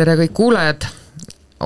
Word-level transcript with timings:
tere 0.00 0.14
kõik 0.16 0.32
kuulajad, 0.32 0.84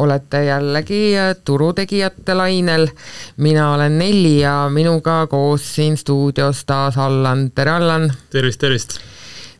olete 0.02 0.40
jällegi 0.48 1.12
turutegijate 1.46 2.34
lainel. 2.34 2.88
mina 3.36 3.68
olen 3.74 3.98
Nelli 3.98 4.40
ja 4.40 4.68
minuga 4.70 5.26
koos 5.30 5.74
siin 5.74 5.96
stuudios 5.96 6.64
taas 6.64 6.98
Allan, 6.98 7.50
tere 7.54 7.70
Allan. 7.70 8.12
tervist, 8.30 8.60
tervist 8.60 8.98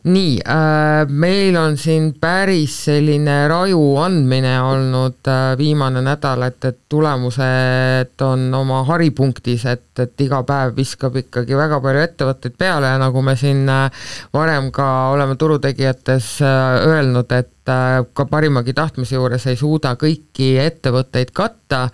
nii 0.05 0.37
äh,, 0.45 1.07
meil 1.09 1.55
on 1.57 1.77
siin 1.81 2.11
päris 2.21 2.75
selline 2.85 3.47
raju 3.49 3.79
andmine 4.03 4.53
olnud 4.61 5.25
äh, 5.31 5.55
viimane 5.57 6.03
nädal, 6.05 6.43
et, 6.45 6.59
et 6.69 6.77
tulemused 6.89 8.21
on 8.21 8.43
oma 8.53 8.83
haripunktis, 8.85 9.65
et, 9.71 9.87
et 10.03 10.21
iga 10.21 10.43
päev 10.45 10.75
viskab 10.77 11.17
ikkagi 11.23 11.57
väga 11.57 11.79
palju 11.81 12.03
ettevõtteid 12.03 12.57
peale 12.59 12.91
ja 12.93 12.99
nagu 13.01 13.23
me 13.25 13.33
siin 13.39 13.63
äh, 13.71 14.05
varem 14.33 14.69
ka 14.75 14.89
oleme 15.15 15.39
turutegijates 15.41 16.35
äh, 16.45 16.85
öelnud, 16.85 17.33
et 17.33 17.73
äh, 17.73 18.03
ka 18.13 18.27
parimagi 18.29 18.75
tahtmise 18.77 19.17
juures 19.17 19.47
ei 19.49 19.57
suuda 19.57 19.95
kõiki 19.97 20.51
ettevõtteid 20.61 21.33
katta, 21.33 21.87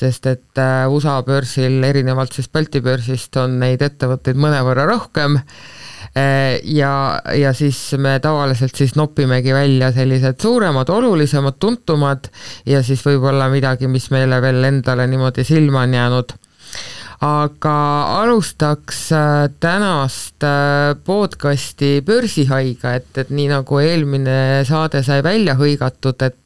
sest 0.00 0.30
et 0.32 0.64
äh, 0.64 0.88
USA 0.88 1.18
börsil 1.28 1.76
erinevalt 1.84 2.32
siis 2.32 2.48
Balti 2.48 2.80
börsist 2.80 3.36
on 3.36 3.60
neid 3.60 3.84
ettevõtteid 3.84 4.40
mõnevõrra 4.40 4.88
rohkem 4.88 5.36
ja, 6.14 6.92
ja 7.38 7.52
siis 7.54 7.78
me 7.98 8.16
tavaliselt 8.22 8.74
siis 8.74 8.96
nopimegi 8.98 9.54
välja 9.54 9.92
sellised 9.94 10.40
suuremad, 10.42 10.88
olulisemad, 10.90 11.60
tuntumad 11.62 12.26
ja 12.66 12.82
siis 12.82 13.04
võib-olla 13.06 13.46
midagi, 13.52 13.86
mis 13.86 14.10
meile 14.10 14.40
veel 14.42 14.64
endale 14.72 15.06
niimoodi 15.06 15.44
silma 15.46 15.86
on 15.86 15.94
jäänud. 15.94 16.34
Aga 17.20 17.72
alustaks 18.22 19.10
äh, 19.12 19.50
tänast 19.60 20.40
äh, 20.40 20.96
podcasti 21.04 21.98
Börsihaiga, 22.06 22.94
et, 22.96 23.10
et 23.20 23.28
nii 23.28 23.50
nagu 23.50 23.80
eelmine 23.82 24.64
saade 24.64 25.02
sai 25.04 25.20
välja 25.20 25.52
hõigatud, 25.58 26.16
et 26.24 26.39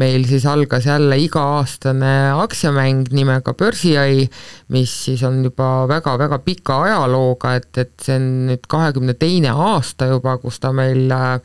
meil 0.00 0.24
siis 0.28 0.46
algas 0.48 0.86
jälle 0.86 1.16
iga-aastane 1.20 2.32
aktsiamäng 2.32 3.10
nimega 3.12 3.54
Börsihai, 3.54 4.28
mis 4.72 4.92
siis 5.04 5.22
on 5.22 5.42
juba 5.44 5.88
väga-väga 5.88 6.38
pika 6.44 6.78
ajalooga, 6.86 7.54
et, 7.60 7.68
et 7.78 7.92
see 8.00 8.16
on 8.16 8.28
nüüd 8.48 8.64
kahekümne 8.68 9.14
teine 9.20 9.52
aasta 9.52 10.08
juba, 10.12 10.38
kus 10.40 10.60
ta 10.62 10.72
meil 10.76 11.12
äh, 11.12 11.38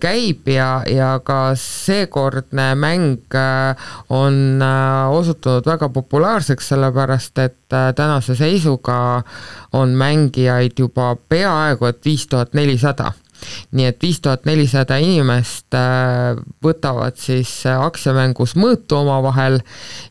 käib 0.00 0.48
ja, 0.48 0.70
ja 0.88 1.12
ka 1.24 1.52
seekordne 1.60 2.70
mäng 2.80 3.36
äh, 3.36 3.88
on 4.08 4.62
äh, 4.64 5.18
osutunud 5.20 5.68
väga 5.68 5.90
populaarseks, 5.92 6.72
sellepärast 6.72 7.44
et 7.44 7.56
tänase 7.68 8.32
seisuga 8.36 9.22
on 9.76 9.92
mängijaid 10.00 10.78
juba 10.80 11.12
peaaegu 11.28 11.90
et 11.90 12.04
viis 12.04 12.26
tuhat 12.26 12.54
nelisada 12.56 13.12
nii 13.72 13.88
et 13.90 14.02
viis 14.02 14.20
tuhat 14.24 14.46
nelisada 14.48 14.98
inimest 15.02 15.74
äh, 15.76 16.38
võtavad 16.64 17.18
siis 17.20 17.50
äh, 17.66 17.78
aktsiamängus 17.84 18.56
mõõtu 18.58 19.00
omavahel 19.02 19.60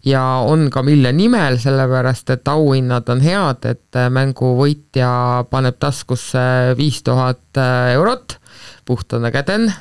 ja 0.06 0.24
on 0.46 0.70
ka 0.74 0.84
mille 0.86 1.12
nimel, 1.16 1.60
sellepärast 1.62 2.36
et 2.36 2.48
auhinnad 2.52 3.10
on 3.14 3.24
head, 3.24 3.66
et 3.66 4.00
äh, 4.00 4.12
mängu 4.14 4.56
võitja 4.60 5.46
paneb 5.52 5.80
taskusse 5.80 6.76
viis 6.78 7.02
tuhat 7.06 7.62
eurot, 7.94 8.40
puhtana 8.88 9.32
käden 9.34 9.72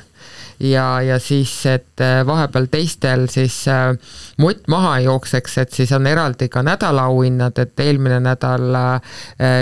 ja, 0.59 1.01
ja 1.01 1.19
siis, 1.19 1.51
et 1.65 2.01
äh, 2.01 2.25
vahepeal 2.25 2.65
teistel 2.71 3.27
siis 3.29 3.59
äh, 3.67 3.93
mutt 4.41 4.67
maha 4.67 4.97
ei 4.97 5.05
jookseks, 5.05 5.57
et 5.57 5.73
siis 5.73 5.91
on 5.93 6.07
eraldi 6.07 6.49
ka 6.49 6.63
nädalaauhinnad, 6.65 7.59
et 7.61 7.79
eelmine 7.79 8.19
nädal 8.23 8.75
äh, 8.75 9.01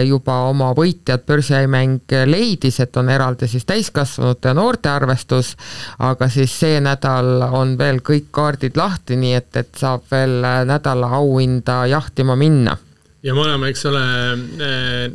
juba 0.07 0.39
oma 0.49 0.71
võitjad 0.77 1.25
börsimäng 1.27 2.15
leidis, 2.25 2.79
et 2.79 2.97
on 2.97 3.09
eraldi 3.09 3.47
siis 3.51 3.65
täiskasvanute 3.65 4.53
ja 4.53 4.57
noorte 4.57 4.89
arvestus, 4.89 5.55
aga 5.99 6.29
siis 6.31 6.55
see 6.59 6.79
nädal 6.83 7.49
on 7.51 7.77
veel 7.77 7.99
kõik 8.05 8.31
kaardid 8.31 8.79
lahti, 8.79 9.19
nii 9.19 9.35
et, 9.35 9.51
et 9.55 9.73
saab 9.75 10.07
veel 10.11 10.41
nädala 10.65 11.11
auhinda 11.19 11.83
jahtima 11.91 12.35
minna. 12.35 12.77
ja 13.23 13.33
me 13.33 13.41
oleme, 13.41 13.69
eks 13.69 13.85
ole, 13.85 14.05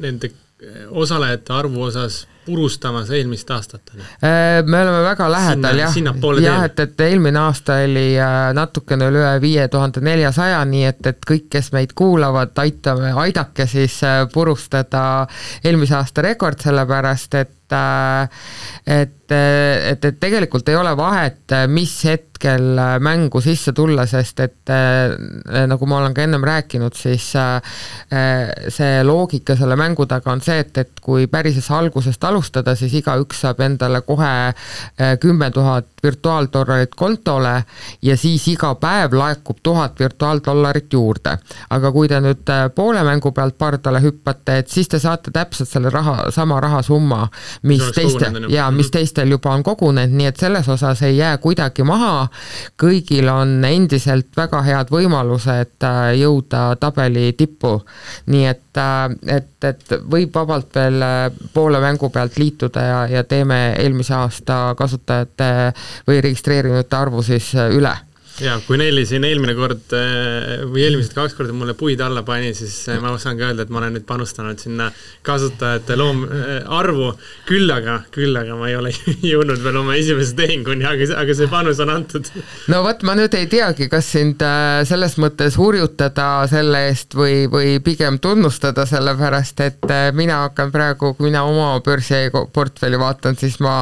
nende 0.01 0.33
osalejate 0.91 1.53
arvu 1.57 1.83
osas 1.83 2.27
purustamas 2.45 3.11
eelmist 3.11 3.51
aastat? 3.51 3.93
Äh, 3.97 4.63
me 4.65 4.83
oleme 4.83 5.03
väga 5.05 5.29
lähedal 5.33 5.83
Sinna, 5.93 6.15
jah, 6.15 6.43
jah, 6.45 6.65
et, 6.65 6.81
et 6.81 7.05
eelmine 7.07 7.39
aasta 7.43 7.81
oli 7.85 8.07
äh, 8.19 8.51
natukene 8.57 9.11
üle 9.13 9.31
viie 9.43 9.69
tuhande 9.69 10.03
neljasaja, 10.05 10.65
nii 10.65 10.85
et, 10.89 11.07
et 11.13 11.25
kõik, 11.29 11.49
kes 11.53 11.73
meid 11.77 11.95
kuulavad, 11.99 12.53
aitame, 12.65 13.13
aidake 13.25 13.67
siis 13.71 14.01
äh, 14.07 14.25
purustada 14.33 15.05
eelmise 15.65 15.99
aasta 16.01 16.27
rekord, 16.27 16.61
sellepärast 16.65 17.41
et 17.41 17.57
et, 18.87 19.33
et, 19.33 20.05
et 20.05 20.21
tegelikult 20.21 20.69
ei 20.69 20.77
ole 20.79 20.93
vahet, 20.99 21.55
mis 21.71 21.93
hetkel 22.09 22.81
mängu 23.05 23.43
sisse 23.45 23.73
tulla, 23.77 24.07
sest 24.09 24.41
et 24.45 24.73
nagu 25.71 25.89
ma 25.89 26.01
olen 26.01 26.15
ka 26.17 26.25
ennem 26.25 26.45
rääkinud, 26.47 26.97
siis 26.97 27.29
see 27.31 29.05
loogika 29.07 29.57
selle 29.59 29.77
mängu 29.79 30.07
taga 30.11 30.33
on 30.33 30.43
see, 30.45 30.59
et, 30.65 30.73
et 30.83 31.03
kui 31.05 31.29
pärises 31.31 31.69
algusest 31.77 32.25
alustada, 32.25 32.75
siis 32.79 32.97
igaüks 33.03 33.45
saab 33.45 33.61
endale 33.65 34.03
kohe 34.09 34.33
kümme 35.21 35.51
tuhat 35.55 35.91
virtuaaldollarit 36.03 36.95
kontole 36.97 37.55
ja 38.03 38.17
siis 38.17 38.47
iga 38.49 38.75
päev 38.81 39.15
laekub 39.17 39.61
tuhat 39.63 40.01
virtuaaldollarit 40.01 40.93
juurde. 40.93 41.37
aga 41.71 41.93
kui 41.93 42.09
te 42.09 42.21
nüüd 42.21 42.51
poole 42.75 43.03
mängu 43.05 43.33
pealt 43.33 43.59
pardale 43.59 44.01
hüppate, 44.03 44.59
et 44.59 44.69
siis 44.69 44.89
te 44.89 44.99
saate 44.99 45.31
täpselt 45.35 45.69
selle 45.69 45.91
raha, 45.91 46.31
sama 46.35 46.61
rahasumma, 46.61 47.29
mis 47.63 47.83
teistel, 47.95 48.47
jaa, 48.49 48.71
mis 48.71 48.87
mhm. 48.87 48.93
teistel 48.93 49.31
juba 49.35 49.53
on 49.53 49.63
kogunenud, 49.65 50.17
nii 50.17 50.31
et 50.31 50.41
selles 50.41 50.69
osas 50.69 51.03
ei 51.07 51.19
jää 51.19 51.37
kuidagi 51.43 51.85
maha, 51.87 52.29
kõigil 52.81 53.29
on 53.33 53.59
endiselt 53.69 54.31
väga 54.37 54.63
head 54.65 54.93
võimalused 54.93 55.87
äh, 55.87 56.01
jõuda 56.21 56.65
tabeli 56.81 57.33
tippu. 57.37 57.77
nii 58.33 58.47
et, 58.49 58.81
äh, 58.81 59.07
et, 59.37 59.53
et 59.65 59.97
võib 60.11 60.35
vabalt 60.35 60.75
veel 60.75 61.03
äh, 61.05 61.25
poole 61.55 61.81
mängu 61.81 62.11
pealt 62.11 62.39
liituda 62.39 62.85
ja, 62.85 63.01
ja 63.19 63.25
teeme 63.25 63.61
eelmise 63.79 64.15
aasta 64.15 64.61
kasutajate 64.79 65.51
või 66.09 66.23
registreerinute 66.25 66.97
arvu 66.97 67.23
siis 67.23 67.53
üle 67.55 67.97
ja 68.41 68.57
kui 68.65 68.79
Nelli 68.81 69.03
siin 69.09 69.25
eelmine 69.27 69.55
kord 69.57 69.93
äh, 69.97 70.63
või 70.71 70.85
eelmised 70.87 71.13
kaks 71.17 71.35
korda 71.37 71.55
mulle 71.57 71.75
puid 71.79 72.01
alla 72.05 72.23
pani, 72.27 72.53
siis 72.57 72.75
äh, 72.89 73.01
ma 73.03 73.13
saan 73.21 73.39
ka 73.39 73.51
öelda, 73.51 73.67
et 73.67 73.73
ma 73.73 73.81
olen 73.83 73.97
nüüd 73.97 74.07
panustanud 74.09 74.61
sinna 74.61 74.89
kasutajate 75.27 75.97
loom-, 76.01 76.25
äh, 76.27 76.53
arvu, 76.79 77.11
küll 77.49 77.71
aga, 77.75 78.01
küll 78.15 78.37
aga 78.41 78.57
ma 78.59 78.71
ei 78.71 78.79
ole 78.79 78.93
jõudnud 79.31 79.61
veel 79.65 79.81
oma 79.83 79.97
esimese 80.01 80.37
tehinguni, 80.39 80.87
aga, 80.89 81.09
aga 81.21 81.37
see 81.37 81.51
panus 81.53 81.83
on 81.85 81.93
antud. 81.93 82.31
no 82.73 82.83
vot, 82.87 83.05
ma 83.07 83.17
nüüd 83.19 83.37
ei 83.37 83.49
teagi, 83.51 83.91
kas 83.93 84.09
sind 84.15 84.45
selles 84.89 85.17
mõttes 85.21 85.59
hurjutada 85.61 86.47
selle 86.51 86.87
eest 86.89 87.17
või, 87.19 87.45
või 87.51 87.77
pigem 87.85 88.19
tunnustada, 88.23 88.87
sellepärast 88.89 89.65
et 89.67 89.95
mina 90.17 90.45
hakkan 90.47 90.73
praegu, 90.73 91.13
kui 91.19 91.29
mina 91.29 91.45
oma 91.49 91.75
börsiportfelli 91.85 93.01
vaatan, 93.01 93.37
siis 93.41 93.59
ma 93.65 93.75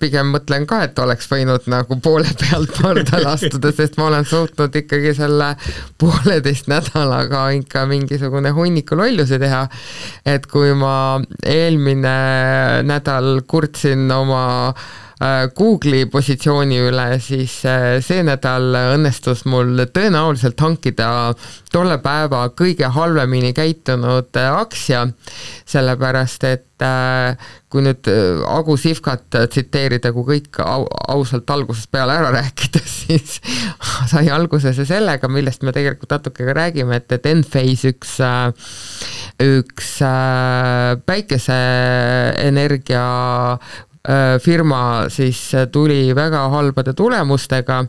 pigem 0.00 0.34
mõtlen 0.34 0.66
ka, 0.68 0.82
et 0.88 0.98
oleks 1.00 1.28
võinud 1.30 1.68
nagu 1.70 2.00
poole 2.04 2.28
pealt 2.40 2.76
pardale 2.80 3.29
astuda, 3.34 3.72
sest 3.74 3.98
ma 4.00 4.08
olen 4.10 4.24
suutnud 4.28 4.74
ikkagi 4.82 5.14
selle 5.18 5.52
pooleteist 6.00 6.70
nädalaga 6.70 7.48
ikka 7.58 7.86
mingisugune 7.90 8.54
hunniku 8.56 8.98
lollusi 8.98 9.38
teha. 9.42 9.66
et 10.26 10.46
kui 10.46 10.74
ma 10.74 11.20
eelmine 11.46 12.16
nädal 12.86 13.40
kurtsin 13.48 14.10
oma 14.12 14.48
Äh, 14.74 15.09
Google'i 15.20 16.06
positsiooni 16.08 16.78
üle, 16.80 17.18
siis 17.20 17.58
äh, 17.68 17.98
see 18.00 18.22
nädal 18.24 18.72
õnnestus 18.96 19.42
mul 19.44 19.82
tõenäoliselt 19.92 20.56
hankida 20.64 21.34
tolle 21.68 21.98
päeva 22.00 22.46
kõige 22.56 22.88
halvemini 22.94 23.52
käitunud 23.52 24.32
äh, 24.40 24.48
aktsia, 24.62 25.04
sellepärast 25.68 26.48
et 26.48 26.66
kui 26.80 27.82
nüüd 27.84 28.08
Agu 28.48 28.72
Sihvkat 28.80 29.36
tsiteerida, 29.52 30.14
kui 30.16 30.24
kõik 30.24 30.56
au, 30.64 30.86
ausalt 31.12 31.50
algusest 31.52 31.90
peale 31.92 32.14
ära 32.16 32.30
rääkida, 32.32 32.80
siis 33.02 33.36
sai 34.08 34.30
alguse 34.32 34.72
see 34.72 34.88
sellega, 34.88 35.28
millest 35.28 35.60
me 35.68 35.76
tegelikult 35.76 36.08
natuke 36.16 36.48
ka 36.48 36.54
räägime, 36.56 36.96
et, 36.96 37.12
et 37.12 37.28
Enphase 37.28 37.92
üks, 37.92 38.16
üks 39.44 39.92
päikeseenergia 41.12 43.04
Äh, 43.60 43.89
firma 44.40 45.08
siis 45.12 45.54
äh, 45.54 45.66
tuli 45.68 46.14
väga 46.16 46.46
halbade 46.48 46.94
tulemustega 46.96 47.82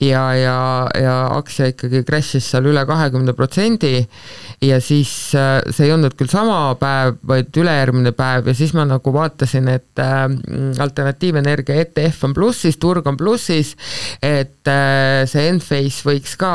ja, 0.00 0.34
ja, 0.36 0.58
ja 0.94 1.14
aktsia 1.32 1.70
ikkagi 1.72 2.02
crash'is 2.06 2.50
seal 2.52 2.68
üle 2.68 2.82
kahekümne 2.86 3.32
protsendi. 3.36 4.02
Ja 4.60 4.80
siis 4.84 5.32
äh, 5.38 5.62
see 5.72 5.88
ei 5.88 5.94
olnud 5.94 6.18
küll 6.18 6.28
sama 6.28 6.74
päev, 6.80 7.16
vaid 7.30 7.56
ülejärgmine 7.56 8.12
päev. 8.18 8.50
Ja 8.50 8.56
siis 8.58 8.74
ma 8.76 8.84
nagu 8.88 9.12
vaatasin, 9.14 9.70
et 9.72 10.04
äh, 10.04 10.26
alternatiivenergia 10.84 11.80
ETF 11.86 12.28
on 12.28 12.36
plussis, 12.36 12.76
turg 12.76 13.08
on 13.08 13.16
plussis, 13.16 13.72
et 14.20 14.68
äh, 14.68 15.24
see 15.30 15.48
Enphase 15.48 16.04
võiks 16.10 16.36
ka 16.38 16.52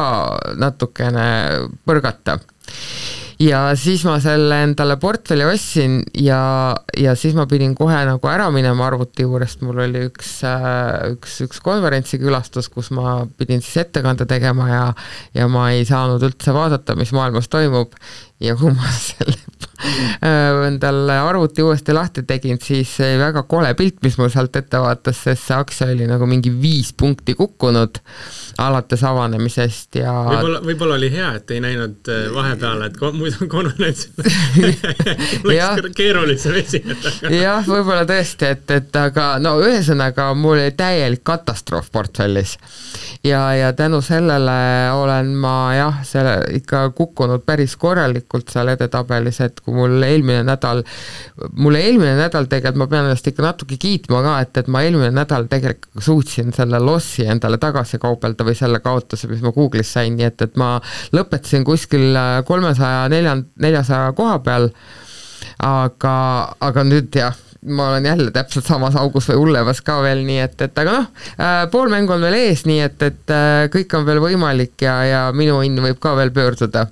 natukene 0.61 1.27
põrgata 1.87 2.37
ja 3.41 3.61
siis 3.79 4.03
ma 4.07 4.17
selle 4.23 4.61
endale 4.67 4.97
portfelli 5.01 5.45
ostsin 5.47 5.99
ja, 6.19 6.75
ja 6.97 7.15
siis 7.19 7.35
ma 7.37 7.47
pidin 7.49 7.75
kohe 7.77 8.03
nagu 8.07 8.29
ära 8.29 8.49
minema 8.53 8.87
arvuti 8.87 9.25
juurest, 9.25 9.63
mul 9.65 9.83
oli 9.85 10.05
üks, 10.09 10.35
üks, 11.13 11.39
üks 11.47 11.63
konverentsikülastus, 11.63 12.69
kus 12.73 12.91
ma 12.95 13.23
pidin 13.37 13.63
siis 13.63 13.85
ettekande 13.85 14.27
tegema 14.29 14.69
ja 14.69 14.83
ja 15.33 15.47
ma 15.51 15.69
ei 15.73 15.85
saanud 15.87 16.23
üldse 16.23 16.53
vaadata, 16.55 16.97
mis 16.99 17.13
maailmas 17.15 17.49
toimub. 17.51 17.93
Ja 18.43 18.57
kui 18.59 18.73
ma 18.75 18.89
selle 19.09 19.37
Äh, 20.23 20.67
endale 20.67 21.17
arvuti 21.19 21.63
uuesti 21.63 21.93
lahti 21.93 22.21
tegin, 22.23 22.59
siis 22.61 22.93
väga 23.19 23.43
kole 23.49 23.73
pilt, 23.75 23.97
mis 24.05 24.15
mul 24.19 24.29
sealt 24.31 24.55
ette 24.55 24.79
vaatas, 24.79 25.17
sest 25.25 25.49
see 25.49 25.57
aktsia 25.57 25.87
oli 25.91 26.05
nagu 26.07 26.27
mingi 26.29 26.53
viis 26.61 26.93
punkti 26.95 27.35
kukkunud 27.35 27.99
alates 28.63 29.03
avanemisest 29.03 29.97
ja 29.99 30.13
võib-olla, 30.27 30.61
võib-olla 30.63 30.97
oli 30.99 31.09
hea, 31.11 31.31
et 31.39 31.51
ei 31.55 31.59
näinud 31.63 32.11
äh, 32.13 32.27
vahepeal, 32.33 32.85
et 32.85 32.99
muidu 33.17 33.47
konverentsil 33.51 34.13
oleks 35.49 35.89
keerulisem 35.97 36.57
esineda. 36.61 37.13
jah, 37.33 37.65
võib-olla 37.67 38.05
tõesti, 38.09 38.53
et, 38.55 38.75
et 38.77 38.99
aga 38.99 39.27
no 39.43 39.55
ühesõnaga, 39.63 40.29
mul 40.37 40.59
oli 40.59 40.75
täielik 40.77 41.23
katastroof 41.25 41.89
portfellis. 41.91 42.55
ja, 43.25 43.41
ja 43.57 43.73
tänu 43.73 44.01
sellele 44.05 44.57
olen 44.93 45.33
ma 45.35 45.57
jah, 45.75 46.01
selle 46.07 46.37
ikka 46.61 46.85
kukkunud 46.95 47.43
päris 47.45 47.75
korralikult 47.81 48.53
seal 48.53 48.71
edetabelis, 48.75 49.41
et 49.41 49.59
kui 49.63 49.72
mul 49.75 50.03
eelmine 50.05 50.43
nädal, 50.47 50.83
mulle 51.57 51.83
eelmine 51.83 52.15
nädal 52.19 52.47
tegelikult, 52.51 52.81
ma 52.83 52.89
pean 52.91 53.07
ennast 53.09 53.29
ikka 53.29 53.45
natuke 53.45 53.77
kiitma 53.81 54.23
ka, 54.25 54.35
et, 54.45 54.63
et 54.63 54.71
ma 54.73 54.83
eelmine 54.85 55.11
nädal 55.15 55.47
tegelikult 55.51 56.03
suutsin 56.03 56.53
selle 56.55 56.79
lossi 56.83 57.27
endale 57.29 57.59
tagasi 57.61 57.99
kaubelda 58.01 58.47
või 58.47 58.57
selle 58.57 58.81
kaotuse, 58.83 59.29
mis 59.31 59.43
ma 59.45 59.53
Google'is 59.55 59.93
sain, 59.97 60.17
nii 60.17 60.29
et, 60.29 60.45
et 60.47 60.59
ma 60.59 60.75
lõpetasin 61.15 61.65
kuskil 61.67 62.17
kolmesaja 62.47 63.07
nelja, 63.13 63.37
neljasaja 63.63 64.13
koha 64.17 64.37
peal, 64.45 64.69
aga, 65.63 66.15
aga 66.63 66.85
nüüd 66.87 67.13
jah, 67.17 67.35
ma 67.63 67.89
olen 67.89 68.05
jälle 68.05 68.31
täpselt 68.35 68.67
samas 68.67 68.95
augus 68.99 69.29
või 69.31 69.39
hullemas 69.39 69.79
ka 69.85 70.01
veel, 70.03 70.23
nii 70.27 70.41
et, 70.43 70.57
et 70.65 70.81
aga 70.83 70.97
noh 70.97 71.05
äh,, 71.37 71.63
pool 71.71 71.91
mängu 71.93 72.15
on 72.15 72.25
veel 72.25 72.35
ees, 72.41 72.65
nii 72.67 72.81
et, 72.83 73.05
et 73.07 73.33
äh, 73.33 73.67
kõik 73.73 73.95
on 73.97 74.07
veel 74.07 74.19
võimalik 74.23 74.83
ja, 74.83 74.97
ja 75.07 75.21
minu 75.35 75.61
õnn 75.63 75.83
võib 75.87 76.01
ka 76.03 76.15
veel 76.19 76.33
pöörduda 76.35 76.89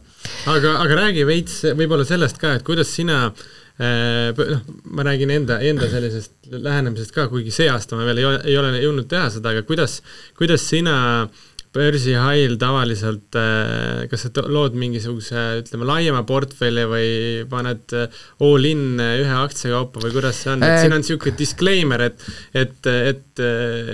aga, 0.52 0.78
aga 0.84 1.00
räägi 1.06 1.26
veits 1.28 1.62
võib-olla 1.78 2.08
sellest 2.08 2.42
ka, 2.42 2.56
et 2.58 2.66
kuidas 2.68 2.94
sina 2.96 3.24
äh, 3.30 4.32
noh, 4.38 4.66
ma 4.96 5.06
räägin 5.08 5.34
enda, 5.38 5.60
enda 5.66 5.90
sellisest 5.92 6.52
lähenemisest 6.52 7.16
ka, 7.16 7.28
kuigi 7.32 7.54
see 7.54 7.70
aasta 7.72 8.00
ma 8.00 8.08
veel 8.10 8.24
ei 8.24 8.30
ole, 8.30 8.42
ei 8.50 8.60
ole 8.60 8.74
jõudnud 8.82 9.10
teha 9.12 9.30
seda, 9.34 9.56
aga 9.56 9.66
kuidas, 9.68 10.00
kuidas 10.40 10.68
sina 10.70 10.98
äh, 11.24 11.51
börsihail 11.72 12.58
tavaliselt, 12.60 13.32
äh, 13.40 14.04
kas 14.12 14.26
sa 14.26 14.44
lood 14.44 14.76
mingisuguse, 14.76 15.40
ütleme, 15.62 15.86
laiema 15.88 16.26
portfelli 16.28 16.84
või 16.90 17.12
paned 17.52 17.94
äh, 17.96 18.18
all 18.44 18.68
in 18.68 19.00
äh, 19.00 19.22
ühe 19.22 19.38
aktsia 19.40 19.72
kaupa 19.78 20.04
või 20.04 20.12
kuidas 20.18 20.42
see 20.44 20.52
on, 20.52 20.66
et 20.68 20.82
siin 20.82 20.92
on 20.92 21.00
niisugune 21.00 21.38
disclaimer, 21.40 22.04
et 22.10 22.26
et, 22.58 22.90
et, 22.92 23.40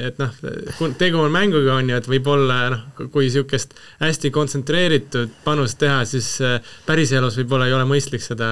et 0.10 0.18
noh, 0.18 0.34
tegu 0.98 1.22
on 1.22 1.30
mänguga, 1.34 1.76
on 1.78 1.92
ju, 1.92 2.00
et 2.02 2.10
võib-olla 2.10 2.58
noh, 2.74 2.82
kui 3.14 3.28
niisugust 3.28 3.78
hästi 4.02 4.34
kontsentreeritud 4.34 5.38
panust 5.46 5.78
teha, 5.78 6.02
siis 6.10 6.32
päriselus 6.88 7.38
võib-olla 7.44 7.70
ei 7.70 7.78
ole 7.78 7.86
mõistlik 7.90 8.26
seda 8.26 8.50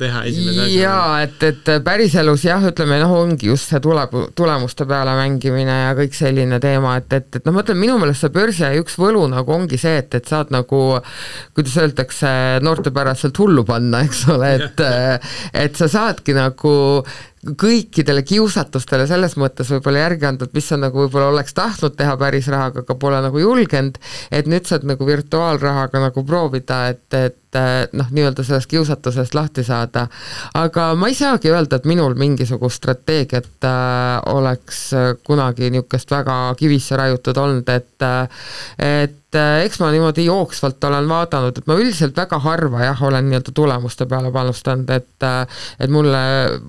teha 0.00 0.26
esimese 0.28 0.66
asjana. 0.66 0.76
jaa, 0.76 1.24
et, 1.24 1.48
et 1.48 1.72
päriselus 1.88 2.44
jah, 2.44 2.68
ütleme 2.68 3.00
noh, 3.00 3.16
ongi 3.22 3.48
just 3.48 3.72
see 3.72 3.80
tule, 3.80 4.04
tulemuste 4.36 4.84
peale 4.88 5.16
mängimine 5.16 5.80
ja 5.86 5.96
kõik 5.96 6.20
selline 6.20 6.60
teema, 6.60 6.98
et, 7.00 7.16
et, 7.16 7.40
et 7.40 7.48
noh, 7.48 7.56
ma 7.56 7.64
ütlen, 7.64 7.80
minu 7.80 7.96
meelest 8.04 8.26
see 8.26 8.36
börs 8.36 8.57
see 8.58 8.82
üks 8.82 8.98
võlu 9.00 9.24
nagu 9.30 9.54
ongi 9.54 9.78
see, 9.80 9.96
et, 10.02 10.14
et 10.18 10.28
saad 10.28 10.52
nagu, 10.54 10.82
kuidas 11.56 11.78
öeldakse, 11.80 12.30
noortepäraselt 12.64 13.38
hullu 13.42 13.64
panna, 13.68 14.04
eks 14.08 14.26
ole, 14.34 14.52
et 14.58 14.84
et 15.66 15.78
sa 15.78 15.88
saadki 15.90 16.36
nagu 16.36 16.74
kõikidele 17.46 18.22
kiusatustele 18.26 19.06
selles 19.06 19.36
mõttes 19.38 19.70
võib-olla 19.72 20.04
järgi 20.06 20.26
anda, 20.28 20.48
et 20.48 20.56
mis 20.56 20.68
sa 20.68 20.78
nagu 20.80 21.04
võib-olla 21.04 21.32
oleks 21.32 21.54
tahtnud 21.54 21.96
teha 21.98 22.16
päris 22.20 22.48
rahaga, 22.50 22.82
aga 22.82 22.96
pole 22.98 23.20
nagu 23.22 23.42
julgenud, 23.42 23.98
et 24.34 24.48
nüüd 24.50 24.66
saad 24.68 24.86
nagu 24.88 25.06
virtuaalrahaga 25.06 26.02
nagu 26.08 26.24
proovida, 26.26 26.80
et, 26.94 27.06
et 27.14 27.58
noh, 27.96 28.08
nii-öelda 28.12 28.44
sellest 28.44 28.68
kiusatusest 28.68 29.34
lahti 29.34 29.64
saada. 29.64 30.06
aga 30.58 30.90
ma 30.98 31.08
ei 31.08 31.16
saagi 31.16 31.52
öelda, 31.52 31.78
et 31.78 31.86
minul 31.88 32.14
mingisugust 32.18 32.82
strateegiat 32.82 33.64
äh, 33.64 34.18
oleks 34.34 34.82
kunagi 35.26 35.70
niisugust 35.70 36.10
väga 36.10 36.36
kivisse 36.58 36.96
raiutud 36.98 37.36
olnud, 37.38 37.68
et 37.68 37.88
et 38.78 39.16
et 39.28 39.36
äh, 39.36 39.64
eks 39.66 39.80
ma 39.82 39.90
niimoodi 39.92 40.24
jooksvalt 40.24 40.84
olen 40.88 41.08
vaadanud, 41.08 41.58
et 41.58 41.66
ma 41.68 41.76
üldiselt 41.76 42.16
väga 42.16 42.38
harva 42.40 42.86
jah, 42.86 43.02
olen 43.04 43.26
nii-öelda 43.28 43.52
tulemuste 43.54 44.06
peale 44.08 44.30
panustanud, 44.32 44.88
et 44.88 45.26
äh, 45.26 45.58
et 45.80 45.92
mulle, 45.92 46.20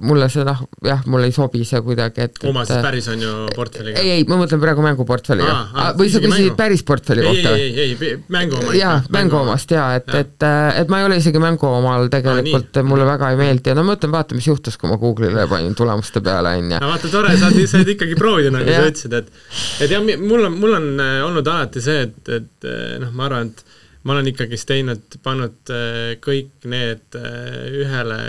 mulle 0.02 0.28
see 0.30 0.44
noh, 0.48 0.59
jah, 0.86 1.02
mulle 1.10 1.30
ei 1.30 1.34
sobi 1.36 1.64
see 1.68 1.82
kuidagi, 1.86 2.26
et 2.28 2.44
oma 2.50 2.64
siis 2.68 2.82
päris 2.84 3.08
on 3.12 3.24
ju 3.24 3.34
portfelliga? 3.56 4.02
ei, 4.02 4.12
ei, 4.18 4.26
ma 4.30 4.40
mõtlen 4.42 4.62
praegu 4.62 4.84
mänguportfelliga. 4.86 5.56
või 6.00 6.12
sa 6.12 6.22
küsisid 6.24 6.58
päris 6.60 6.84
portfelli 6.88 7.26
kohta? 7.26 7.54
ei, 7.56 7.70
ei, 7.72 7.96
ei, 7.96 8.12
mängu 8.34 8.60
oma 8.60 8.76
jaa, 8.78 8.98
mängu 9.16 9.40
omast 9.42 9.74
jaa, 9.76 9.88
et, 10.00 10.12
et, 10.16 10.36
äh, 10.46 10.82
et 10.82 10.92
ma 10.92 11.02
ei 11.02 11.08
ole 11.10 11.20
isegi 11.22 11.42
mängu 11.42 11.70
omal 11.70 12.10
tegelikult, 12.14 12.82
mulle 12.90 13.08
väga 13.10 13.34
ei 13.34 13.40
meeldi 13.40 13.74
ja 13.74 13.78
no 13.78 13.86
ma 13.86 13.96
mõtlen, 13.96 14.14
vaata, 14.14 14.38
mis 14.38 14.50
juhtus, 14.50 14.78
kui 14.80 14.92
ma 14.92 15.00
Google'ile 15.02 15.48
panin 15.52 15.76
tulemuste 15.78 16.24
peale, 16.26 16.56
on 16.60 16.76
ju. 16.76 16.84
no 16.84 16.94
vaata, 16.94 17.12
tore, 17.14 17.36
saad, 17.40 17.60
said 17.72 17.96
ikkagi 17.96 18.18
proovida, 18.20 18.54
nagu 18.56 18.70
sa 18.70 18.86
ütlesid, 18.92 19.18
et 19.20 19.86
et 19.86 19.96
jah, 19.96 20.04
mul 20.04 20.46
on, 20.50 20.60
mul 20.60 20.78
on 20.78 20.90
olnud 21.30 21.54
alati 21.54 21.84
see, 21.84 22.06
et, 22.08 22.22
et 22.40 22.70
eh, 22.70 22.96
noh, 23.02 23.14
ma 23.16 23.30
arvan, 23.30 23.52
et 23.52 23.69
ma 24.08 24.14
olen 24.16 24.30
ikkagist 24.32 24.68
teinud, 24.70 25.18
pannud 25.26 25.72
äh, 25.76 26.14
kõik 26.24 26.68
need 26.72 27.18
äh, 27.20 27.66
ühele 27.82 28.20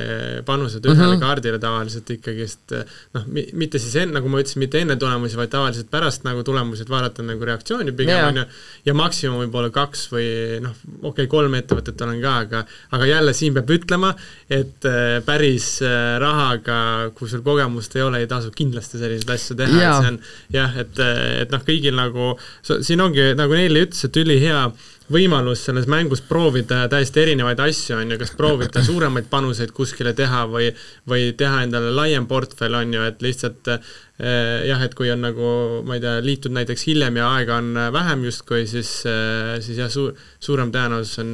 panused 0.46 0.82
ühele 0.82 0.96
mm 0.96 1.12
-hmm. 1.12 1.22
kaardile 1.22 1.60
tavaliselt 1.62 2.10
ikkagist 2.10 2.74
äh, 2.74 2.96
noh, 3.14 3.28
mitte 3.30 3.78
siis 3.78 3.94
enne, 4.02 4.16
nagu 4.18 4.28
ma 4.28 4.42
ütlesin, 4.42 4.58
mitte 4.64 4.80
enne 4.82 4.96
tulemusi, 4.98 5.38
vaid 5.38 5.52
tavaliselt 5.54 5.90
pärast 5.90 6.26
nagu 6.26 6.42
tulemusi, 6.42 6.82
et 6.82 6.90
vaadata 6.90 7.22
nagu 7.22 7.46
reaktsiooni 7.46 7.94
pigem 7.94 8.24
on 8.26 8.42
ju, 8.42 8.44
ja 8.90 8.96
maksimum 8.98 9.44
võib-olla 9.44 9.70
kaks 9.70 10.08
või 10.10 10.26
noh, 10.66 10.74
okei 11.02 11.10
okay,, 11.12 11.30
kolm 11.30 11.54
ettevõtet 11.54 12.02
olen 12.02 12.20
ka, 12.20 12.36
aga 12.38 12.66
aga 12.90 13.06
jälle 13.06 13.34
siin 13.34 13.54
peab 13.54 13.70
ütlema, 13.70 14.14
et 14.50 14.90
päris 15.24 15.80
rahaga, 16.18 17.10
kui 17.14 17.28
sul 17.28 17.46
kogemust 17.46 17.94
ei 17.96 18.02
ole, 18.02 18.18
ei 18.18 18.26
tasu 18.26 18.50
kindlasti 18.50 18.98
selliseid 18.98 19.30
asju 19.30 19.56
teha, 19.56 19.78
et 19.78 20.02
see 20.02 20.14
on 20.14 20.22
jah, 20.50 20.78
et, 20.82 21.04
et 21.44 21.50
noh, 21.54 21.62
kõigil 21.62 21.94
nagu, 21.94 22.32
siin 22.66 23.00
ongi, 23.00 23.34
nagu 23.38 23.54
Neili 23.54 23.86
ütles, 23.86 24.08
et 24.08 24.16
ülihea 24.16 24.64
võimalus 25.10 25.64
selles 25.66 25.88
mängus 25.90 26.22
proovida 26.26 26.84
täiesti 26.90 27.24
erinevaid 27.24 27.60
asju, 27.64 27.96
on 27.98 28.14
ju, 28.14 28.20
kas 28.20 28.34
proovida 28.38 28.84
suuremaid 28.88 29.30
panuseid 29.30 29.74
kuskile 29.76 30.14
teha 30.16 30.44
või, 30.50 30.70
või 31.10 31.32
teha 31.38 31.64
endale 31.66 31.92
laiem 31.94 32.28
portfell, 32.30 32.78
on 32.78 32.94
ju, 32.94 33.06
et 33.10 33.24
lihtsalt 33.24 33.74
jah, 34.20 34.82
et 34.84 34.94
kui 34.96 35.08
on 35.12 35.22
nagu, 35.24 35.50
ma 35.86 35.96
ei 35.96 36.02
tea, 36.02 36.18
liitud 36.24 36.52
näiteks 36.52 36.84
hiljem 36.90 37.16
ja 37.20 37.28
aega 37.36 37.56
on 37.60 37.70
äh, 37.78 37.88
vähem 37.94 38.24
justkui, 38.26 38.66
siis, 38.68 38.90
äh, 39.08 39.56
siis 39.64 39.80
jah, 39.80 39.90
suur, 39.92 40.12
suurem 40.42 40.72
tõenäosus 40.74 41.20
on 41.22 41.30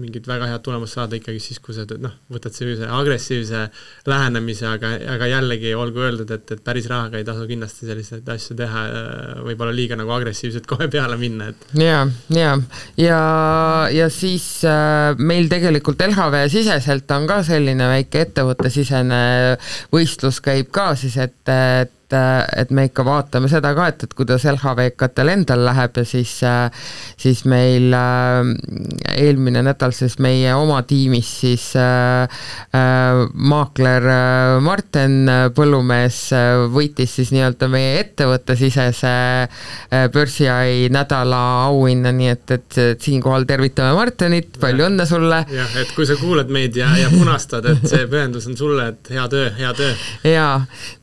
mingit 0.00 0.28
väga 0.28 0.48
head 0.50 0.64
tulemust 0.64 0.96
saada 0.96 1.18
ikkagi 1.18 1.40
siis, 1.42 1.60
kui 1.62 1.76
sa 1.76 1.84
noh, 2.00 2.14
võtad 2.32 2.54
sellise 2.56 2.88
agressiivse 2.88 3.66
lähenemise, 4.08 4.68
aga, 4.70 4.94
aga 5.16 5.28
jällegi 5.30 5.74
olgu 5.76 6.04
öeldud, 6.06 6.30
et, 6.36 6.54
et 6.56 6.64
päris 6.64 6.88
rahaga 6.90 7.20
ei 7.20 7.26
tasu 7.28 7.46
kindlasti 7.50 7.88
selliseid 7.88 8.28
asju 8.32 8.56
teha, 8.58 8.86
võib-olla 9.46 9.74
liiga 9.76 9.98
nagu 10.00 10.14
agressiivselt 10.16 10.68
kohe 10.70 10.88
peale 10.92 11.18
minna, 11.20 11.50
et. 11.52 11.68
ja, 11.80 12.02
ja, 12.34 12.56
ja, 13.00 13.20
ja 13.92 14.08
siis 14.12 14.48
äh, 14.68 15.18
meil 15.20 15.50
tegelikult 15.52 16.00
LHV 16.08 16.46
siseselt 16.52 17.10
on 17.16 17.28
ka 17.30 17.40
selline 17.46 17.90
väike 17.92 18.24
ettevõttesisene 18.28 19.22
võistlus 19.92 20.40
käib 20.44 20.70
ka 20.74 20.92
siis, 20.98 21.16
et, 21.20 21.38
et 22.10 22.20
et, 22.20 22.60
et 22.62 22.72
me 22.74 22.86
ikka 22.88 23.04
vaatame 23.06 23.48
seda 23.50 23.72
ka, 23.76 23.88
et, 23.90 24.04
et 24.06 24.14
kuidas 24.16 24.44
LHV-katel 24.48 25.32
endal 25.32 25.64
läheb 25.66 26.00
ja 26.00 26.04
siis, 26.08 26.32
siis 27.20 27.42
meil 27.50 27.94
äh, 27.96 28.50
eelmine 29.16 29.62
nädal 29.66 29.94
siis 29.96 30.18
meie 30.22 30.54
oma 30.56 30.80
tiimis 30.88 31.30
siis 31.42 31.70
äh, 31.78 32.40
äh, 32.76 33.22
maakler 33.34 34.08
Marten 34.64 35.18
Põllumees 35.54 36.20
võitis 36.72 37.16
siis 37.18 37.32
nii-öelda 37.34 37.68
meie 37.70 37.98
ettevõttesisese 38.00 39.12
börsiai 40.12 40.88
nädala 40.92 41.40
auhinna, 41.66 42.12
nii 42.14 42.30
et, 42.32 42.44
et, 42.56 42.78
et 42.94 43.02
siinkohal 43.04 43.46
tervitame 43.48 43.94
Martenit, 43.96 44.58
palju 44.62 44.88
õnne 44.88 45.06
sulle! 45.08 45.42
jah, 45.50 45.76
et 45.80 45.92
kui 45.96 46.08
sa 46.08 46.16
kuulad 46.20 46.50
meid 46.52 46.76
ja, 46.78 46.90
ja 46.98 47.10
punastad, 47.12 47.66
et 47.70 47.86
see 47.88 48.06
pühendus 48.10 48.48
on 48.50 48.58
sulle, 48.58 48.90
et 48.94 49.12
hea 49.14 49.26
töö, 49.32 49.50
hea 49.58 49.72
töö! 49.76 49.92
jaa, 50.30 50.54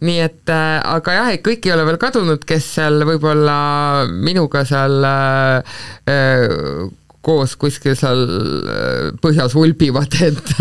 nii 0.07 0.19
et 0.23 0.55
aga 0.97 1.17
jah, 1.17 1.33
et 1.35 1.43
kõik 1.45 1.65
ei 1.67 1.73
ole 1.75 1.85
veel 1.87 1.99
kadunud, 2.01 2.45
kes 2.47 2.69
seal 2.77 3.03
võib-olla 3.07 3.57
minuga 4.11 4.63
seal 4.67 5.03
äh, 5.07 5.75
äh, 6.09 6.87
koos 7.27 7.57
kuskil 7.59 7.97
seal 7.99 8.23
äh, 8.23 9.11
põhjas 9.23 9.57
ulbivad, 9.59 10.17
et, 10.29 10.55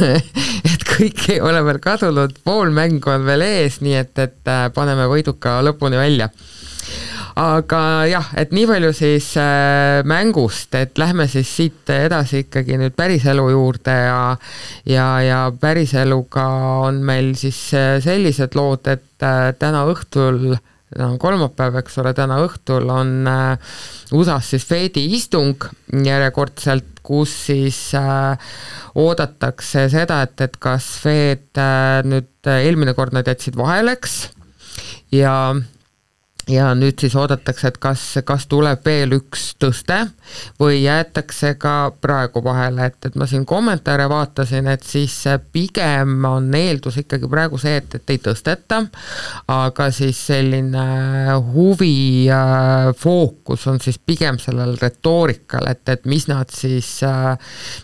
et 0.66 0.86
kõik 0.96 1.28
ei 1.36 1.40
ole 1.44 1.62
veel 1.66 1.80
kadunud, 1.82 2.36
pool 2.46 2.74
mängu 2.74 3.14
on 3.14 3.26
veel 3.28 3.46
ees, 3.46 3.80
nii 3.84 3.98
et, 4.02 4.14
et 4.26 4.52
äh, 4.52 4.68
paneme 4.74 5.08
võiduka 5.10 5.60
lõpuni 5.66 6.00
välja. 6.00 6.30
Aga 7.36 7.78
jah, 8.08 8.30
et 8.40 8.54
nii 8.56 8.64
palju 8.64 8.94
siis 8.96 9.26
mängust, 10.08 10.72
et 10.78 10.96
lähme 10.96 11.26
siis 11.28 11.50
siit 11.52 11.90
edasi 11.92 12.46
ikkagi 12.46 12.78
nüüd 12.80 12.94
päriselu 12.96 13.44
juurde 13.52 13.92
ja 13.92 14.20
ja, 14.88 15.08
ja 15.20 15.40
päriseluga 15.60 16.46
on 16.86 17.02
meil 17.04 17.34
siis 17.36 17.58
sellised 18.06 18.56
lood, 18.56 18.88
et 18.88 19.04
täna 19.18 19.84
õhtul 19.90 20.56
täna 20.96 21.08
on 21.10 21.18
kolmapäev, 21.20 21.80
eks 21.80 21.98
ole, 22.02 22.12
täna 22.16 22.38
õhtul 22.44 22.86
on 22.92 23.12
äh, 23.30 23.74
USA-s 24.14 24.52
siis 24.54 24.66
Fedi 24.68 25.06
istung 25.16 25.66
järjekordselt, 25.90 27.00
kus 27.06 27.32
siis 27.48 27.78
äh, 27.98 28.52
oodatakse 28.98 29.86
seda, 29.92 30.22
et, 30.26 30.38
et 30.46 30.58
kas 30.62 30.88
Fed 31.02 31.58
äh, 31.60 32.00
nüüd, 32.06 32.30
eelmine 32.46 32.94
kord 32.98 33.16
nad 33.16 33.26
jätsid 33.26 33.58
vahele, 33.58 33.96
eks, 33.98 34.18
ja 35.14 35.34
ja 36.50 36.68
nüüd 36.78 37.00
siis 37.02 37.14
oodatakse, 37.18 37.72
et 37.72 37.78
kas, 37.82 38.02
kas 38.24 38.46
tuleb 38.46 38.84
veel 38.86 39.16
üks 39.16 39.48
tõste 39.58 39.98
või 40.60 40.78
jäetakse 40.84 41.54
ka 41.58 41.90
praegu 42.00 42.42
vahele, 42.44 42.86
et, 42.86 42.98
et 43.08 43.16
ma 43.18 43.26
siin 43.26 43.42
kommentaare 43.48 44.06
vaatasin, 44.10 44.68
et 44.70 44.84
siis 44.86 45.14
pigem 45.52 46.22
on 46.28 46.46
eeldus 46.54 47.00
ikkagi 47.02 47.26
praegu 47.30 47.58
see, 47.58 47.80
et, 47.80 47.96
et 47.98 48.14
ei 48.14 48.20
tõsteta, 48.22 48.84
aga 49.50 49.88
siis 49.94 50.20
selline 50.28 50.84
huvi 51.50 52.28
äh, 52.30 52.92
fookus 52.98 53.66
on 53.72 53.82
siis 53.82 53.98
pigem 53.98 54.38
sellel 54.42 54.76
retoorikal, 54.78 55.66
et, 55.72 55.82
et 55.96 56.06
mis 56.06 56.28
nad 56.30 56.54
siis 56.54 57.00
äh,, 57.06 57.34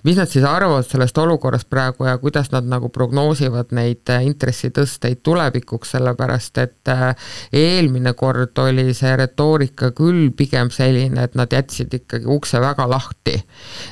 mis 0.07 0.21
nad 0.23 0.31
siis 0.31 0.47
arvavad 0.47 0.87
sellest 0.87 1.19
olukorrast 1.19 1.71
praegu 1.71 2.07
ja 2.07 2.15
kuidas 2.23 2.53
nad 2.55 2.71
nagu 2.71 2.93
prognoosivad 2.95 3.75
neid 3.75 4.15
intressitõsteid 4.23 5.25
tulevikuks, 5.27 5.97
sellepärast 5.97 6.63
et 6.63 6.95
äh, 6.95 7.09
eelmine 7.51 8.15
kord 8.15 8.52
kord 8.53 8.73
oli 8.73 8.93
see 8.95 9.15
retoorika 9.17 9.93
küll 9.97 10.31
pigem 10.37 10.71
selline, 10.71 11.25
et 11.25 11.35
nad 11.35 11.53
jätsid 11.53 11.93
ikkagi 11.95 12.27
ukse 12.27 12.61
väga 12.61 12.89
lahti 12.89 13.39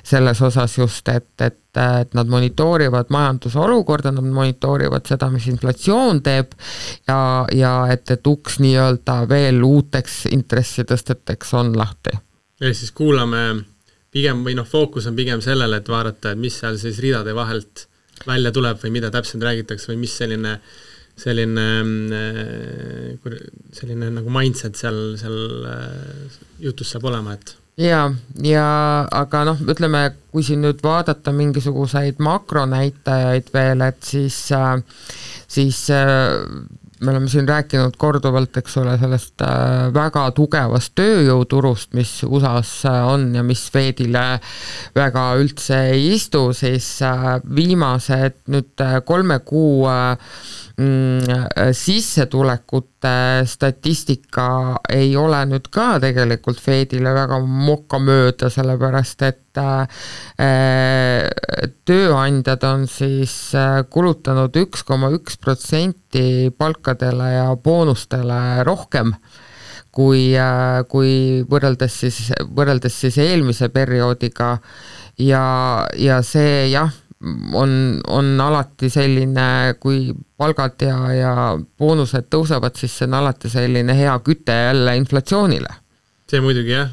selles 0.04 0.40
osas 0.42 0.78
just, 0.78 1.08
et, 1.08 1.28
et 1.40 1.58
et 1.70 2.14
nad 2.18 2.26
monitoorivad 2.26 3.12
majanduse 3.14 3.58
olukorda, 3.62 4.10
nad 4.10 4.24
monitoorivad 4.26 5.06
seda, 5.06 5.28
mis 5.30 5.44
inflatsioon 5.46 6.18
teeb 6.26 6.56
ja, 7.06 7.46
ja 7.54 7.74
et, 7.92 8.10
et 8.10 8.26
uks 8.26 8.58
nii-öelda 8.58 9.20
veel 9.30 9.62
uuteks 9.62 10.24
intressitõsteteks 10.34 11.54
on 11.54 11.70
lahti. 11.78 12.16
ehk 12.60 12.74
siis 12.74 12.90
kuulame 12.90 13.44
pigem 14.10 14.42
või 14.42 14.56
noh, 14.58 14.66
fookus 14.66 15.06
on 15.06 15.14
pigem 15.14 15.38
sellele, 15.40 15.78
et 15.78 15.88
vaadata, 15.88 16.34
et 16.34 16.42
mis 16.42 16.58
seal 16.58 16.74
siis 16.74 16.98
ridade 16.98 17.34
vahelt 17.38 17.86
välja 18.26 18.50
tuleb 18.50 18.82
või 18.82 18.96
mida 18.98 19.14
täpselt 19.14 19.46
räägitakse 19.46 19.92
või 19.92 20.02
mis 20.02 20.18
selline 20.18 20.56
äh, 20.58 20.89
selline, 21.20 21.66
äh, 22.16 23.38
selline 23.76 24.10
nagu 24.14 24.32
mindset 24.32 24.78
seal, 24.78 25.00
seal 25.20 25.66
äh, 25.68 26.38
jutus 26.64 26.94
saab 26.94 27.10
olema, 27.10 27.36
et 27.36 27.54
ja, 27.80 28.06
ja 28.44 28.66
aga 29.16 29.44
noh, 29.48 29.62
ütleme, 29.72 30.06
kui 30.32 30.44
siin 30.46 30.64
nüüd 30.64 30.82
vaadata 30.84 31.32
mingisuguseid 31.36 32.20
makronäitajaid 32.24 33.54
veel, 33.54 33.86
et 33.88 34.04
siis, 34.04 34.42
äh, 34.56 34.76
siis 35.50 35.86
me 35.90 37.14
oleme 37.14 37.30
siin 37.32 37.46
rääkinud 37.48 37.94
korduvalt, 38.00 38.58
eks 38.60 38.74
ole, 38.76 38.92
sellest 39.00 39.40
väga 39.96 40.26
tugevast 40.36 40.92
tööjõuturust, 41.00 41.94
mis 41.96 42.10
USA-s 42.28 42.84
on 43.08 43.30
ja 43.38 43.44
mis 43.46 43.62
Fedile 43.72 44.24
väga 44.92 45.22
üldse 45.40 45.78
ei 45.94 46.10
istu, 46.12 46.50
siis 46.52 46.90
viimased 47.56 48.42
nüüd 48.52 48.84
kolme 49.08 49.40
kuu 49.48 49.88
sissetulekute 51.76 53.12
statistika 53.48 54.46
ei 54.88 55.16
ole 55.18 55.40
nüüd 55.50 55.66
ka 55.72 55.98
tegelikult 56.02 56.60
Fedile 56.62 57.12
väga 57.16 57.40
mokkamööda, 57.44 58.48
sellepärast 58.52 59.24
et 59.26 59.60
äh, 59.60 60.06
tööandjad 61.88 62.64
on 62.70 62.86
siis 62.88 63.34
äh, 63.58 63.82
kulutanud 63.90 64.56
üks 64.62 64.86
koma 64.86 65.10
üks 65.16 65.36
protsenti 65.42 66.50
palkadele 66.56 67.28
ja 67.34 67.46
boonustele 67.60 68.64
rohkem 68.68 69.14
kui, 69.90 70.32
kui 70.88 71.12
võrreldes 71.50 72.00
siis, 72.04 72.32
võrreldes 72.56 72.96
siis 73.04 73.18
eelmise 73.20 73.68
perioodiga. 73.74 74.56
Ja, 75.20 75.42
ja 75.98 76.22
see 76.24 76.70
jah 76.70 76.94
on, 77.52 78.00
on 78.08 78.40
alati 78.40 78.88
selline, 78.92 79.76
kui 79.80 80.08
palgad 80.40 80.80
ja, 80.86 80.96
ja 81.12 81.34
boonused 81.58 82.30
tõusevad, 82.32 82.78
siis 82.80 82.96
see 82.96 83.08
on 83.10 83.18
alati 83.20 83.52
selline 83.52 83.96
hea 83.96 84.16
küte 84.24 84.56
jälle 84.56 84.96
inflatsioonile. 85.00 85.76
See 86.30 86.38
muidugi 86.38 86.70
jah, 86.70 86.92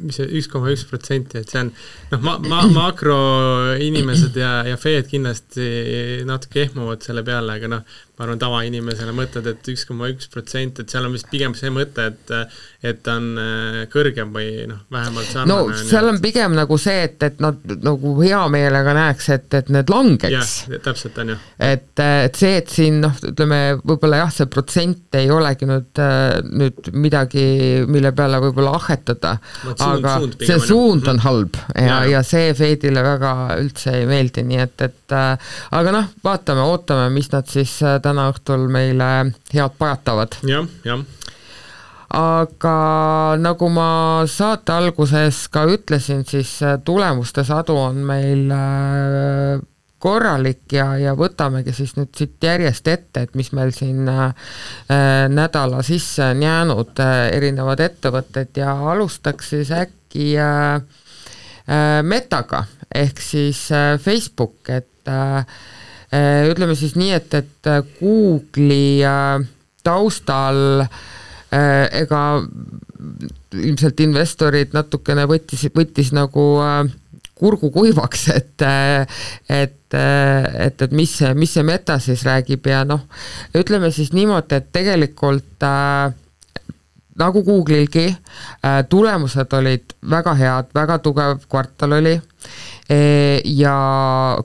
mis 0.00 0.16
see 0.16 0.30
üks 0.38 0.48
koma 0.48 0.70
üks 0.72 0.86
protsenti, 0.88 1.42
et 1.42 1.50
see 1.52 1.60
on 1.60 1.70
noh, 2.14 2.22
ma, 2.24 2.38
ma, 2.48 2.62
makroinimesed 2.72 4.38
ja, 4.40 4.52
ja 4.64 4.78
FED 4.80 5.10
kindlasti 5.10 5.66
natuke 6.24 6.64
ehmuvad 6.64 7.04
selle 7.04 7.20
peale, 7.26 7.58
aga 7.60 7.68
noh, 7.68 7.98
ma 8.22 8.28
arvan, 8.28 8.38
tavainimesena 8.38 9.12
mõtled, 9.16 9.48
et 9.50 9.68
üks 9.72 9.82
koma 9.88 10.06
üks 10.12 10.28
protsenti, 10.30 10.84
et 10.84 10.92
seal 10.92 11.08
on 11.08 11.16
vist 11.16 11.26
pigem 11.32 11.56
see 11.58 11.72
mõte, 11.74 12.04
et 12.12 12.30
et 12.82 12.98
ta 13.02 13.16
on 13.18 13.38
äh, 13.38 13.78
kõrgem 13.90 14.32
või 14.34 14.64
noh, 14.66 14.80
vähemalt 14.90 15.28
sarnane. 15.30 15.74
no 15.74 15.86
seal 15.90 16.08
on 16.10 16.18
pigem 16.22 16.54
nagu 16.54 16.78
see, 16.82 17.04
et, 17.08 17.16
et 17.22 17.42
nad 17.42 17.58
nagu 17.82 18.14
hea 18.20 18.40
meelega 18.50 18.94
näeks, 18.96 19.28
et, 19.36 19.46
et 19.58 19.70
need 19.74 19.90
langeks. 19.90 20.54
täpselt, 20.82 21.18
on 21.22 21.34
ju. 21.34 21.36
et, 21.62 21.90
et 22.02 22.38
see, 22.38 22.56
et 22.60 22.70
siin 22.70 23.00
noh, 23.02 23.14
ütleme 23.32 23.60
võib-olla 23.82 24.22
jah, 24.24 24.32
see 24.34 24.50
protsent 24.50 25.18
ei 25.18 25.30
olegi 25.30 25.66
nüüd, 25.70 26.02
nüüd 26.62 26.92
midagi, 26.94 27.44
mille 27.90 28.14
peale 28.18 28.42
võib-olla 28.42 28.76
ahhetada, 28.78 29.36
aga 29.74 30.16
suund 30.22 30.42
see 30.42 30.58
suund 30.62 31.10
on 31.10 31.22
halb 31.26 31.58
ja, 31.74 31.86
ja, 31.86 32.00
ja 32.16 32.24
see 32.26 32.50
Fedile 32.58 33.02
väga 33.06 33.34
üldse 33.62 33.98
ei 33.98 34.06
meeldi, 34.10 34.46
nii 34.46 34.62
et, 34.62 34.86
et 34.86 35.01
aga 35.12 35.94
noh, 35.94 36.12
vaatame, 36.24 36.64
ootame, 36.72 37.10
mis 37.14 37.32
nad 37.32 37.48
siis 37.50 37.78
täna 37.80 38.12
täna 38.12 38.28
õhtul 38.32 38.68
meile 38.72 39.10
head 39.54 39.76
pajatavad 39.80 40.38
ja,. 40.44 40.62
jah, 40.62 40.70
jah 40.84 41.08
aga 42.12 42.76
nagu 43.40 43.68
ma 43.72 44.24
saate 44.28 44.74
alguses 44.74 45.46
ka 45.48 45.64
ütlesin, 45.64 46.26
siis 46.28 46.58
tulemuste 46.84 47.40
sadu 47.48 47.78
on 47.80 48.02
meil 48.04 48.52
äh, 48.52 49.62
korralik 50.02 50.74
ja, 50.76 50.90
ja 51.00 51.14
võtamegi 51.16 51.72
siis 51.72 51.94
nüüd 51.96 52.12
siit 52.18 52.36
järjest 52.44 52.90
ette, 52.92 53.24
et 53.24 53.32
mis 53.38 53.48
meil 53.56 53.72
siin 53.72 54.04
äh, 54.12 54.52
nädala 55.32 55.80
sisse 55.86 56.34
on 56.34 56.44
jäänud 56.44 57.00
äh,, 57.00 57.30
erinevad 57.38 57.80
ettevõtted 57.80 58.60
ja 58.60 58.76
alustaks 58.92 59.54
siis 59.54 59.72
äkki 59.72 60.34
äh, 60.36 60.82
äh, 61.64 62.02
Metaga 62.04 62.66
ehk 62.92 63.24
siis 63.24 63.70
äh, 63.72 63.96
Facebook, 63.96 64.68
et 64.68 64.91
äh, 65.08 65.46
Äh, 66.12 66.44
ütleme 66.50 66.74
siis 66.76 66.92
nii, 66.92 67.12
et, 67.16 67.32
et 67.32 67.68
äh, 67.72 67.80
Google'i 67.96 69.00
taustal 69.82 70.84
ega 71.52 72.20
ilmselt 73.52 74.00
investorid 74.00 74.72
natukene 74.72 75.24
võttis, 75.28 75.66
võttis 75.76 76.12
nagu 76.16 76.44
kurgu 77.36 77.68
kuivaks, 77.74 78.22
et 78.32 78.64
et, 78.64 79.96
et, 79.96 80.84
et 80.86 80.94
mis 80.96 81.12
mis 81.36 81.52
see 81.52 81.64
meta 81.66 81.98
siis 82.00 82.24
räägib 82.28 82.68
ja 82.72 82.86
noh, 82.88 83.04
ütleme 83.58 83.90
siis 83.92 84.14
niimoodi, 84.16 84.60
et 84.60 84.70
tegelikult 84.72 85.66
äh, 85.68 86.14
nagu 87.20 87.44
Google'ilgi 87.44 88.06
tulemused 88.88 89.58
olid 89.60 89.96
väga 90.08 90.36
head, 90.40 90.72
väga 90.76 91.00
tugev 91.04 91.44
kvartal 91.48 91.98
oli 92.00 92.16
ja 93.44 93.76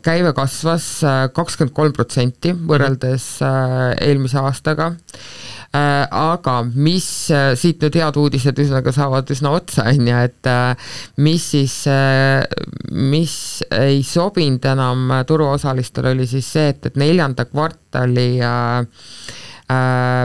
käive 0.03 0.33
kasvas 0.35 0.85
äh, 1.03 1.25
kakskümmend 1.33 1.75
kolm 1.75 1.93
protsenti 1.95 2.53
võrreldes 2.53 3.25
äh, 3.45 3.93
eelmise 4.05 4.39
aastaga 4.41 4.91
äh, 4.91 6.05
aga 6.05 6.55
mis 6.73 7.07
siit 7.59 7.83
nüüd 7.83 7.97
head 7.99 8.19
uudised 8.19 8.59
ühesõnaga 8.59 8.93
saavad 8.95 9.31
üsna 9.33 9.53
otsa, 9.57 9.87
on 9.91 10.09
ju, 10.09 10.19
et 10.29 10.51
mis 11.23 11.47
siis, 11.53 11.75
mis 12.91 13.37
ei 13.75 14.03
sobinud 14.07 14.65
enam 14.71 15.11
turuosalistele, 15.27 16.15
oli 16.15 16.27
siis 16.29 16.51
see, 16.57 16.69
et, 16.73 16.91
et 16.91 16.99
neljanda 16.99 17.47
kvartali 17.49 18.29
äh, 18.43 19.07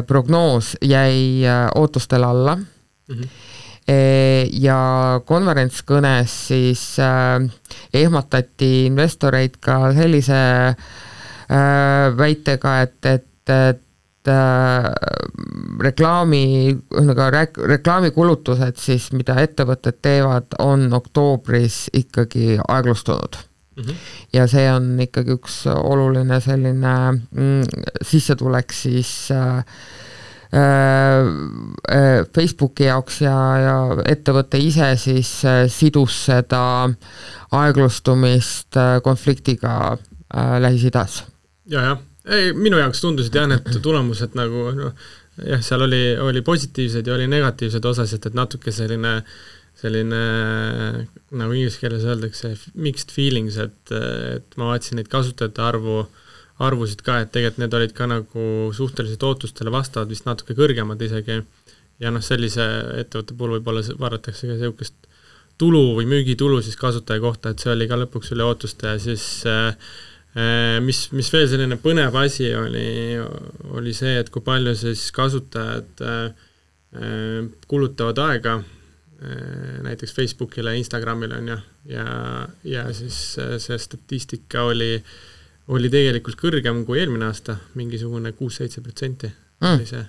prognoos 0.07 0.77
jäi 0.83 1.49
ootustele 1.75 2.29
alla 2.29 2.57
mm. 2.57 3.17
-hmm 3.17 3.52
ja 3.89 5.21
konverentskõnes 5.27 6.35
siis 6.49 6.83
äh, 7.03 7.43
ehmatati 7.95 8.87
investoreid 8.87 9.59
ka 9.61 9.93
sellise 9.97 10.43
äh, 10.73 10.77
väitega, 12.17 12.81
et, 12.87 12.99
et, 13.07 13.51
et 13.51 13.89
reklaami, 15.83 16.45
ühesõnaga 16.71 17.31
rek-, 17.35 17.59
reklaamikulutused 17.73 18.79
siis, 18.79 19.09
mida 19.17 19.35
ettevõtted 19.43 19.99
teevad, 20.05 20.55
on 20.63 20.93
oktoobris 20.95 21.89
ikkagi 21.93 22.61
aeglustunud 22.63 23.41
mm. 23.77 23.83
-hmm. 23.83 23.97
ja 24.33 24.47
see 24.47 24.69
on 24.73 25.01
ikkagi 25.01 25.35
üks 25.35 25.67
oluline 25.75 26.41
selline 26.41 26.95
mm, 27.13 27.63
sissetulek 28.03 28.73
siis 28.73 29.31
äh, 29.35 29.65
Facebooki 32.37 32.85
jaoks 32.85 33.23
ja, 33.25 33.37
ja 33.57 33.77
ettevõte 34.05 34.59
ise 34.61 34.91
siis 35.01 35.31
sidus 35.73 36.19
seda 36.27 36.61
aeglustumist 37.57 38.77
konfliktiga 39.07 39.97
Lähis-Idas. 40.61 41.23
ja, 41.73 41.87
jah, 41.87 42.05
ei 42.29 42.53
minu 42.53 42.77
jaoks 42.83 43.01
tundusid 43.01 43.41
jah, 43.41 43.49
need 43.49 43.81
tulemused 43.81 44.37
nagu 44.37 44.69
noh, 44.77 44.93
jah, 45.41 45.65
seal 45.65 45.89
oli, 45.89 46.03
oli 46.21 46.45
positiivseid 46.45 47.09
ja 47.09 47.17
oli 47.17 47.33
negatiivseid 47.33 47.89
osasid, 47.89 48.29
et 48.29 48.37
natuke 48.37 48.77
selline 48.77 49.23
selline, 49.83 50.23
nagu 51.35 51.55
inglise 51.57 51.81
keeles 51.81 52.05
öeldakse, 52.07 52.53
mixed 52.79 53.13
feelings, 53.15 53.59
et, 53.63 53.93
et 53.93 54.59
ma 54.61 54.73
vaatasin 54.73 55.01
neid 55.01 55.11
kasutajate 55.13 55.65
arvu, 55.65 56.03
arvusid 56.63 57.03
ka, 57.07 57.21
et 57.23 57.33
tegelikult 57.35 57.63
need 57.63 57.75
olid 57.79 57.97
ka 57.97 58.09
nagu 58.11 58.47
suhteliselt 58.77 59.27
ootustele 59.29 59.73
vastavad, 59.75 60.11
vist 60.11 60.29
natuke 60.29 60.57
kõrgemad 60.59 61.03
isegi, 61.03 61.41
ja 62.03 62.13
noh, 62.15 62.23
sellise 62.25 62.65
ettevõtte 63.03 63.37
puhul 63.39 63.59
võib-olla 63.59 63.83
vaadatakse 63.99 64.49
ka 64.49 64.57
niisugust 64.57 65.11
tulu 65.61 65.93
või 65.99 66.09
müügitulu 66.11 66.63
siis 66.65 66.79
kasutaja 66.81 67.23
kohta, 67.23 67.53
et 67.53 67.63
see 67.63 67.71
oli 67.75 67.87
ka 67.91 67.99
lõpuks 68.01 68.33
üle 68.35 68.47
ootuste 68.47 68.95
ja 68.95 69.03
siis 69.03 69.27
äh, 69.47 69.77
Äh, 70.33 70.79
mis, 70.81 71.11
mis 71.13 71.29
veel 71.29 71.45
selline 71.45 71.77
põnev 71.77 72.15
asi 72.17 72.47
oli, 72.57 73.19
oli 73.77 73.93
see, 73.93 74.15
et 74.17 74.31
kui 74.33 74.41
palju 74.45 74.73
siis 74.81 75.11
kasutajad 75.13 76.01
äh, 76.09 76.47
äh, 76.97 77.43
kulutavad 77.69 78.23
aega 78.31 78.63
näiteks 79.23 80.17
Facebookile, 80.17 80.73
Instagramile 80.75 81.37
on 81.39 81.51
ju, 81.53 81.57
ja, 81.93 82.07
ja 82.67 82.81
siis 82.91 83.37
see 83.63 83.77
statistika 83.79 84.65
oli, 84.67 84.97
oli 85.73 85.91
tegelikult 85.93 86.37
kõrgem 86.41 86.83
kui 86.89 87.01
eelmine 87.01 87.29
aasta, 87.31 87.57
mingisugune 87.79 88.35
kuus-seitse 88.37 88.83
protsenti 88.85 89.31
mm. 89.31 89.71
oli 89.75 89.89
see. 89.89 90.05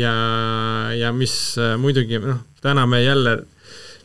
ja, 0.00 0.14
ja 0.98 1.12
mis 1.14 1.34
muidugi 1.80 2.20
noh, 2.22 2.42
täna 2.64 2.86
me 2.90 3.02
jälle 3.04 3.38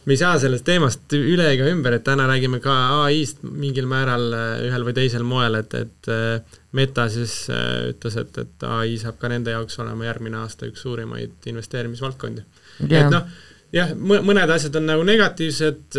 me 0.05 0.13
ei 0.13 0.19
saa 0.19 0.35
sellest 0.39 0.65
teemast 0.67 1.13
üle 1.15 1.45
ega 1.53 1.67
ümber, 1.71 1.95
et 1.97 2.03
täna 2.03 2.25
räägime 2.27 2.59
ka 2.63 2.73
ai-st 3.05 3.43
mingil 3.47 3.87
määral 3.89 4.25
äh, 4.35 4.65
ühel 4.67 4.83
või 4.87 4.95
teisel 4.97 5.23
moel, 5.27 5.59
et, 5.61 5.75
et 5.79 6.11
äh, 6.11 6.59
Meta 6.73 7.05
siis 7.11 7.35
äh, 7.53 7.91
ütles, 7.93 8.17
et, 8.19 8.37
et 8.41 8.67
ai 8.67 8.97
saab 9.01 9.19
ka 9.21 9.31
nende 9.31 9.53
jaoks 9.53 9.77
olema 9.83 10.07
järgmine 10.07 10.41
aasta 10.41 10.67
üks 10.67 10.83
suurimaid 10.83 11.47
investeerimisvaldkondi 11.51 12.43
yeah.. 12.89 13.05
et 13.05 13.13
noh, 13.13 13.27
jah, 13.73 13.93
mõned 13.97 14.53
asjad 14.53 14.75
on 14.79 14.89
nagu 14.91 15.05
negatiivsed, 15.07 15.97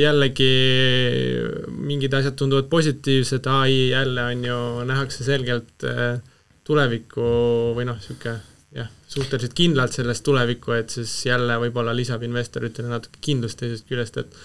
jällegi 0.00 0.52
mingid 1.72 2.14
asjad 2.18 2.38
tunduvad 2.38 2.70
positiivsed, 2.72 3.46
ai 3.46 3.92
jälle 3.92 4.24
on 4.32 4.46
ju, 4.48 4.62
nähakse 4.88 5.26
selgelt 5.26 5.86
tulevikku 6.66 7.28
või 7.76 7.86
noh, 7.88 7.98
niisugune 8.00 8.40
jah, 8.72 8.90
suhteliselt 9.10 9.54
kindlalt 9.56 9.94
sellest 9.94 10.24
tulevikku, 10.24 10.74
et 10.76 10.92
siis 10.94 11.14
jälle 11.28 11.58
võib-olla 11.66 11.94
lisab 11.96 12.22
investoritele 12.26 12.88
natuke 12.90 13.20
kindlust 13.24 13.60
teisest 13.60 13.88
küljest, 13.88 14.20
et 14.22 14.38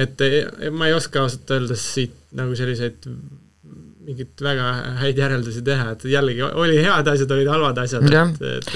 et 0.00 0.70
ma 0.70 0.86
ei 0.86 0.94
oska 0.94 1.24
ausalt 1.24 1.50
öeldes 1.50 1.82
siit 1.94 2.14
nagu 2.36 2.54
selliseid 2.58 3.08
mingit 4.00 4.40
väga 4.42 4.66
häid 5.00 5.18
järeldusi 5.20 5.60
teha, 5.64 5.90
et 5.92 6.04
jällegi 6.08 6.42
oli 6.46 6.78
head 6.80 7.08
asjad, 7.12 7.32
olid 7.34 7.50
halvad 7.52 7.80
asjad, 7.82 8.06
et, 8.08 8.40
et 8.48 8.70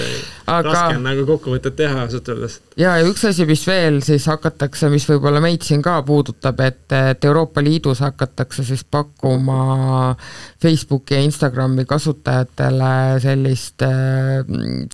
Aga... 0.44 0.68
raske 0.68 0.98
on 0.98 1.06
nagu 1.06 1.24
kokkuvõtet 1.28 1.76
teha 1.78 2.02
ausalt 2.04 2.28
öeldes. 2.28 2.58
ja, 2.80 2.96
ja 3.00 3.08
üks 3.08 3.24
asi, 3.30 3.46
mis 3.48 3.64
veel 3.68 4.00
siis 4.04 4.26
hakatakse, 4.28 4.90
mis 4.92 5.06
võib-olla 5.08 5.40
meid 5.44 5.64
siin 5.64 5.82
ka 5.84 5.96
puudutab, 6.06 6.60
et, 6.66 6.84
et 6.92 7.24
Euroopa 7.24 7.64
Liidus 7.64 8.04
hakatakse 8.04 8.66
siis 8.68 8.84
pakkuma 8.84 10.14
Facebooki 10.62 11.16
ja 11.16 11.24
Instagrami 11.24 11.86
kasutajatele 11.88 12.94
sellist 13.24 13.84
äh, 13.88 14.44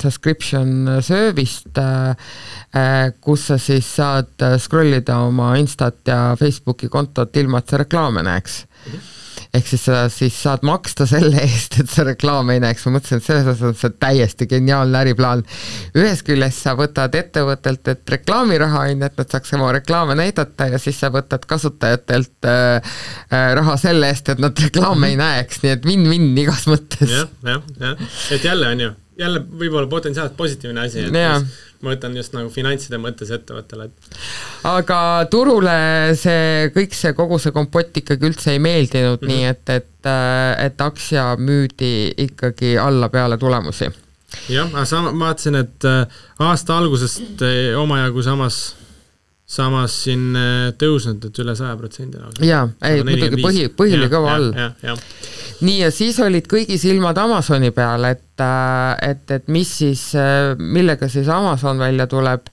subscription 0.01 0.97
service't 1.03 1.83
äh,, 1.83 3.15
kus 3.21 3.49
sa 3.51 3.59
siis 3.59 3.97
saad 3.99 4.51
scroll 4.63 5.01
ida 5.01 5.19
oma 5.27 5.57
Instat 5.59 6.05
ja 6.07 6.37
Facebooki 6.39 6.89
kontot 6.89 7.35
ilma, 7.37 7.59
et 7.59 7.73
sa 7.73 7.83
reklaame 7.83 8.23
näeks 8.23 8.63
mm. 8.63 8.93
-hmm 8.93 9.17
ehk 9.55 9.67
siis 9.67 9.85
sa 9.89 10.05
siis 10.13 10.37
saad 10.43 10.63
maksta 10.67 11.07
selle 11.11 11.41
eest, 11.47 11.81
et 11.83 11.91
sa 11.91 12.05
reklaame 12.07 12.57
ei 12.57 12.63
näeks, 12.63 12.87
ma 12.87 12.97
mõtlesin, 12.99 13.21
et 13.21 13.27
selles 13.27 13.49
osas 13.51 13.67
on 13.71 13.77
see 13.79 13.97
täiesti 14.03 14.47
geniaalne 14.51 15.03
äriplaan. 15.05 15.43
ühest 15.99 16.25
küljest 16.29 16.63
sa 16.65 16.77
võtad 16.79 17.15
ettevõttelt, 17.19 17.93
et 17.93 18.15
reklaamiraha 18.17 18.85
on 18.87 18.95
ju, 18.95 19.11
et 19.11 19.21
nad 19.23 19.37
saaks 19.37 19.55
oma 19.59 19.73
reklaame 19.77 20.17
näidata 20.19 20.71
ja 20.71 20.81
siis 20.83 21.01
sa 21.03 21.11
võtad 21.15 21.47
kasutajatelt 21.51 22.49
äh, 22.49 22.95
äh, 23.33 23.51
raha 23.59 23.77
selle 23.81 24.11
eest, 24.13 24.31
et 24.35 24.43
nad 24.43 24.67
reklaame 24.67 25.13
ei 25.13 25.19
näeks, 25.21 25.63
nii 25.65 25.77
et 25.77 25.87
win-win 25.89 26.33
igas 26.39 26.67
mõttes 26.71 27.11
ja,. 27.11 27.27
jah, 27.43 27.63
jah, 27.81 27.87
jah, 27.91 28.19
et 28.37 28.45
jälle 28.47 28.75
on 28.75 28.87
ju, 28.87 28.95
jälle 29.21 29.43
võib-olla 29.45 29.89
potentsiaalselt 29.91 30.37
positiivne 30.39 30.87
asi, 30.87 31.05
et. 31.07 31.13
Mis, 31.15 31.59
ma 31.81 31.93
mõtlen 31.95 32.17
just 32.19 32.35
nagu 32.37 32.51
finantside 32.53 32.99
mõttes 33.01 33.31
ettevõttele, 33.33 33.89
et 33.89 34.19
aga 34.69 34.99
turule 35.33 35.77
see, 36.19 36.69
kõik 36.75 36.97
see, 36.97 37.15
kogu 37.17 37.39
see 37.41 37.55
kompott 37.57 37.97
ikkagi 38.03 38.29
üldse 38.29 38.53
ei 38.55 38.61
meeldinud 38.63 39.23
mm, 39.23 39.29
-hmm. 39.29 39.33
nii 39.33 39.47
et, 39.49 39.73
et, 39.79 40.11
et 40.67 40.85
aktsia 40.85 41.31
müüdi 41.41 42.13
ikkagi 42.27 42.77
alla 42.79 43.09
peale 43.09 43.39
tulemusi. 43.41 43.89
jah, 44.49 44.69
aga 44.69 44.85
sama, 44.85 45.13
ma 45.13 45.31
vaatasin, 45.31 45.57
et 45.63 45.89
äh, 45.89 46.21
aasta 46.39 46.79
algusest 46.79 47.43
äh, 47.43 47.79
omajagu 47.81 48.23
samas 48.23 48.61
samas 49.51 49.95
siin 50.05 50.31
äh, 50.39 50.71
tõusnud, 50.79 51.25
et 51.27 51.41
üle 51.43 51.57
saja 51.59 51.75
protsendi 51.79 52.21
lausa. 52.21 52.45
jaa, 52.47 52.69
ei 52.87 53.03
muidugi 53.07 53.41
põhi, 53.43 53.67
põhi 53.75 53.97
oli 53.99 54.09
kõva 54.13 54.37
all. 54.37 54.51
nii, 55.67 55.79
ja 55.81 55.91
siis 55.95 56.21
olid 56.23 56.47
kõigi 56.51 56.79
silmad 56.81 57.19
Amazoni 57.19 57.73
peal, 57.75 58.07
et, 58.13 58.45
äh, 58.45 59.11
et, 59.11 59.25
et 59.35 59.51
mis 59.51 59.73
siis, 59.83 60.05
äh, 60.19 60.55
millega 60.59 61.11
siis 61.11 61.29
Amazon 61.35 61.83
välja 61.83 62.07
tuleb 62.11 62.47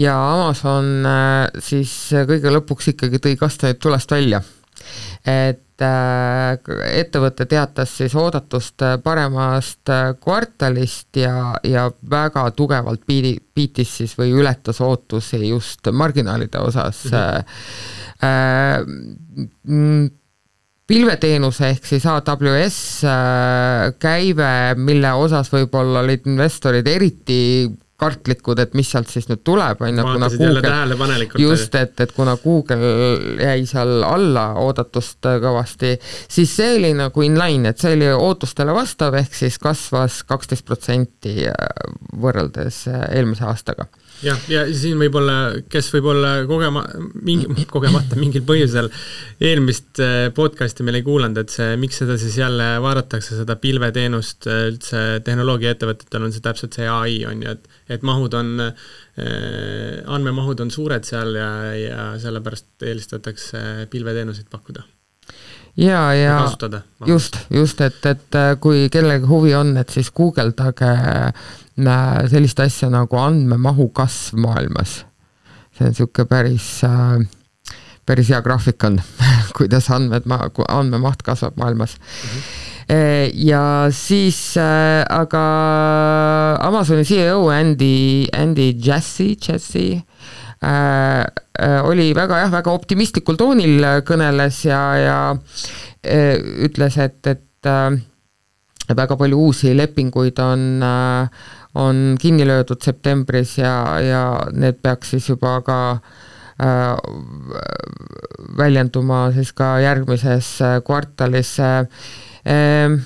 ja 0.00 0.18
Amazon 0.34 1.08
siis 1.64 1.94
kõige 2.28 2.52
lõpuks 2.52 2.92
ikkagi 2.92 3.22
tõi 3.24 3.38
kastanid 3.40 3.80
tulest 3.80 4.12
välja. 4.12 4.42
et 5.24 5.63
Äh, 5.82 6.54
ettevõte 7.00 7.48
teatas 7.50 7.96
siis 7.98 8.12
oodatust 8.14 8.82
äh, 8.86 8.92
paremast 9.02 9.90
äh, 9.90 10.12
kvartalist 10.22 11.18
ja, 11.18 11.56
ja 11.66 11.88
väga 12.10 12.44
tugevalt 12.54 13.02
piidi, 13.02 13.32
piitis 13.54 13.96
siis 13.98 14.14
või 14.14 14.30
ületas 14.38 14.78
ootusi 14.78 15.40
just 15.48 15.90
marginaalide 15.90 16.62
osas 16.62 17.00
mm. 17.10 17.42
-hmm. 19.66 20.10
pilveteenuse 20.86 21.68
ehk 21.68 21.90
siis 21.90 22.06
AWS 22.06 22.78
käive, 23.98 24.52
mille 24.76 25.12
osas 25.12 25.50
võib-olla 25.50 26.06
olid 26.06 26.30
investorid 26.30 26.86
eriti 26.86 27.66
kartlikud, 28.04 28.60
et 28.62 28.76
mis 28.78 28.90
sealt 28.94 29.10
siis 29.10 29.28
nüüd 29.30 29.42
tuleb, 29.46 29.82
on 29.84 29.98
ju, 30.00 30.06
kuna 30.06 30.30
Google, 30.34 30.62
just, 31.42 31.74
et, 31.80 31.96
et 32.04 32.14
kuna 32.16 32.36
Google 32.44 32.92
jäi 33.40 33.66
seal 33.70 34.04
alla 34.06 34.46
oodatust 34.62 35.24
kõvasti, 35.42 35.96
siis 36.28 36.54
see 36.60 36.76
oli 36.78 36.94
nagu 36.98 37.26
inline, 37.26 37.72
et 37.72 37.82
see 37.82 37.96
oli 37.96 38.12
ootustele 38.14 38.76
vastav, 38.76 39.16
ehk 39.18 39.34
siis 39.36 39.58
kasvas 39.62 40.22
kaksteist 40.28 40.66
protsenti 40.68 41.48
võrreldes 42.20 42.84
eelmise 42.92 43.48
aastaga 43.48 43.88
jah, 44.22 44.38
ja 44.50 44.62
siin 44.76 45.00
võib-olla, 45.00 45.36
kes 45.70 45.88
võib-olla 45.94 46.32
kogema, 46.48 46.84
mingi, 47.26 47.48
kogemata 47.74 48.18
mingil 48.20 48.44
põhjusel 48.46 48.90
eelmist 49.42 50.02
äh, 50.04 50.28
podcast'i 50.36 50.86
meil 50.86 51.00
ei 51.00 51.06
kuulanud, 51.06 51.42
et 51.42 51.54
see, 51.54 51.74
miks 51.80 52.02
seda 52.02 52.18
siis 52.20 52.38
jälle 52.38 52.68
vaadatakse, 52.84 53.38
seda 53.40 53.58
pilveteenust 53.60 54.48
äh, 54.50 54.64
üldse 54.70 55.04
tehnoloogiaettevõtetel 55.26 56.28
on 56.28 56.34
see 56.34 56.44
täpselt 56.44 56.78
see 56.78 56.88
ai 56.90 57.20
on 57.28 57.44
ju, 57.44 57.56
et, 57.56 57.80
et 57.98 58.06
mahud 58.06 58.38
on 58.38 58.68
äh,, 58.68 58.90
andmemahud 60.10 60.64
on 60.64 60.72
suured 60.74 61.06
seal 61.06 61.36
ja, 61.38 61.50
ja 61.78 62.06
sellepärast 62.18 62.82
eelistatakse 62.82 63.86
pilveteenuseid 63.92 64.50
pakkuda. 64.50 64.82
Ja, 65.76 66.14
ja 66.14 66.52
just, 67.06 67.36
just, 67.50 67.80
et, 67.80 68.06
et 68.06 68.36
äh, 68.38 68.52
kui 68.62 68.86
kellelgi 68.94 69.26
huvi 69.26 69.54
on, 69.58 69.72
et 69.80 69.90
siis 69.90 70.12
guugeldage 70.14 70.86
äh, 70.86 71.48
sellist 72.30 72.60
asja 72.60 72.90
nagu 72.92 73.18
andmemahu 73.18 73.88
kasv 73.94 74.38
maailmas. 74.38 75.04
see 75.74 75.84
on 75.84 75.90
niisugune 75.90 76.28
päris 76.30 76.68
äh, 76.84 77.24
päris 78.06 78.28
hea 78.30 78.40
graafik 78.42 78.84
on 78.84 79.00
kuidas 79.58 79.90
andmed, 79.90 80.28
andmemaht 80.68 81.22
kasvab 81.22 81.56
maailmas 81.56 81.98
mm. 81.98 82.28
-hmm 82.30 82.70
ja 83.34 83.88
siis 83.90 84.56
äh, 84.56 85.04
aga 85.08 86.58
Amazoni 86.60 87.04
CEO 87.04 87.48
Andy, 87.48 88.26
Andy 88.32 88.74
Jassy, 88.76 89.36
Jassy 89.48 90.02
Äh, 90.64 91.24
äh, 91.58 91.80
oli 91.84 92.14
väga 92.16 92.38
jah, 92.44 92.52
väga 92.52 92.72
optimistlikul 92.72 93.36
toonil 93.36 93.82
kõneles 94.06 94.62
ja, 94.64 94.80
ja 94.96 95.16
äh, 96.00 96.38
ütles, 96.64 96.96
et, 97.02 97.20
et 97.28 97.68
äh, 97.68 97.98
väga 98.96 99.18
palju 99.20 99.42
uusi 99.48 99.74
lepinguid 99.76 100.40
on 100.40 100.64
äh, 100.86 101.44
on 101.74 102.14
kinni 102.20 102.46
löödud 102.46 102.82
septembris 102.82 103.58
ja, 103.58 103.74
ja 104.00 104.24
need 104.52 104.78
peaks 104.82 105.14
siis 105.14 105.28
juba 105.28 105.56
ka 105.66 105.78
äh, 106.62 106.94
väljenduma 108.58 109.26
siis 109.34 109.52
ka 109.52 109.78
järgmises 109.82 110.56
kvartalis 110.86 111.56
äh,. 111.60 112.98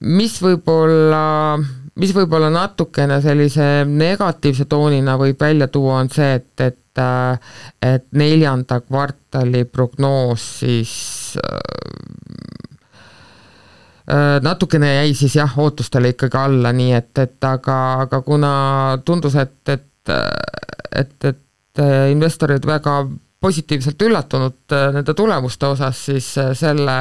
mis 0.00 0.36
võib-olla 0.42 1.24
mis 2.00 2.12
võib-olla 2.16 2.50
natukene 2.52 3.20
sellise 3.24 3.84
negatiivse 3.88 4.64
toonina 4.70 5.16
võib 5.20 5.40
välja 5.40 5.68
tuua, 5.68 6.00
on 6.04 6.12
see, 6.12 6.34
et, 6.40 6.52
et 6.60 6.78
et 7.80 8.06
neljanda 8.12 8.80
kvartali 8.82 9.64
prognoos 9.64 10.42
siis 10.60 10.92
natukene 14.42 14.94
jäi 14.94 15.14
siis 15.14 15.36
jah, 15.36 15.52
ootustele 15.58 16.14
ikkagi 16.14 16.38
alla, 16.40 16.72
nii 16.74 16.92
et, 16.96 17.10
et 17.18 17.44
aga, 17.46 17.76
aga 18.06 18.22
kuna 18.26 18.52
tundus, 19.04 19.36
et, 19.38 19.68
et, 19.68 20.14
et, 21.02 21.28
et 21.30 21.82
investorid 22.10 22.66
väga 22.66 22.96
positiivselt 23.40 24.02
üllatunud 24.02 24.72
äh, 24.72 24.88
nende 24.94 25.14
tulemuste 25.16 25.66
osas, 25.66 26.04
siis 26.10 26.28
äh, 26.38 26.52
selle, 26.56 26.96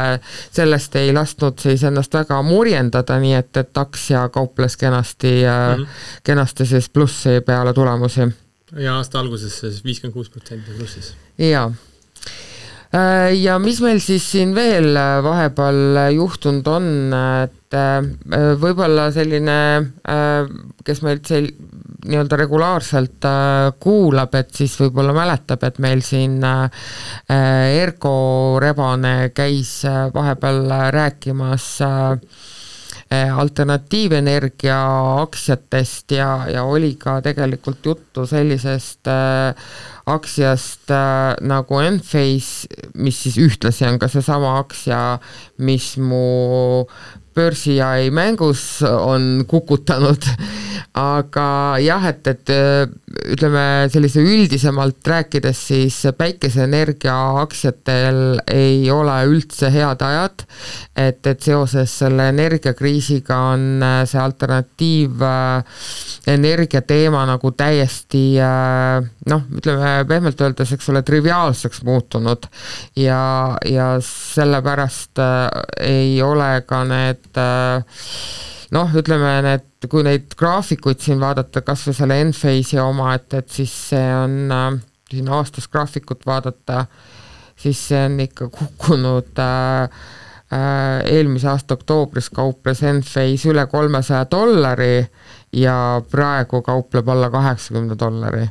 sellest 0.51 0.95
ei 0.99 1.11
lasknud 1.13 1.59
siis 1.59 1.83
ennast 1.87 2.15
väga 2.15 2.39
murjendada, 2.47 3.19
nii 3.19 3.35
et, 3.41 3.51
et 3.59 3.81
aktsia 3.81 4.23
kauples 4.33 4.77
kenasti 4.79 5.33
mm, 5.41 5.83
-hmm. 5.83 5.99
kenasti 6.23 6.65
siis 6.65 6.89
plussi 6.89 7.41
peale 7.45 7.73
tulemusi. 7.73 8.29
ja 8.75 8.95
aasta 8.95 9.19
alguses 9.19 9.59
siis 9.59 9.83
viiskümmend 9.83 10.13
kuus 10.13 10.29
protsenti 10.29 10.71
plussis. 10.77 11.15
jaa 11.37 11.73
ja 12.89 13.59
mis 13.61 13.81
meil 13.85 13.99
siis 14.01 14.23
siin 14.31 14.55
veel 14.57 14.97
vahepeal 15.23 15.99
juhtunud 16.15 16.67
on, 16.73 16.87
et 17.43 17.77
võib-olla 18.63 19.11
selline, 19.13 19.57
kes 20.85 21.03
meilt 21.05 21.29
sel-, 21.29 21.51
nii-öelda 22.07 22.37
regulaarselt 22.39 23.25
äh, 23.25 23.71
kuulab, 23.79 24.35
et 24.39 24.53
siis 24.55 24.75
võib-olla 24.79 25.13
mäletab, 25.15 25.63
et 25.67 25.79
meil 25.83 26.03
siin 26.05 26.39
äh, 26.45 26.85
Ergo 27.81 28.59
Rebane 28.61 29.31
käis 29.35 29.79
äh, 29.87 30.07
vahepeal 30.13 30.63
rääkimas 30.95 31.67
alternatiivenergia 33.09 34.77
aktsiatest 35.21 36.13
ja, 36.13 36.45
ja 36.53 36.63
oli 36.63 36.91
ka 37.01 37.15
tegelikult 37.25 37.85
juttu 37.85 38.25
sellisest 38.29 39.09
aktsiast 40.05 40.93
nagu 41.41 41.79
Enphase, 41.81 42.69
mis 43.01 43.23
siis 43.23 43.39
ühtlasi 43.41 43.87
on 43.89 43.97
ka 44.01 44.11
seesama 44.13 44.59
aktsia, 44.59 45.17
mis 45.65 45.95
mu 45.97 46.85
börsiai 47.35 48.09
mängus 48.11 48.81
on 48.83 49.45
kukutanud, 49.47 50.25
aga 50.99 51.77
jah, 51.83 52.07
et, 52.09 52.27
et 52.27 52.51
ütleme 53.33 53.63
sellise 53.91 54.21
üldisemalt 54.23 55.07
rääkides, 55.07 55.61
siis 55.69 55.97
päikeseenergia 56.17 57.15
aktsiatel 57.41 58.39
ei 58.51 58.89
ole 58.91 59.15
üldse 59.29 59.71
head 59.73 60.03
ajad, 60.05 60.45
et, 60.95 61.21
et 61.27 61.41
seoses 61.45 61.93
selle 62.03 62.29
energiakriisiga 62.33 63.37
on 63.53 63.85
see 64.09 64.21
alternatiiv 64.21 65.23
energia 66.29 66.81
teema 66.85 67.25
nagu 67.29 67.53
täiesti 67.57 68.23
noh, 69.29 69.45
ütleme 69.59 69.93
pehmelt 70.09 70.41
öeldes, 70.41 70.73
eks 70.75 70.89
ole, 70.91 71.03
triviaalseks 71.05 71.83
muutunud. 71.87 72.49
Ja, 72.99 73.57
ja 73.65 73.91
sellepärast 74.03 75.21
ei 75.85 76.21
ole 76.23 76.51
ka 76.67 76.83
need 76.87 77.18
et 77.19 77.39
äh, 77.41 77.83
noh, 78.75 78.93
ütleme 79.01 79.33
need, 79.45 79.67
kui 79.91 80.05
neid 80.05 80.35
graafikuid 80.39 81.01
siin 81.03 81.21
vaadata, 81.21 81.63
kas 81.65 81.87
või 81.87 81.97
selle 81.97 82.19
Enphase'i 82.23 82.79
oma, 82.83 83.13
et, 83.17 83.33
et 83.41 83.59
siis 83.59 83.73
see 83.91 84.05
on 84.15 84.39
äh,, 84.55 84.69
siin 85.09 85.29
aastas 85.33 85.67
graafikut 85.67 86.25
vaadata, 86.25 86.85
siis 87.59 87.81
see 87.89 88.05
on 88.05 88.19
ikka 88.23 88.49
kukkunud 88.53 89.41
äh, 89.41 89.83
äh, 90.53 91.15
eelmise 91.15 91.49
aasta 91.49 91.77
oktoobris 91.79 92.29
kauples 92.29 92.83
Enphase 92.83 93.49
üle 93.49 93.65
kolmesaja 93.71 94.27
dollari 94.31 95.07
ja 95.53 96.01
praegu 96.11 96.61
kaupleb 96.61 97.07
alla 97.09 97.31
kaheksakümne 97.33 97.97
dollari. 97.99 98.45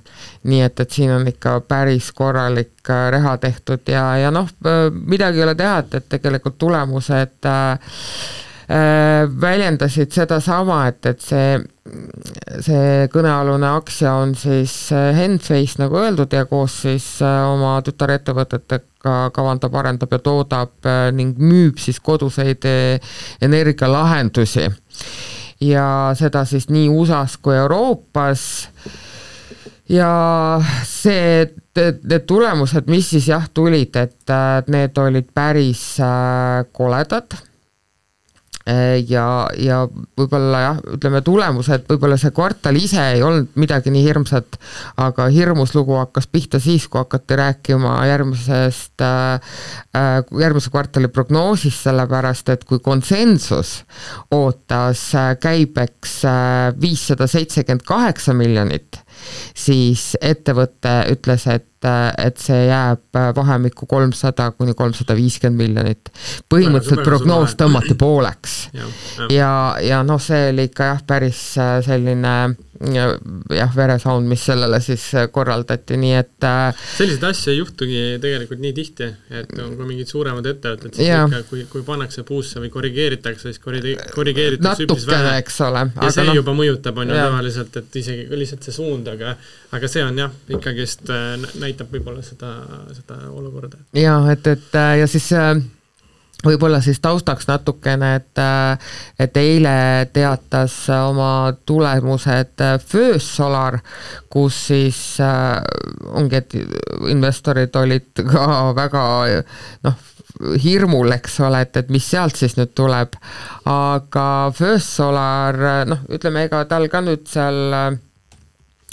nii 0.51 0.61
et, 0.67 0.81
et 0.81 0.91
siin 0.91 1.13
on 1.15 1.29
ikka 1.31 1.61
päris 1.61 2.11
korralik 2.13 2.91
reha 3.11 3.37
tehtud 3.39 3.87
ja, 3.87 4.17
ja 4.19 4.35
noh, 4.35 4.51
midagi 4.91 5.39
ei 5.39 5.47
ole 5.47 5.55
teha, 5.55 5.79
et, 5.85 5.95
et 5.95 6.09
tegelikult 6.17 6.59
tulemused 6.59 7.47
Äh, 7.47 7.79
väljendasid 9.41 10.13
sedasama, 10.13 10.83
et, 10.91 11.07
et 11.09 11.23
see, 11.25 11.57
see 12.65 13.07
kõnealune 13.13 13.71
aktsia 13.79 14.13
on 14.21 14.35
siis 14.37 14.75
äh, 14.93 15.23
nagu 15.81 15.97
öeldud, 15.97 16.33
ja 16.37 16.45
koos 16.45 16.83
siis 16.85 17.07
äh, 17.25 17.39
oma 17.49 17.79
tütarettevõtetega 17.87 19.17
kavandab, 19.33 19.79
arendab 19.81 20.13
ja 20.13 20.21
toodab 20.21 20.91
ning 21.17 21.41
müüb 21.41 21.81
siis 21.81 22.01
koduseid 22.01 22.67
energialahendusi. 23.41 24.69
ja 25.61 26.13
seda 26.15 26.45
siis 26.45 26.69
nii 26.69 26.89
USA-s 26.93 27.39
kui 27.41 27.57
Euroopas 27.57 28.69
ja 29.89 30.13
see, 30.85 31.49
need 31.79 32.29
tulemused, 32.29 32.85
mis 32.87 33.11
siis 33.17 33.33
jah, 33.33 33.49
tulid, 33.55 33.97
et 33.97 34.69
need 34.69 34.99
olid 34.99 35.33
päris 35.35 35.95
koledad 36.73 37.33
Äh, 37.33 37.48
ja, 39.09 39.25
ja 39.57 39.79
võib-olla 40.19 40.61
jah, 40.61 40.81
ütleme 40.97 41.23
tulemused, 41.25 41.87
võib-olla 41.89 42.19
see 42.21 42.33
kvartal 42.37 42.77
ise 42.77 43.01
ei 43.15 43.23
olnud 43.25 43.57
midagi 43.61 43.93
nii 43.95 44.05
hirmsat, 44.05 44.59
aga 45.01 45.29
hirmus 45.33 45.75
lugu 45.77 45.97
hakkas 45.99 46.29
pihta 46.31 46.61
siis, 46.61 46.89
kui 46.89 47.01
hakati 47.01 47.39
rääkima 47.41 47.95
järgmisest 48.11 49.05
äh,, 49.05 49.55
äh 49.97 50.19
järgmise 50.43 50.73
kvartali 50.75 51.09
prognoosist, 51.13 51.87
sellepärast 51.87 52.53
et 52.53 52.65
kui 52.69 52.83
konsensus 52.85 53.79
ootas 54.35 55.09
äh, 55.17 55.33
käibeks 55.41 56.21
viissada 56.81 57.29
seitsekümmend 57.31 57.87
kaheksa 57.89 58.35
miljonit, 58.37 59.01
siis 59.55 60.13
ettevõte 60.21 61.01
ütles, 61.13 61.47
et 61.53 61.67
et 62.19 62.41
see 62.43 62.65
jääb 62.67 63.15
vahemikku 63.37 63.87
kolmsada 63.87 64.49
kuni 64.51 64.73
kolmsada 64.75 65.15
viiskümmend 65.15 65.63
miljonit. 65.63 66.11
põhimõtteliselt 66.51 67.05
prognoos 67.07 67.55
tõmmati 67.55 67.95
pooleks. 67.95 68.57
Ja, 68.75 68.89
ja, 69.31 69.53
ja, 69.87 70.01
noh, 70.03 70.19
see 70.19 70.49
oli 70.51 70.67
ikka 70.73 70.91
jah, 70.91 71.05
päris 71.07 71.43
äh, 71.59 71.79
selline 71.87 72.35
jah, 72.79 73.73
veresaun, 73.77 74.27
mis 74.31 74.45
sellele 74.47 74.79
siis 74.83 75.03
äh, 75.19 75.27
korraldati, 75.35 75.97
nii 75.99 76.15
et 76.19 76.47
äh, 76.47 76.83
selliseid 76.97 77.25
asju 77.31 77.53
ei 77.53 77.59
juhtugi 77.59 78.03
tegelikult 78.23 78.63
nii 78.63 78.75
tihti, 78.77 79.09
et 79.41 79.55
on 79.63 79.73
ka 79.79 79.87
mingid 79.89 80.11
suuremad 80.11 80.47
ettevõtted, 80.47 80.95
siis 80.95 81.09
ja. 81.11 81.25
ikka, 81.27 81.43
kui, 81.51 81.65
kui 81.73 81.83
pannakse 81.87 82.23
puusse 82.29 82.63
või 82.63 82.71
korrigeeritakse, 82.75 83.51
siis 83.51 83.63
korri-, 83.63 83.97
korrigeeritakse 84.15 84.87
üpris 84.87 85.09
vähe. 85.11 85.35
eks 85.43 85.59
ole. 85.67 85.87
ja 85.97 86.13
see 86.15 86.29
no, 86.29 86.37
juba 86.39 86.55
mõjutab, 86.59 87.01
on 87.03 87.11
ju, 87.11 87.19
tavaliselt, 87.19 87.81
et 87.83 87.99
isegi 88.03 88.29
lihtsalt 88.39 88.69
see 88.69 88.77
suund, 88.79 89.11
aga 89.11 89.35
aga 89.75 89.91
see 89.91 90.05
on 90.05 90.23
jah, 90.23 90.37
ikkagist 90.55 91.11
näitab 91.59 91.91
võib-olla 91.93 92.23
seda, 92.27 92.55
seda 92.95 93.25
olukorda. 93.33 93.83
jaa, 93.99 94.23
et, 94.33 94.47
et 94.55 94.81
ja 95.03 95.11
siis 95.11 95.33
äh, 95.35 95.57
võib-olla 96.47 96.79
siis 96.83 97.01
taustaks 97.03 97.49
natukene, 97.49 98.13
et, 98.21 98.41
et 99.19 99.39
eile 99.41 100.09
teatas 100.15 100.75
oma 100.95 101.53
tulemused 101.67 102.63
First 102.87 103.35
Solar, 103.35 103.81
kus 104.31 104.61
siis 104.69 105.01
äh, 105.25 105.59
ongi, 106.15 106.39
et 106.39 106.55
investorid 107.11 107.75
olid 107.81 108.23
ka 108.33 108.47
väga 108.77 109.05
noh, 109.89 110.05
hirmul, 110.63 111.11
eks 111.17 111.41
ole, 111.43 111.65
et, 111.67 111.81
et 111.81 111.91
mis 111.91 112.07
sealt 112.07 112.39
siis 112.39 112.55
nüüd 112.59 112.71
tuleb, 112.79 113.19
aga 113.67 114.27
First 114.55 114.95
Solar 115.01 115.59
noh, 115.91 116.05
ütleme, 116.15 116.47
ega 116.47 116.63
tal 116.71 116.87
ka 116.93 117.03
nüüd 117.03 117.27
seal 117.31 117.99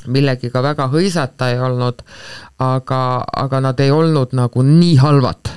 millegiga 0.09 0.61
väga 0.61 0.87
hõisata 0.93 1.51
ei 1.53 1.61
olnud, 1.61 2.01
aga, 2.61 3.03
aga 3.45 3.61
nad 3.69 3.79
ei 3.81 3.93
olnud 3.93 4.33
nagu 4.37 4.65
nii 4.65 4.97
halvad 5.01 5.54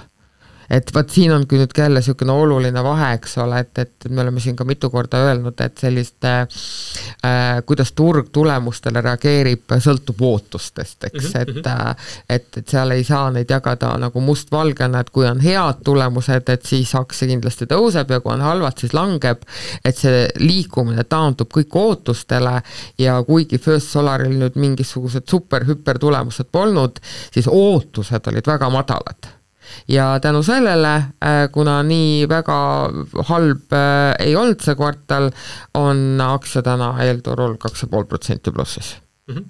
et 0.70 0.94
vot 0.94 1.10
siin 1.10 1.32
on 1.32 1.46
küll 1.48 1.62
nüüd 1.62 1.72
jälle 1.76 2.02
niisugune 2.02 2.32
oluline 2.32 2.82
vahe, 2.84 3.12
eks 3.16 3.38
ole, 3.42 3.62
et, 3.64 3.78
et 3.78 4.08
me 4.10 4.22
oleme 4.22 4.40
siin 4.40 4.56
ka 4.56 4.66
mitu 4.68 4.90
korda 4.90 5.20
öelnud, 5.28 5.56
et 5.64 5.78
selliste 5.80 6.32
äh, 6.44 7.60
kuidas 7.66 7.92
turg 7.96 8.28
tulemustele 8.32 9.00
reageerib, 9.04 9.76
sõltub 9.84 10.20
ootustest, 10.28 11.08
eks. 11.08 11.30
-hmm. 11.32 11.40
et 11.40 11.66
äh, 11.66 11.96
et, 12.28 12.48
et 12.56 12.68
seal 12.68 12.90
ei 12.90 13.04
saa 13.04 13.30
neid 13.34 13.50
jagada 13.50 13.94
nagu 14.00 14.20
mustvalgena, 14.20 15.00
et 15.00 15.10
kui 15.10 15.26
on 15.26 15.40
head 15.40 15.82
tulemused, 15.84 16.48
et 16.48 16.66
siis 16.66 16.94
aktsia 16.94 17.28
kindlasti 17.28 17.68
tõuseb 17.70 18.12
ja 18.12 18.20
kui 18.20 18.32
on 18.34 18.44
halvad, 18.44 18.76
siis 18.78 18.94
langeb, 18.96 19.42
et 19.84 19.96
see 19.96 20.26
liikumine 20.38 21.04
taandub 21.08 21.50
kõik 21.54 21.74
ootustele 21.80 22.58
ja 22.98 23.18
kuigi 23.24 23.58
First 23.58 23.94
Solaril 23.94 24.36
nüüd 24.38 24.60
mingisugused 24.60 25.28
super-hüper 25.30 25.98
tulemused 25.98 26.52
polnud, 26.52 27.00
siis 27.32 27.48
ootused 27.48 28.32
olid 28.32 28.46
väga 28.46 28.70
madalad 28.70 29.37
ja 29.88 30.10
tänu 30.20 30.42
sellele, 30.42 30.94
äh, 31.24 31.42
kuna 31.52 31.82
nii 31.82 32.28
väga 32.28 32.58
halb 33.30 33.72
äh, 33.72 34.14
ei 34.26 34.36
olnud 34.36 34.64
see 34.64 34.76
kvartal, 34.78 35.30
on 35.74 36.20
aktsia 36.24 36.62
täna 36.62 36.94
eelturul 37.04 37.56
kaks 37.60 37.86
ja 37.86 37.92
pool 37.92 38.08
protsenti 38.10 38.50
plussis 38.50 38.96
mm. 39.26 39.34
-hmm. 39.34 39.44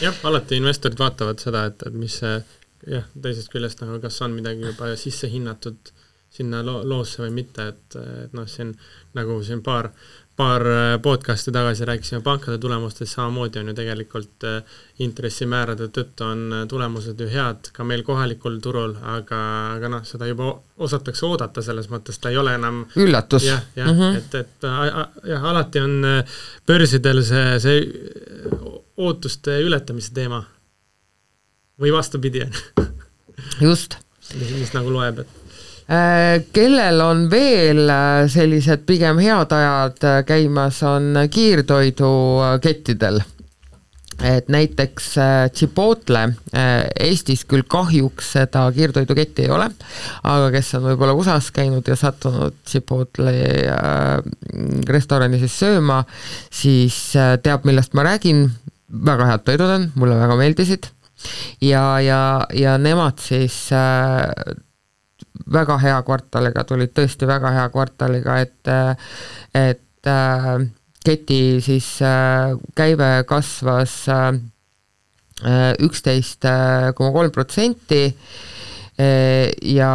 jah, 0.00 0.20
alati 0.24 0.56
investorid 0.56 0.98
vaatavad 0.98 1.38
seda, 1.38 1.64
et, 1.70 1.82
et 1.86 1.94
mis 1.94 2.18
see 2.22 2.38
jah, 2.86 3.06
teisest 3.22 3.52
küljest 3.52 3.80
nagu 3.84 4.00
kas 4.00 4.20
on 4.22 4.34
midagi 4.36 4.66
juba 4.66 4.94
sisse 5.00 5.30
hinnatud 5.30 5.94
sinna 6.34 6.62
lo-, 6.66 6.82
loosse 6.88 7.22
või 7.22 7.30
mitte, 7.42 7.68
et, 7.70 7.96
et 8.24 8.32
noh, 8.34 8.46
siin 8.50 8.74
nagu 9.14 9.38
siin 9.46 9.62
paar, 9.62 9.90
paar 10.36 10.64
podcast'i 11.02 11.52
tagasi 11.54 11.84
rääkisime 11.84 12.20
pankade 12.20 12.58
tulemustest, 12.58 13.12
samamoodi 13.14 13.58
on 13.58 13.68
ju 13.70 13.74
tegelikult 13.74 14.46
intressimäärade 15.04 15.86
tõttu 15.94 16.26
on 16.26 16.54
tulemused 16.68 17.20
ju 17.20 17.28
head 17.30 17.70
ka 17.72 17.86
meil 17.86 18.02
kohalikul 18.02 18.58
turul, 18.62 18.96
aga, 19.14 19.40
aga 19.76 19.90
noh, 19.92 20.02
seda 20.08 20.26
juba 20.26 20.50
osatakse 20.82 21.26
oodata, 21.28 21.62
selles 21.62 21.86
mõttes 21.92 22.18
ta 22.18 22.32
ei 22.34 22.40
ole 22.40 22.56
enam 22.58 22.82
üllatus. 22.96 23.46
jah, 23.46 23.62
jah 23.76 23.92
mm, 23.92 24.00
-hmm. 24.00 24.16
et, 24.16 24.34
et 24.34 24.68
jah, 25.30 25.46
alati 25.52 25.80
on 25.80 26.02
börsidel 26.66 27.22
see, 27.22 27.60
see 27.60 27.86
ootuste 28.96 29.60
ületamise 29.62 30.12
teema 30.14 30.42
või 31.80 31.92
vastupidi 31.94 32.44
just. 33.60 33.98
mis, 34.34 34.74
nagu 34.74 34.92
loeb, 34.92 35.18
et 35.24 35.28
äh, 35.28 35.43
kellel 35.86 37.00
on 37.04 37.26
veel 37.30 37.90
äh, 37.92 38.24
sellised 38.32 38.86
pigem 38.88 39.20
head 39.20 39.52
ajad 39.52 40.04
äh, 40.08 40.18
käimas, 40.24 40.82
on 40.82 41.14
kiirtoidukettidel. 41.30 43.20
et 44.24 44.46
näiteks 44.48 45.08
Chipotle, 45.58 46.20
Eestis 47.00 47.42
küll 47.50 47.64
kahjuks 47.68 48.28
seda 48.36 48.62
kiirtoiduketti 48.72 49.42
ei 49.42 49.50
ole, 49.50 49.66
aga 50.22 50.52
kes 50.54 50.70
on 50.78 50.84
võib-olla 50.86 51.16
USA-s 51.18 51.50
käinud 51.52 51.90
ja 51.90 51.96
sattunud 51.98 52.54
Chipotle 52.62 53.34
restorani 54.86 55.42
siis 55.42 55.58
sööma, 55.58 56.04
siis 56.46 57.00
teab, 57.42 57.66
millest 57.66 57.98
ma 57.98 58.06
räägin, 58.06 58.46
väga 58.86 59.26
head 59.32 59.44
toidud 59.50 59.74
on, 59.80 59.88
mulle 59.98 60.20
väga 60.22 60.38
meeldisid 60.38 60.86
ja, 61.60 62.00
ja, 62.00 62.46
ja 62.54 62.78
nemad 62.78 63.18
siis 63.18 63.66
äh, 63.74 64.30
väga 65.52 65.76
hea 65.82 65.98
kvartaliga 66.06 66.64
tulid, 66.68 66.92
tõesti 66.94 67.26
väga 67.28 67.52
hea 67.56 67.66
kvartaliga, 67.74 68.38
et, 68.44 68.70
et 69.58 70.10
äh, 70.10 70.50
keti 71.04 71.60
siis 71.64 71.88
äh, 72.02 72.54
käive 72.78 73.10
kasvas 73.28 73.96
äh, 74.12 74.32
üksteist 75.82 76.46
koma 76.94 77.10
kolm 77.12 77.32
protsenti 77.34 78.06
ja 79.74 79.94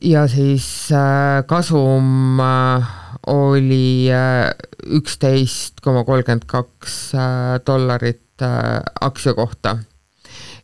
ja 0.00 0.22
siis 0.32 0.66
kasum 1.46 2.40
oli 3.28 4.08
üksteist 4.96 5.84
koma 5.84 6.06
kolmkümmend 6.08 6.48
kaks 6.48 6.96
dollarit 7.68 8.48
aktsia 9.04 9.36
kohta. 9.36 9.76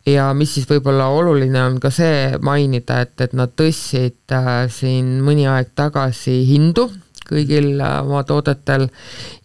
Ja 0.07 0.29
mis 0.33 0.53
siis 0.55 0.67
võib-olla 0.69 1.09
oluline 1.13 1.59
on 1.63 1.81
ka 1.83 1.91
see 1.93 2.37
mainida, 2.43 3.01
et, 3.03 3.15
et 3.21 3.33
nad 3.37 3.51
tõstsid 3.57 4.37
siin 4.73 5.17
mõni 5.25 5.47
aeg 5.51 5.73
tagasi 5.75 6.39
hindu 6.47 6.87
kõigil 7.27 7.81
oma 7.83 8.21
toodetel 8.23 8.87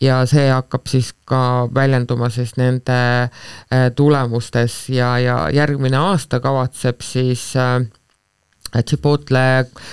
ja 0.03 0.21
see 0.31 0.47
hakkab 0.53 0.87
siis 0.87 1.13
ka 1.27 1.67
väljenduma 1.75 2.31
siis 2.31 2.55
nende 2.61 2.99
tulemustes. 3.99 4.85
Ja, 4.95 5.17
ja 5.19 5.39
järgmine 5.51 5.99
aasta 5.99 6.39
kavatseb 6.45 7.03
siis 7.03 7.49
äh, 7.59 7.81
Chipotle 8.81 9.43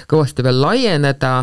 kõvasti 0.09 0.43
veel 0.45 0.61
laieneda, 0.63 1.33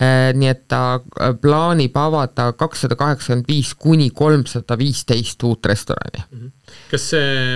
eh, 0.00 0.30
nii 0.34 0.48
et 0.48 0.62
ta 0.72 0.82
eh, 0.96 1.34
plaanib 1.40 1.96
avada 2.00 2.52
kakssada 2.56 2.96
kaheksakümmend 2.96 3.48
viis 3.48 3.74
kuni 3.76 4.08
kolmsada 4.10 4.78
viisteist 4.80 5.44
uut 5.44 5.66
restorani. 5.68 6.24
Mhm. 6.30 6.54
kas 6.90 7.04
see, 7.10 7.54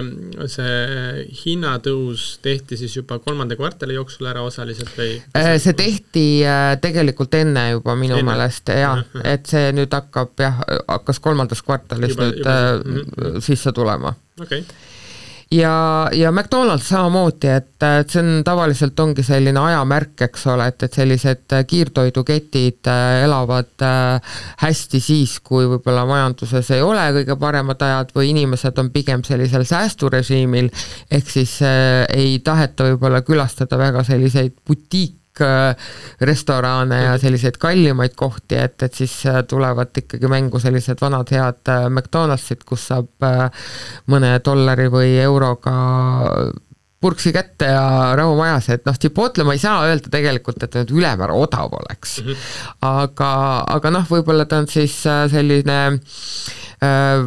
see 0.48 1.24
hinnatõus 1.42 2.38
tehti 2.44 2.78
siis 2.80 2.94
juba 2.96 3.18
kolmanda 3.20 3.56
kvartali 3.56 3.92
jooksul 3.98 4.28
ära 4.28 4.40
osaliselt 4.44 4.92
või? 4.96 5.18
Eh, 5.36 5.56
see 5.60 5.76
tehti 5.76 6.24
tegelikult 6.80 7.34
enne 7.36 7.66
juba 7.74 7.96
minu 7.96 8.16
enne. 8.16 8.28
meelest 8.30 8.72
jah, 8.72 9.04
et 9.24 9.48
see 9.48 9.72
nüüd 9.76 9.92
hakkab 9.92 10.32
jah, 10.40 10.62
hakkas 10.88 11.20
kolmandas 11.20 11.60
kvartalis 11.64 12.16
juba, 12.16 12.28
nüüd 12.28 12.40
juba, 12.40 12.56
-hmm. 12.80 13.44
sisse 13.44 13.72
tulema. 13.72 14.14
okei 14.40 14.64
okay 14.64 14.91
ja, 15.52 16.08
ja 16.12 16.32
McDonalds 16.32 16.88
samamoodi, 16.88 17.50
et, 17.52 17.84
et 17.84 18.10
see 18.12 18.22
on 18.22 18.42
tavaliselt 18.46 18.98
ongi 19.04 19.24
selline 19.26 19.60
ajamärk, 19.60 20.24
eks 20.26 20.46
ole, 20.52 20.66
et, 20.72 20.86
et 20.86 20.98
sellised 21.00 21.56
kiirtoiduketid 21.68 22.90
äh, 22.90 23.22
elavad 23.26 23.86
äh, 23.86 24.36
hästi 24.64 25.00
siis, 25.02 25.38
kui 25.44 25.68
võib-olla 25.70 26.06
majanduses 26.08 26.72
ei 26.76 26.84
ole 26.84 27.06
kõige 27.18 27.38
paremad 27.40 27.86
ajad 27.88 28.14
või 28.16 28.32
inimesed 28.32 28.78
on 28.82 28.92
pigem 28.94 29.24
sellisel 29.26 29.66
säästurežiimil, 29.68 30.70
ehk 31.10 31.32
siis 31.32 31.58
äh, 31.66 32.04
ei 32.16 32.38
taheta 32.44 32.92
võib-olla 32.92 33.24
külastada 33.26 33.80
väga 33.80 34.06
selliseid 34.08 34.56
butiike, 34.66 35.21
Äh, 35.21 35.21
restorane 36.20 36.98
ja 37.02 37.14
selliseid 37.18 37.56
kallimaid 37.60 38.16
kohti, 38.18 38.58
et, 38.60 38.82
et 38.82 38.94
siis 38.94 39.14
äh, 39.30 39.40
tulevad 39.48 39.96
ikkagi 39.96 40.28
mängu 40.28 40.60
sellised 40.60 41.00
vanad 41.00 41.32
head 41.32 41.72
äh, 41.72 41.86
McDonaldsid, 41.88 42.66
kus 42.68 42.88
saab 42.90 43.26
mõne 44.12 44.34
dollari 44.44 44.90
või 44.92 45.16
euroga 45.22 45.72
purksi 47.02 47.32
kätte 47.34 47.66
ja 47.66 48.12
rahu 48.18 48.36
majas, 48.38 48.68
et 48.70 48.84
noh, 48.86 48.94
Chipotle 48.98 49.46
ma 49.46 49.56
ei 49.56 49.62
saa 49.62 49.88
öelda 49.88 50.12
tegelikult, 50.12 50.62
et 50.62 50.76
nüüd 50.78 50.92
ülemäära 51.00 51.34
odav 51.34 51.74
oleks. 51.80 52.20
-hmm. 52.22 52.44
aga, 52.86 53.32
aga 53.76 53.90
noh, 53.90 54.06
võib-olla 54.10 54.46
ta 54.46 54.62
on 54.62 54.68
siis 54.70 55.00
selline 55.02 55.80
äh, 56.82 57.24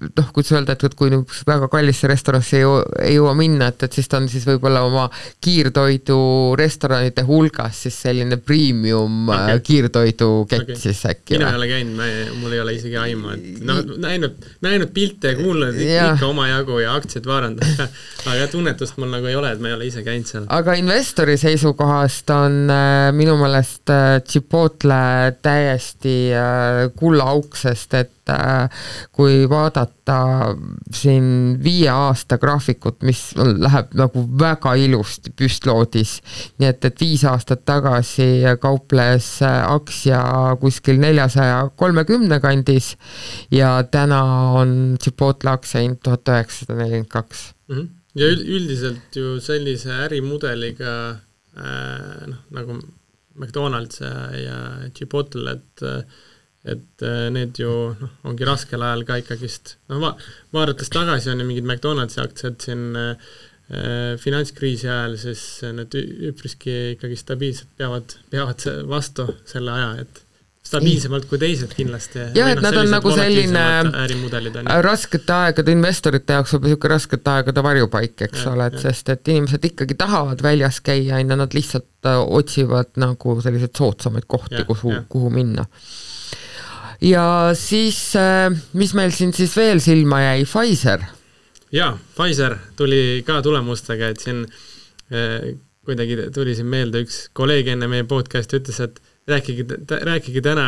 noh, 0.00 0.28
kuidas 0.32 0.52
öelda, 0.54 0.74
et, 0.76 0.84
et 0.88 0.94
kui 0.98 1.10
niisugusesse 1.12 1.48
väga 1.48 1.68
kallisse 1.72 2.08
restoranisse 2.10 2.56
ei 2.58 2.64
jõua, 2.64 2.84
ei 3.04 3.16
jõua 3.16 3.34
minna, 3.38 3.70
et, 3.72 3.84
et 3.86 3.98
siis 3.98 4.08
ta 4.10 4.20
on 4.20 4.28
siis 4.32 4.46
võib-olla 4.48 4.82
oma 4.86 5.06
kiirtoidurestoranide 5.44 7.24
hulgas 7.28 7.82
siis 7.86 7.98
selline 8.06 8.38
premium 8.40 9.28
äh, 9.28 9.44
okay. 9.44 9.64
kiirtoidukett 9.66 10.70
okay. 10.70 10.78
siis 10.80 11.02
äkki. 11.10 11.36
mina 11.36 11.52
ei 11.52 11.60
ole 11.60 11.70
käinud, 11.70 12.02
mul 12.40 12.56
ei 12.56 12.62
ole 12.64 12.76
isegi 12.78 12.96
aimu, 13.00 13.34
et 13.36 13.62
noh, 13.68 13.82
näinud, 14.00 14.48
näinud 14.64 14.94
pilte 14.96 15.34
ja 15.34 15.40
kuulnud 15.40 15.80
ja. 15.84 16.10
ikka 16.14 16.30
omajagu 16.30 16.80
ja 16.84 16.94
aktsiaid 16.98 17.28
vaadanud 17.28 17.64
aga 18.30 18.48
tunnetust 18.52 18.98
mul 19.00 19.12
nagu 19.12 19.28
ei 19.30 19.36
ole, 19.38 19.52
et 19.54 19.62
ma 19.62 19.70
ei 19.70 19.78
ole 19.78 19.90
ise 19.90 20.04
käinud 20.06 20.28
seal. 20.30 20.48
aga 20.48 20.76
investori 20.80 21.36
seisukohast 21.40 22.32
on 22.34 22.62
äh, 22.72 23.10
minu 23.16 23.36
meelest 23.40 23.92
äh, 23.92 24.20
Chipotle 24.24 25.36
täiesti 25.42 26.16
äh, 26.36 26.88
kullaauk, 26.96 27.56
sest 27.58 27.94
et 28.00 28.32
äh, 28.32 28.68
kui 29.12 29.44
vaadata 29.50 29.89
siin 30.94 31.58
viie 31.62 31.88
aasta 31.92 32.38
graafikut, 32.40 33.00
mis 33.06 33.20
läheb 33.36 33.94
nagu 33.98 34.24
väga 34.40 34.72
ilusti 34.80 35.32
püstloodis, 35.36 36.16
nii 36.58 36.70
et, 36.70 36.84
et 36.88 37.00
viis 37.00 37.24
aastat 37.28 37.64
tagasi 37.68 38.42
kauples 38.62 39.28
aktsia 39.44 40.22
kuskil 40.60 41.00
neljasaja 41.02 41.62
kolmekümne 41.76 42.40
kandis 42.42 42.94
ja 43.54 43.76
täna 43.90 44.22
on 44.60 44.96
Chipotle 45.02 45.54
aktsia 45.54 45.84
hind 45.84 46.00
tuhat 46.04 46.28
üheksasada 46.28 46.78
nelikümmend 46.80 47.12
kaks. 47.12 47.50
Mhm. 47.70 47.88
ja 48.18 48.26
üldiselt 48.26 49.14
ju 49.16 49.36
sellise 49.40 49.92
ärimudeliga 50.06 50.94
äh, 51.10 52.26
noh, 52.26 52.40
nagu 52.50 52.80
McDonalds 53.38 54.00
ja, 54.00 54.14
ja 54.34 54.58
Chipotle, 54.94 55.54
et 55.54 55.84
äh, 55.86 56.02
et 56.68 57.04
äh, 57.06 57.28
need 57.32 57.56
ju 57.60 57.70
noh, 57.96 58.16
ongi 58.28 58.44
raskel 58.48 58.82
ajal 58.84 59.04
ka 59.08 59.20
ikkagist, 59.22 59.76
noh 59.92 60.02
va-, 60.02 60.16
vaadates 60.52 60.92
tagasi 60.92 61.32
on 61.32 61.40
ju 61.40 61.46
mingid 61.48 61.68
McDonaldsi 61.68 62.20
aktsiad 62.20 62.58
siin 62.60 62.90
äh, 63.00 63.30
äh 63.70 64.16
finantskriisi 64.20 64.88
ajal, 64.90 65.16
siis 65.20 65.44
need 65.72 65.94
üpriski 66.32 66.96
ikkagi 66.96 67.16
stabiilselt 67.16 67.70
peavad, 67.80 68.16
peavad 68.32 68.66
vastu 68.90 69.30
selle 69.48 69.72
aja, 69.72 69.94
et 70.04 70.26
stabiilsemalt 70.70 71.24
kui 71.30 71.40
teised 71.40 71.72
kindlasti. 71.72 72.26
jah, 72.36 72.50
et 72.52 72.60
noh, 72.60 72.68
nad 72.68 72.76
on 72.82 72.92
nagu 72.92 73.14
selline 73.16 74.82
raskete 74.84 75.32
aegade 75.32 75.72
investorite 75.72 76.36
jaoks 76.36 76.52
võib-olla 76.52 76.68
niisugune 76.68 76.92
raskete 76.92 77.34
aegade 77.38 77.64
varjupaik, 77.64 78.26
eks 78.28 78.44
ja, 78.44 78.52
ole, 78.52 78.68
et 78.68 78.76
ja. 78.76 78.84
sest 78.84 79.08
et 79.16 79.32
inimesed 79.32 79.64
ikkagi 79.70 79.96
tahavad 79.98 80.44
väljas 80.44 80.82
käia, 80.84 81.16
on 81.16 81.32
ju, 81.32 81.40
nad 81.40 81.56
lihtsalt 81.56 82.12
otsivad 82.20 82.92
nagu 83.00 83.40
selliseid 83.40 83.80
soodsamaid 83.80 84.28
kohti, 84.28 84.60
kuhu, 84.68 85.00
kuhu 85.08 85.32
minna 85.32 85.64
ja 87.04 87.24
siis, 87.58 87.98
äh, 88.18 88.50
mis 88.76 88.94
meil 88.96 89.14
siin 89.14 89.32
siis 89.36 89.56
veel 89.56 89.80
silma 89.84 90.22
jäi, 90.24 90.44
Pfizer? 90.44 91.04
jaa, 91.72 91.94
Pfizer 92.16 92.56
tuli 92.76 93.22
ka 93.26 93.40
tulemustega, 93.44 94.12
et 94.12 94.22
siin 94.24 94.44
äh, 94.44 95.52
kuidagi 95.86 96.30
tuli 96.34 96.54
siin 96.56 96.70
meelde 96.70 97.04
üks 97.06 97.28
kolleeg 97.36 97.72
enne 97.74 97.88
meie 97.90 98.06
podcast'i 98.08 98.60
ütles, 98.60 98.80
et 98.84 99.00
rääkige, 99.30 99.66
rääkige 99.88 100.42
täna 100.44 100.66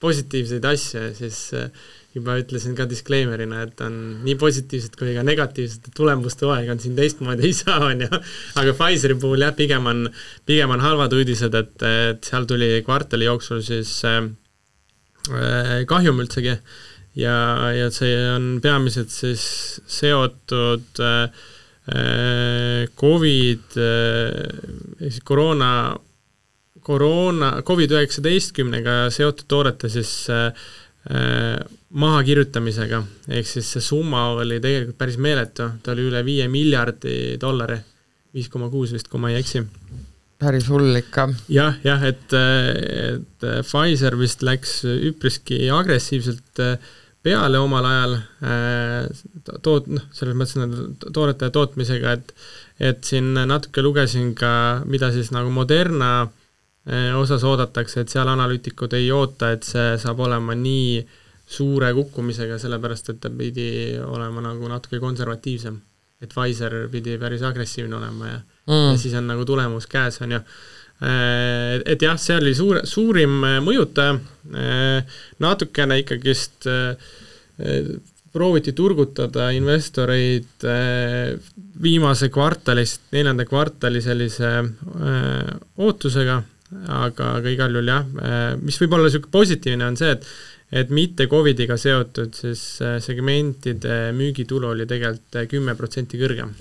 positiivseid 0.00 0.64
asju 0.64 1.08
siis 1.18 1.40
äh, 1.58 1.72
juba 2.14 2.34
ütlesin 2.40 2.74
ka 2.74 2.86
disclaimer'ina, 2.90 3.64
et 3.66 3.82
on 3.86 3.96
nii 4.24 4.34
positiivsed 4.38 4.96
kui 4.98 5.12
ka 5.14 5.22
negatiivsete 5.26 5.92
tulemuste 5.94 6.48
aeg 6.50 6.70
on 6.72 6.80
siin 6.82 6.94
teistmoodi 6.98 7.46
ei 7.50 7.56
saa, 7.58 7.82
on 7.90 8.06
ju. 8.06 8.22
aga 8.62 8.76
Pfizeri 8.78 9.18
puhul 9.18 9.46
jah, 9.46 9.54
pigem 9.58 9.90
on, 9.90 10.06
pigem 10.46 10.74
on 10.74 10.86
halvad 10.86 11.14
uudised, 11.18 11.58
et, 11.58 11.74
et 11.82 12.30
seal 12.30 12.46
tuli 12.50 12.76
kvartali 12.86 13.28
jooksul 13.30 13.66
siis 13.66 13.98
Äh, 14.06 14.30
kahjum 15.88 16.22
üldsegi. 16.24 16.56
Ja, 17.18 17.36
ja 17.74 17.88
see 17.90 18.14
on 18.30 18.60
peamiselt 18.62 19.10
siis 19.10 19.42
seotud 19.90 21.00
äh, 21.02 21.48
Covid, 23.00 23.72
siis 25.00 25.16
koroona, 25.26 25.70
koroona, 26.86 27.48
Covid-19-ga 27.66 28.94
seotud 29.10 29.48
toodete 29.50 29.90
siis 29.90 30.12
mahakirjutamisega, 32.04 33.00
ehk 33.32 33.48
siis 33.48 33.72
see 33.74 33.82
summa 33.82 34.28
oli 34.36 34.60
tegelikult 34.62 35.00
päris 35.00 35.18
meeletu, 35.18 35.66
ta 35.82 35.96
oli 35.96 36.04
üle 36.12 36.22
viie 36.22 36.46
miljardi 36.52 37.16
dollari, 37.40 37.80
viis 38.36 38.52
koma 38.52 38.70
kuus 38.70 38.94
vist, 38.94 39.10
kui 39.10 39.18
ma 39.18 39.32
ei 39.32 39.40
eksi 39.40 39.64
päris 40.40 40.70
hull 40.72 40.96
ikka 40.98 41.28
ja,. 41.48 41.70
jah, 41.70 41.76
jah, 41.84 42.06
et, 42.08 42.34
et 42.34 43.46
Pfizer 43.66 44.16
vist 44.20 44.44
läks 44.46 44.80
üpriski 44.88 45.66
agressiivselt 45.74 46.62
peale 47.20 47.60
omal 47.60 47.86
ajal 47.86 48.16
toot-, 49.60 49.90
noh, 49.92 50.06
selles 50.16 50.36
mõttes 50.36 50.56
nende 50.56 51.12
toodete 51.12 51.50
tootmisega, 51.54 52.16
et 52.16 52.34
et 52.80 53.04
siin 53.04 53.34
natuke 53.36 53.82
lugesin 53.84 54.30
ka, 54.32 54.50
mida 54.88 55.10
siis 55.12 55.28
nagu 55.36 55.50
Moderna 55.52 56.30
osas 57.20 57.44
oodatakse, 57.44 58.00
et 58.00 58.12
seal 58.12 58.28
analüütikud 58.32 58.94
ei 58.96 59.10
oota, 59.12 59.50
et 59.52 59.66
see 59.68 59.98
saab 60.00 60.22
olema 60.24 60.56
nii 60.56 61.02
suure 61.50 61.90
kukkumisega, 61.94 62.56
sellepärast 62.62 63.12
et 63.12 63.20
ta 63.20 63.30
pidi 63.30 63.98
olema 64.00 64.40
nagu 64.44 64.68
natuke 64.70 65.00
konservatiivsem. 65.02 65.80
et 66.20 66.28
Pfizer 66.28 66.88
pidi 66.92 67.16
päris 67.18 67.42
agressiivne 67.42 67.96
olema 67.96 68.26
ja 68.28 68.40
mm. 68.66 68.92
ja 68.92 68.98
siis 68.98 69.14
on 69.18 69.30
nagu 69.30 69.44
tulemus 69.48 69.88
käes, 69.90 70.20
on 70.24 70.38
ju. 70.38 70.42
Äh, 71.00 71.80
et 71.88 72.02
jah, 72.04 72.18
see 72.20 72.36
oli 72.36 72.52
suur, 72.56 72.82
suurim 72.84 73.38
äh, 73.48 73.56
mõjutaja, 73.64 74.18
äh, 74.52 75.20
natukene 75.40 76.00
ikkagist 76.02 76.68
prooviti 78.32 78.72
turgutada 78.72 79.50
investoreid 79.52 80.64
viimase 81.82 82.30
kvartali, 82.32 82.86
neljanda 83.12 83.44
kvartali 83.44 84.00
sellise 84.00 84.52
ootusega, 85.76 86.38
aga, 87.02 87.26
aga 87.34 87.52
igal 87.52 87.76
juhul 87.76 87.92
jah, 87.92 88.08
mis 88.62 88.80
võib 88.80 88.96
olla 88.96 89.10
niisugune 89.10 89.34
positiivne, 89.34 89.90
on 89.92 90.00
see, 90.00 90.14
et 90.16 90.32
et 90.80 90.92
mitte 90.94 91.26
Covidiga 91.26 91.74
seotud 91.74 92.32
siis 92.38 92.62
segmentide 93.02 93.98
müügitulu 94.16 94.70
oli 94.70 94.86
tegelikult 94.88 95.40
kümme 95.50 95.74
protsenti 95.76 96.20
kõrgem. 96.20 96.54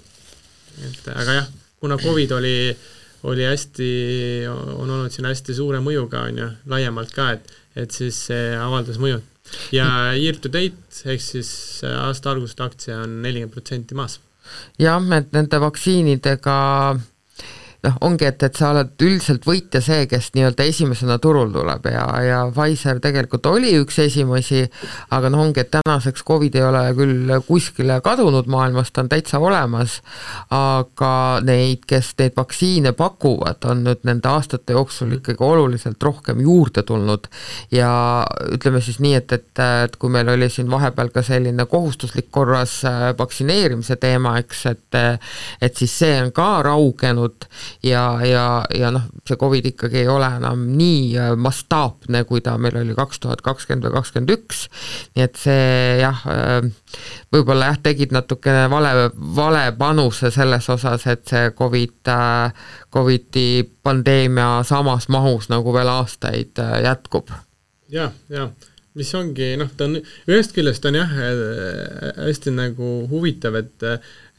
et 0.90 1.12
aga 1.14 1.38
jah, 1.38 1.52
kuna 1.80 1.98
Covid 1.98 2.32
oli, 2.38 2.78
oli 3.24 3.46
hästi, 3.48 3.90
on 4.50 4.90
olnud 4.90 5.12
siin 5.14 5.28
hästi 5.30 5.56
suure 5.58 5.82
mõjuga, 5.84 6.26
on 6.30 6.42
ju, 6.44 6.50
laiemalt 6.72 7.14
ka, 7.16 7.32
et, 7.38 7.52
et 7.76 7.92
siis 7.92 8.18
see 8.30 8.56
avaldas 8.58 9.00
mõju. 9.02 9.22
ja 9.74 10.14
year 10.14 10.38
to 10.38 10.50
date 10.54 10.78
ehk 11.10 11.22
siis 11.24 11.82
aasta 11.90 12.32
algusest 12.32 12.60
aktsia 12.62 13.00
on 13.02 13.22
nelikümmend 13.24 13.54
protsenti 13.56 13.96
maas. 13.98 14.20
jah, 14.80 15.02
et 15.18 15.32
nende 15.34 15.62
vaktsiinidega 15.62 16.58
noh, 17.86 17.96
ongi, 18.04 18.28
et, 18.28 18.44
et 18.44 18.58
sa 18.60 18.74
oled 18.74 18.92
üldiselt 19.06 19.46
võitja 19.48 19.82
see, 19.84 20.06
kes 20.12 20.32
nii-öelda 20.36 20.66
esimesena 20.68 21.16
turul 21.24 21.52
tuleb 21.54 21.86
ja, 21.92 22.06
ja 22.26 22.40
Pfizer 22.52 23.00
tegelikult 23.04 23.48
oli 23.48 23.72
üks 23.80 24.00
esimesi, 24.04 24.66
aga 25.16 25.32
noh, 25.32 25.46
ongi, 25.48 25.64
et 25.64 25.72
tänaseks 25.74 26.26
Covid 26.28 26.58
ei 26.60 26.66
ole 26.68 26.84
küll 26.98 27.34
kuskile 27.48 28.00
kadunud 28.04 28.50
maailmas, 28.52 28.92
ta 28.92 29.06
on 29.06 29.12
täitsa 29.12 29.40
olemas, 29.40 30.00
aga 30.56 31.14
neid, 31.46 31.86
kes 31.90 32.12
neid 32.20 32.36
vaktsiine 32.38 32.94
pakuvad, 32.98 33.64
on 33.72 33.86
nüüd 33.88 34.04
nende 34.08 34.32
aastate 34.32 34.76
jooksul 34.76 35.16
ikkagi 35.20 35.44
oluliselt 35.46 36.04
rohkem 36.04 36.44
juurde 36.44 36.84
tulnud. 36.88 37.30
Ja 37.72 37.92
ütleme 38.52 38.82
siis 38.84 39.00
nii, 39.04 39.16
et, 39.22 39.32
et, 39.36 39.64
et 39.86 39.96
kui 40.00 40.12
meil 40.12 40.30
oli 40.32 40.50
siin 40.52 40.70
vahepeal 40.72 41.14
ka 41.16 41.24
selline 41.26 41.66
kohustuslik 41.70 42.30
korras 42.34 42.80
äh, 42.88 43.10
vaktsineerimise 43.18 44.00
teema, 44.02 44.36
eks, 44.44 44.66
et 44.74 45.00
et 45.62 45.78
siis 45.78 45.92
see 46.02 46.16
on 46.24 46.32
ka 46.36 46.48
raugenud 46.66 47.46
ja, 47.84 48.04
ja, 48.26 48.44
ja 48.76 48.92
noh, 48.94 49.08
see 49.28 49.38
Covid 49.40 49.70
ikkagi 49.72 50.04
ei 50.04 50.10
ole 50.12 50.28
enam 50.40 50.66
nii 50.78 51.04
äh, 51.20 51.34
mastaapne, 51.40 52.24
kui 52.30 52.42
ta 52.46 52.56
meil 52.62 52.78
oli 52.82 52.96
kaks 52.98 53.22
tuhat 53.24 53.44
kakskümmend 53.46 53.88
või 53.88 53.96
kakskümmend 53.98 54.34
üks, 54.36 54.66
nii 55.16 55.26
et 55.26 55.40
see 55.40 56.00
jah, 56.02 56.24
äh, 56.30 56.96
võib-olla 57.34 57.72
jah, 57.72 57.82
tegid 57.90 58.16
natukene 58.16 58.68
vale, 58.72 59.10
vale 59.36 59.68
panuse 59.80 60.32
selles 60.36 60.70
osas, 60.72 61.06
et 61.12 61.26
see 61.30 61.54
Covid, 61.58 62.00
äh, 62.14 62.66
Covidi 62.94 63.64
pandeemia 63.84 64.64
samas 64.68 65.10
mahus 65.14 65.50
nagu 65.54 65.74
veel 65.76 65.92
aastaid 66.00 66.60
jätkub 66.84 67.30
ja,. 67.30 67.44
jah, 68.02 68.18
jah 68.34 68.76
mis 68.98 69.12
ongi 69.16 69.54
noh, 69.60 69.70
ta 69.78 69.86
on, 69.86 70.00
ühest 70.28 70.52
küljest 70.56 70.86
on 70.90 70.98
jah, 70.98 71.12
hästi 72.18 72.52
nagu 72.56 72.90
huvitav, 73.12 73.56
et 73.62 73.86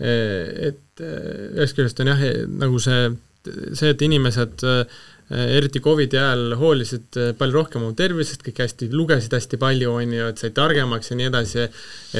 et 0.01 0.90
ühest 1.01 1.77
küljest 1.79 2.01
on 2.03 2.13
jah, 2.13 2.23
nagu 2.61 2.81
see 2.83 3.09
see, 3.41 3.89
et 3.89 4.03
inimesed 4.05 4.65
äh, 4.69 5.01
eriti 5.31 5.81
Covidi 5.81 6.19
ajal 6.21 6.57
hoolisid 6.61 7.17
palju 7.39 7.57
rohkem 7.57 7.87
oma 7.87 7.97
tervisest, 7.97 8.43
kõik 8.45 8.65
hästi, 8.65 8.91
lugesid 8.93 9.37
hästi 9.37 9.61
palju, 9.61 9.93
on 9.97 10.17
ju, 10.17 10.27
et 10.33 10.43
said 10.43 10.57
targemaks 10.57 11.13
ja 11.13 11.19
nii 11.21 11.29
edasi, 11.31 11.69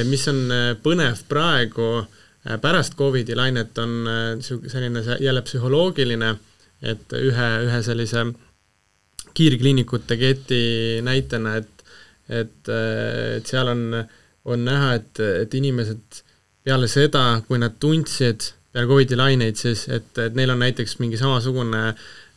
mis 0.07 0.23
on 0.31 0.39
põnev 0.81 1.19
praegu 1.29 1.89
pärast 2.63 2.95
Covidi 2.97 3.35
lainet, 3.37 3.75
on 3.83 4.07
selline 4.41 5.03
jälle 5.19 5.43
psühholoogiline, 5.45 6.31
et 6.81 7.13
ühe, 7.19 7.49
ühe 7.67 7.81
sellise 7.85 8.23
kiirkliinikute 9.37 10.17
keti 10.17 10.63
näitena, 11.05 11.59
et 11.59 11.81
et, 12.31 12.69
et 12.71 13.47
seal 13.47 13.67
on, 13.67 13.81
on 14.47 14.65
näha, 14.65 14.95
et, 14.99 15.19
et 15.43 15.55
inimesed 15.57 16.21
peale 16.63 16.87
seda, 16.91 17.41
kui 17.47 17.59
nad 17.61 17.75
tundsid 17.81 18.53
peale 18.71 18.87
Covidi 18.87 19.17
laineid 19.19 19.59
siis, 19.59 19.85
et, 19.91 20.09
et 20.21 20.37
neil 20.37 20.53
on 20.53 20.61
näiteks 20.63 20.97
mingi 21.01 21.19
samasugune, 21.19 21.91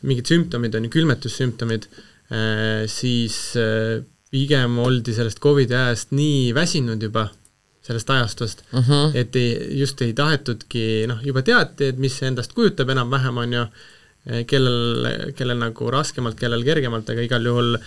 mingid 0.05 0.29
sümptomid 0.29 0.75
on 0.77 0.87
ju, 0.87 0.91
külmetussümptomid, 0.97 1.87
äh, 2.33 2.83
siis 2.91 3.39
äh, 3.59 4.03
pigem 4.33 4.77
oldi 4.83 5.15
sellest 5.15 5.39
Covidi 5.43 5.77
ajast 5.77 6.11
nii 6.15 6.51
väsinud 6.55 7.03
juba, 7.07 7.29
sellest 7.85 8.09
ajastust 8.09 8.63
uh, 8.65 8.79
mhm. 8.79 8.91
-huh. 8.91 9.17
et 9.21 9.35
ei, 9.35 9.79
just 9.79 10.01
ei 10.01 10.13
tahetudki, 10.17 11.05
noh, 11.07 11.21
juba 11.23 11.45
teati, 11.45 11.91
et 11.93 12.01
mis 12.01 12.17
see 12.17 12.27
endast 12.27 12.55
kujutab 12.57 12.89
enam-vähem, 12.91 13.37
on 13.37 13.53
ju, 13.53 13.67
äh, 14.25 14.43
kellel, 14.49 15.31
kellel 15.37 15.61
nagu 15.61 15.91
raskemalt, 15.93 16.39
kellel 16.39 16.65
kergemalt, 16.65 17.09
aga 17.09 17.21
igal 17.21 17.45
juhul 17.45 17.77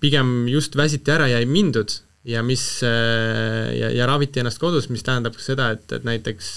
pigem 0.00 0.46
just 0.48 0.76
väsiti 0.76 1.10
ära 1.10 1.26
ja 1.30 1.42
ei 1.42 1.48
mindud 1.48 1.98
ja 2.24 2.42
mis 2.44 2.62
ja, 2.82 3.88
ja 3.96 4.06
raviti 4.06 4.42
ennast 4.42 4.60
kodus, 4.60 4.90
mis 4.92 5.04
tähendab 5.06 5.36
ka 5.38 5.44
seda, 5.44 5.70
et, 5.76 5.86
et 5.96 6.04
näiteks 6.04 6.50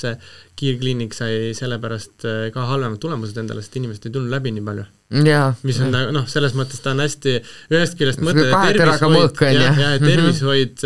kiirkliinik 0.59 1.15
sai 1.15 1.53
sellepärast 1.55 2.25
ka 2.53 2.65
halvemad 2.67 2.99
tulemused 3.01 3.39
endale, 3.39 3.63
sest 3.63 3.79
inimesed 3.79 4.09
ei 4.09 4.13
tulnud 4.13 4.33
läbi 4.33 4.51
nii 4.57 4.65
palju. 4.65 4.85
mis 5.67 5.79
on 5.83 5.91
nagu 5.93 6.13
noh, 6.15 6.25
selles 6.29 6.55
mõttes 6.57 6.81
ta 6.81 6.93
on 6.93 7.03
hästi, 7.03 7.35
ühest 7.73 7.97
küljest 7.99 8.23
mõte, 8.25 8.47
tervishoid, 8.49 9.37
jah, 9.53 9.77
ja 9.77 9.91
et 9.97 10.05
tervishoid 10.05 10.85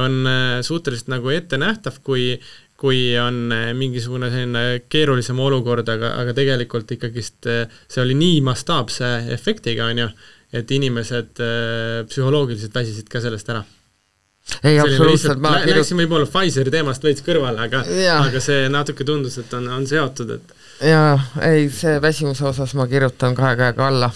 on 0.00 0.16
äh, 0.30 0.54
suhteliselt 0.66 1.12
nagu 1.12 1.34
ettenähtav, 1.34 2.00
kui 2.04 2.32
kui 2.78 3.10
on 3.18 3.52
äh, 3.52 3.70
mingisugune 3.74 4.30
selline 4.30 4.84
keerulisem 4.88 5.38
olukord, 5.42 5.88
aga, 5.90 6.14
aga 6.22 6.34
tegelikult 6.36 6.94
ikkagist 6.96 7.48
äh, 7.50 7.80
see 7.90 8.04
oli 8.04 8.16
nii 8.18 8.42
mastaapse 8.46 9.10
efektiga, 9.34 9.90
on 9.90 10.04
ju, 10.04 10.12
et 10.58 10.70
inimesed 10.72 11.42
psühholoogiliselt 12.08 12.72
väsisid 12.72 13.10
ka 13.12 13.20
sellest 13.20 13.50
ära 13.52 13.66
ei, 14.62 14.78
absoluutselt, 14.80 15.40
ma 15.40 15.58
kirjut-... 15.60 15.76
läksin 15.78 16.00
võib-olla 16.02 16.28
Pfizeri 16.28 16.72
teemast 16.72 17.04
veits 17.04 17.24
kõrvale, 17.26 17.68
aga, 17.68 17.82
aga 18.18 18.42
see 18.42 18.68
natuke 18.72 19.06
tundus, 19.06 19.38
et 19.42 19.52
on, 19.58 19.68
on 19.78 19.86
seotud, 19.88 20.36
et 20.38 20.54
jaa, 20.84 21.18
ei, 21.42 21.66
see 21.74 21.98
väsimuse 22.02 22.46
osas 22.48 22.74
ma 22.78 22.86
kirjutan 22.90 23.34
kahe 23.38 23.56
käega 23.58 23.88
alla. 23.88 24.10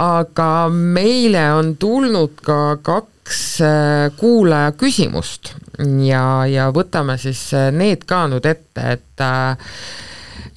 aga 0.00 0.50
meile 0.72 1.44
on 1.56 1.74
tulnud 1.76 2.38
ka 2.44 2.78
kaks 2.82 3.42
äh, 3.64 4.12
kuulaja 4.16 4.72
küsimust. 4.78 5.54
Ja, 6.06 6.46
ja 6.46 6.70
võtame 6.74 7.18
siis 7.20 7.48
äh, 7.56 7.70
need 7.74 8.06
ka 8.08 8.24
nüüd 8.30 8.46
ette, 8.46 8.86
et 8.96 9.24
äh, 9.24 9.74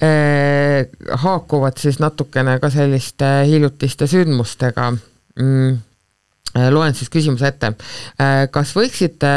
äh, 0.06 1.18
haakuvad 1.24 1.78
siis 1.82 2.00
natukene 2.02 2.58
ka 2.62 2.70
selliste 2.70 3.42
hiljutiste 3.50 4.08
sündmustega. 4.10 4.92
Mm 5.36 5.82
loen 6.70 6.94
siis 6.94 7.10
küsimuse 7.12 7.50
ette. 7.50 7.72
Äh, 8.20 8.46
kas 8.52 8.72
võiksite 8.76 9.30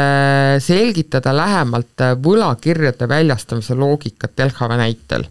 selgitada 0.62 1.32
lähemalt 1.36 2.04
võlakirjade 2.22 3.08
väljastamise 3.08 3.76
loogikat 3.78 4.40
LHV 4.46 4.78
näitel? 4.80 5.26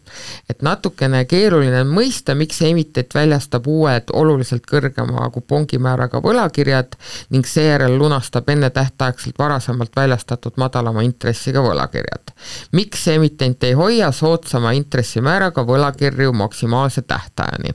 et 0.49 0.61
natukene 0.65 1.23
keeruline 1.29 1.81
on 1.83 1.91
mõista, 1.93 2.35
miks 2.37 2.61
emitent 2.65 3.13
väljastab 3.15 3.67
uued 3.69 4.11
oluliselt 4.13 4.65
kõrgema 4.69 5.29
kupongimääraga 5.33 6.21
võlakirjad 6.23 6.95
ning 7.33 7.47
seejärel 7.47 7.97
lunastab 7.97 8.49
ennetähtaegselt 8.49 9.37
varasemalt 9.39 9.95
väljastatud 9.95 10.57
madalama 10.57 11.03
intressiga 11.05 11.63
võlakirjad. 11.63 12.33
miks 12.71 13.07
emitent 13.07 13.63
ei 13.63 13.73
hoia 13.73 14.11
soodsama 14.11 14.71
intressimääraga 14.77 15.65
võlakirju 15.65 16.33
maksimaalse 16.33 17.01
tähtajani? 17.01 17.73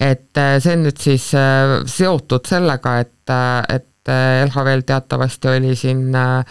et 0.00 0.38
äh, 0.38 0.56
see 0.60 0.76
on 0.76 0.86
nüüd 0.88 1.00
siis 1.00 1.30
seotud 1.96 2.48
sellega, 2.48 2.98
et 3.00 3.15
et 3.68 3.86
LHV-l 4.46 4.84
teatavasti 4.86 5.48
oli 5.48 5.74
siin 5.76 6.14
äh, 6.14 6.44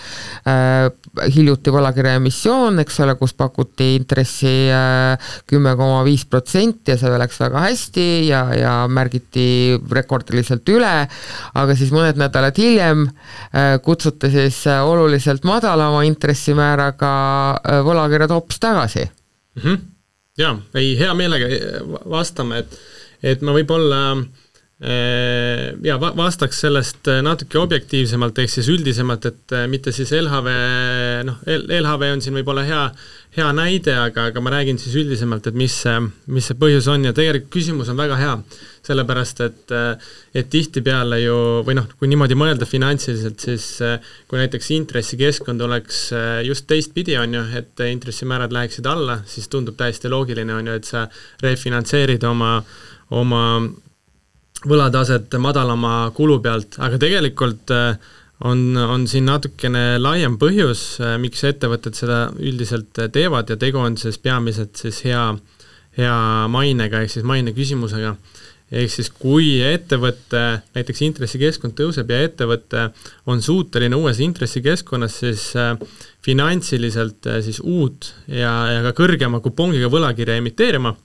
hiljuti 1.35 1.71
võlakirja 1.71 2.17
emissioon, 2.19 2.81
eks 2.83 2.99
ole, 3.05 3.15
kus 3.19 3.33
pakuti 3.37 3.93
intressi 3.95 4.51
kümme 5.47 5.75
koma 5.79 6.01
viis 6.03 6.25
protsenti 6.27 6.91
ja 6.91 6.99
see 6.99 7.19
läks 7.21 7.39
väga 7.39 7.63
hästi 7.67 8.07
ja, 8.27 8.41
ja 8.59 8.73
märgiti 8.91 9.47
rekordiliselt 9.99 10.67
üle, 10.75 10.93
aga 11.55 11.79
siis 11.79 11.93
mõned 11.95 12.19
nädalad 12.19 12.59
hiljem 12.59 13.07
kutsuti 13.85 14.31
siis 14.33 14.61
oluliselt 14.67 15.47
madalama 15.47 16.03
intressimääraga 16.07 17.11
võlakirjad 17.87 18.35
hoopis 18.35 18.59
tagasi 18.59 19.05
mm. 19.05 19.61
-hmm. 19.61 19.83
jaa, 20.43 20.57
ei 20.75 20.97
hea 20.99 21.13
meelega 21.15 21.47
vastame, 22.11 22.65
et, 22.65 22.79
et 23.23 23.41
ma 23.41 23.55
võib-olla 23.55 24.01
äh, 24.17 24.25
ja 24.75 25.95
va-, 26.01 26.11
vastaks 26.17 26.57
sellest 26.65 27.07
natuke 27.23 27.59
objektiivsemalt, 27.61 28.41
ehk 28.43 28.51
siis 28.51 28.67
üldisemalt, 28.73 29.27
et 29.29 29.53
äh, 29.55 29.67
mitte 29.71 29.93
siis 29.95 30.11
LHV, 30.11 30.49
noh, 31.29 31.37
LHV 31.47 32.09
on 32.11 32.23
siin 32.23 32.35
võib-olla 32.35 32.65
hea, 32.67 32.81
hea 33.37 33.47
näide, 33.55 33.93
aga, 33.95 34.27
aga 34.33 34.43
ma 34.43 34.51
räägin 34.51 34.79
siis 34.81 34.97
üldisemalt, 34.99 35.47
et 35.47 35.55
mis 35.55 35.77
see, 35.85 35.95
mis 36.27 36.49
see 36.51 36.59
põhjus 36.59 36.89
on 36.91 37.07
ja 37.07 37.13
tegelikult 37.15 37.53
küsimus 37.55 37.91
on 37.91 37.99
väga 37.99 38.19
hea. 38.19 38.33
Sellepärast 38.85 39.39
et, 39.41 39.71
et 40.37 40.49
tihtipeale 40.53 41.17
ju, 41.23 41.37
või 41.65 41.73
noh, 41.79 41.87
kui 41.97 42.11
niimoodi 42.11 42.35
mõelda 42.37 42.67
finantsiliselt, 42.69 43.41
siis 43.41 43.65
kui 44.29 44.37
näiteks 44.37 44.69
intressikeskkond 44.75 45.63
oleks 45.65 46.03
just 46.45 46.67
teistpidi, 46.69 47.15
on 47.17 47.33
ju, 47.33 47.41
et 47.57 47.81
intressimäärad 47.87 48.53
läheksid 48.53 48.85
alla, 48.91 49.23
siis 49.25 49.49
tundub 49.49 49.79
täiesti 49.79 50.11
loogiline, 50.11 50.53
on 50.53 50.69
ju, 50.69 50.77
et 50.77 50.91
sa 50.91 51.07
refinantseerid 51.41 52.27
oma, 52.29 52.59
oma 53.17 53.41
võlataset 54.65 55.35
madalama 55.41 56.11
kulu 56.15 56.39
pealt, 56.43 56.79
aga 56.81 56.99
tegelikult 57.01 57.71
on, 58.43 58.61
on 58.77 59.05
siin 59.07 59.27
natukene 59.29 59.99
laiem 60.01 60.39
põhjus, 60.41 60.97
miks 61.21 61.45
ettevõtted 61.47 61.97
seda 61.97 62.25
üldiselt 62.39 62.97
teevad 63.13 63.51
ja 63.53 63.59
tegu 63.59 63.79
on 63.81 63.97
siis 63.99 64.17
peamiselt 64.21 64.75
siis 64.81 65.03
hea, 65.07 65.27
hea 65.99 66.17
mainega, 66.51 67.03
ehk 67.03 67.15
siis 67.15 67.27
maine 67.27 67.55
küsimusega. 67.55 68.15
Ehk 68.73 68.89
siis 68.89 69.11
kui 69.13 69.59
ettevõte, 69.61 70.39
näiteks 70.73 71.03
intressikeskkond 71.05 71.75
tõuseb 71.77 72.09
ja 72.09 72.23
ettevõte 72.25 72.87
on 73.29 73.43
suuteline 73.45 73.93
uues 73.93 74.17
intressikeskkonnas 74.25 75.19
siis 75.21 75.43
äh, 75.59 75.75
finantsiliselt 76.25 77.29
äh, 77.29 77.43
siis 77.45 77.61
uut 77.61 78.09
ja, 78.25 78.55
ja 78.73 78.81
ka 78.87 78.95
kõrgema 78.97 79.37
kupongiga 79.45 79.91
võlakirja 79.93 80.39
emiteerima, 80.41 80.95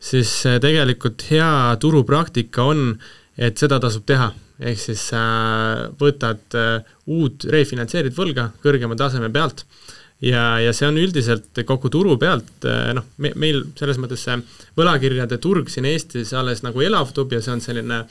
siis 0.00 0.32
äh, 0.48 0.58
tegelikult 0.62 1.26
hea 1.30 1.76
turupraktika 1.80 2.66
on, 2.72 2.94
et 3.38 3.60
seda 3.60 3.80
tasub 3.82 4.06
teha. 4.08 4.32
ehk 4.60 4.76
siis 4.76 5.06
võtad 5.96 6.52
uut 7.08 7.46
refinantseerid 7.48 8.12
võlga 8.12 8.50
kõrgema 8.60 8.92
taseme 8.92 9.30
pealt 9.32 9.62
ja, 10.20 10.58
ja 10.60 10.74
see 10.76 10.84
on 10.84 10.98
üldiselt 11.00 11.62
kogu 11.64 11.88
turu 11.88 12.18
pealt 12.20 12.66
noh, 12.92 13.06
me, 13.24 13.30
meil 13.40 13.62
selles 13.78 13.96
mõttes 13.96 14.26
see 14.26 14.36
võlakirjade 14.76 15.38
turg 15.40 15.72
siin 15.72 15.88
Eestis 15.88 16.34
alles 16.36 16.60
nagu 16.60 16.84
elavdub 16.84 17.32
ja 17.32 17.40
see 17.40 17.54
on 17.56 17.64
selline 17.64 18.02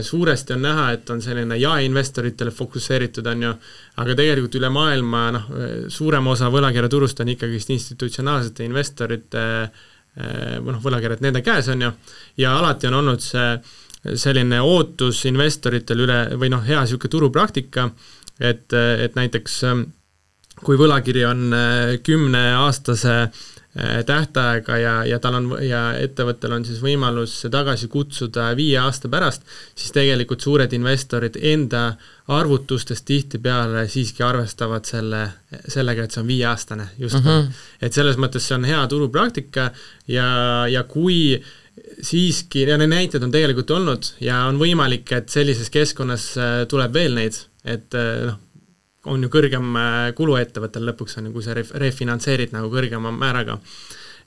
suuresti 0.00 0.54
on 0.56 0.64
näha, 0.64 0.86
et 0.96 1.10
on 1.12 1.20
selline 1.20 1.58
jaeinvestoritele 1.60 2.48
fokusseeritud, 2.56 3.26
on 3.28 3.42
ju, 3.44 3.50
aga 4.00 4.14
tegelikult 4.16 4.56
üle 4.56 4.70
maailma 4.72 5.24
noh, 5.36 5.50
suurem 5.92 6.32
osa 6.32 6.48
võlakirjaturust 6.48 7.20
on 7.20 7.34
ikkagist 7.34 7.74
institutsionaalsete 7.76 8.64
investorite 8.64 9.44
eh, 10.16 10.60
noh, 10.60 10.80
võlakirjad 10.82 11.24
nende 11.24 11.42
käes, 11.44 11.68
on 11.72 11.86
ju, 11.86 11.90
ja 12.42 12.56
alati 12.58 12.90
on 12.90 13.00
olnud 13.02 13.24
see 13.24 13.58
selline 14.20 14.58
ootus 14.60 15.22
investoritel 15.30 16.02
üle 16.04 16.18
või 16.36 16.50
noh, 16.52 16.60
hea 16.66 16.82
niisugune 16.82 17.12
turupraktika, 17.14 17.88
et, 18.36 18.72
et 18.74 19.14
näiteks 19.16 19.62
kui 20.64 20.78
võlakiri 20.78 21.24
on 21.26 21.48
äh, 21.56 21.94
kümneaastase 22.04 23.14
äh, 23.24 23.44
tähtaega 24.06 24.76
ja, 24.78 24.92
ja 25.04 25.18
tal 25.18 25.34
on 25.34 25.48
ja 25.66 25.80
ettevõttel 25.98 26.52
on 26.54 26.64
siis 26.66 26.78
võimalus 26.82 27.32
tagasi 27.50 27.88
kutsuda 27.90 28.52
viie 28.54 28.76
aasta 28.78 29.10
pärast, 29.10 29.42
siis 29.74 29.90
tegelikult 29.96 30.44
suured 30.46 30.72
investorid 30.76 31.38
enda 31.42 31.96
arvutustes 32.30 33.02
tihtipeale 33.02 33.88
siiski 33.90 34.22
arvestavad 34.22 34.86
selle, 34.86 35.24
sellega, 35.66 36.06
et 36.06 36.14
see 36.14 36.22
on 36.22 36.30
viieaastane 36.30 36.86
justkui 36.98 37.24
mm. 37.24 37.40
-hmm. 37.40 37.66
et 37.82 37.98
selles 37.98 38.16
mõttes 38.16 38.46
see 38.46 38.54
on 38.54 38.68
hea 38.70 38.86
turupraktika 38.86 39.70
ja, 40.06 40.28
ja 40.70 40.84
kui 40.84 41.42
siiski, 42.02 42.62
ja 42.68 42.78
neid 42.78 42.94
näiteid 42.94 43.26
on 43.26 43.34
tegelikult 43.34 43.70
olnud 43.74 44.14
ja 44.20 44.44
on 44.46 44.62
võimalik, 44.62 45.10
et 45.12 45.28
sellises 45.28 45.70
keskkonnas 45.70 46.30
äh, 46.38 46.56
tuleb 46.70 46.94
veel 46.94 47.18
neid, 47.18 47.42
et 47.64 47.90
noh, 48.26 48.38
on 49.10 49.24
ju 49.24 49.30
kõrgem 49.32 49.74
äh, 49.78 49.98
kulu 50.16 50.38
ettevõttel 50.40 50.86
lõpuks, 50.88 51.18
on 51.18 51.28
ju, 51.28 51.34
kui 51.34 51.44
sa 51.44 51.56
ref-, 51.56 51.74
refinantseerid 51.80 52.54
nagu 52.54 52.70
kõrgema 52.72 53.12
määraga. 53.14 53.58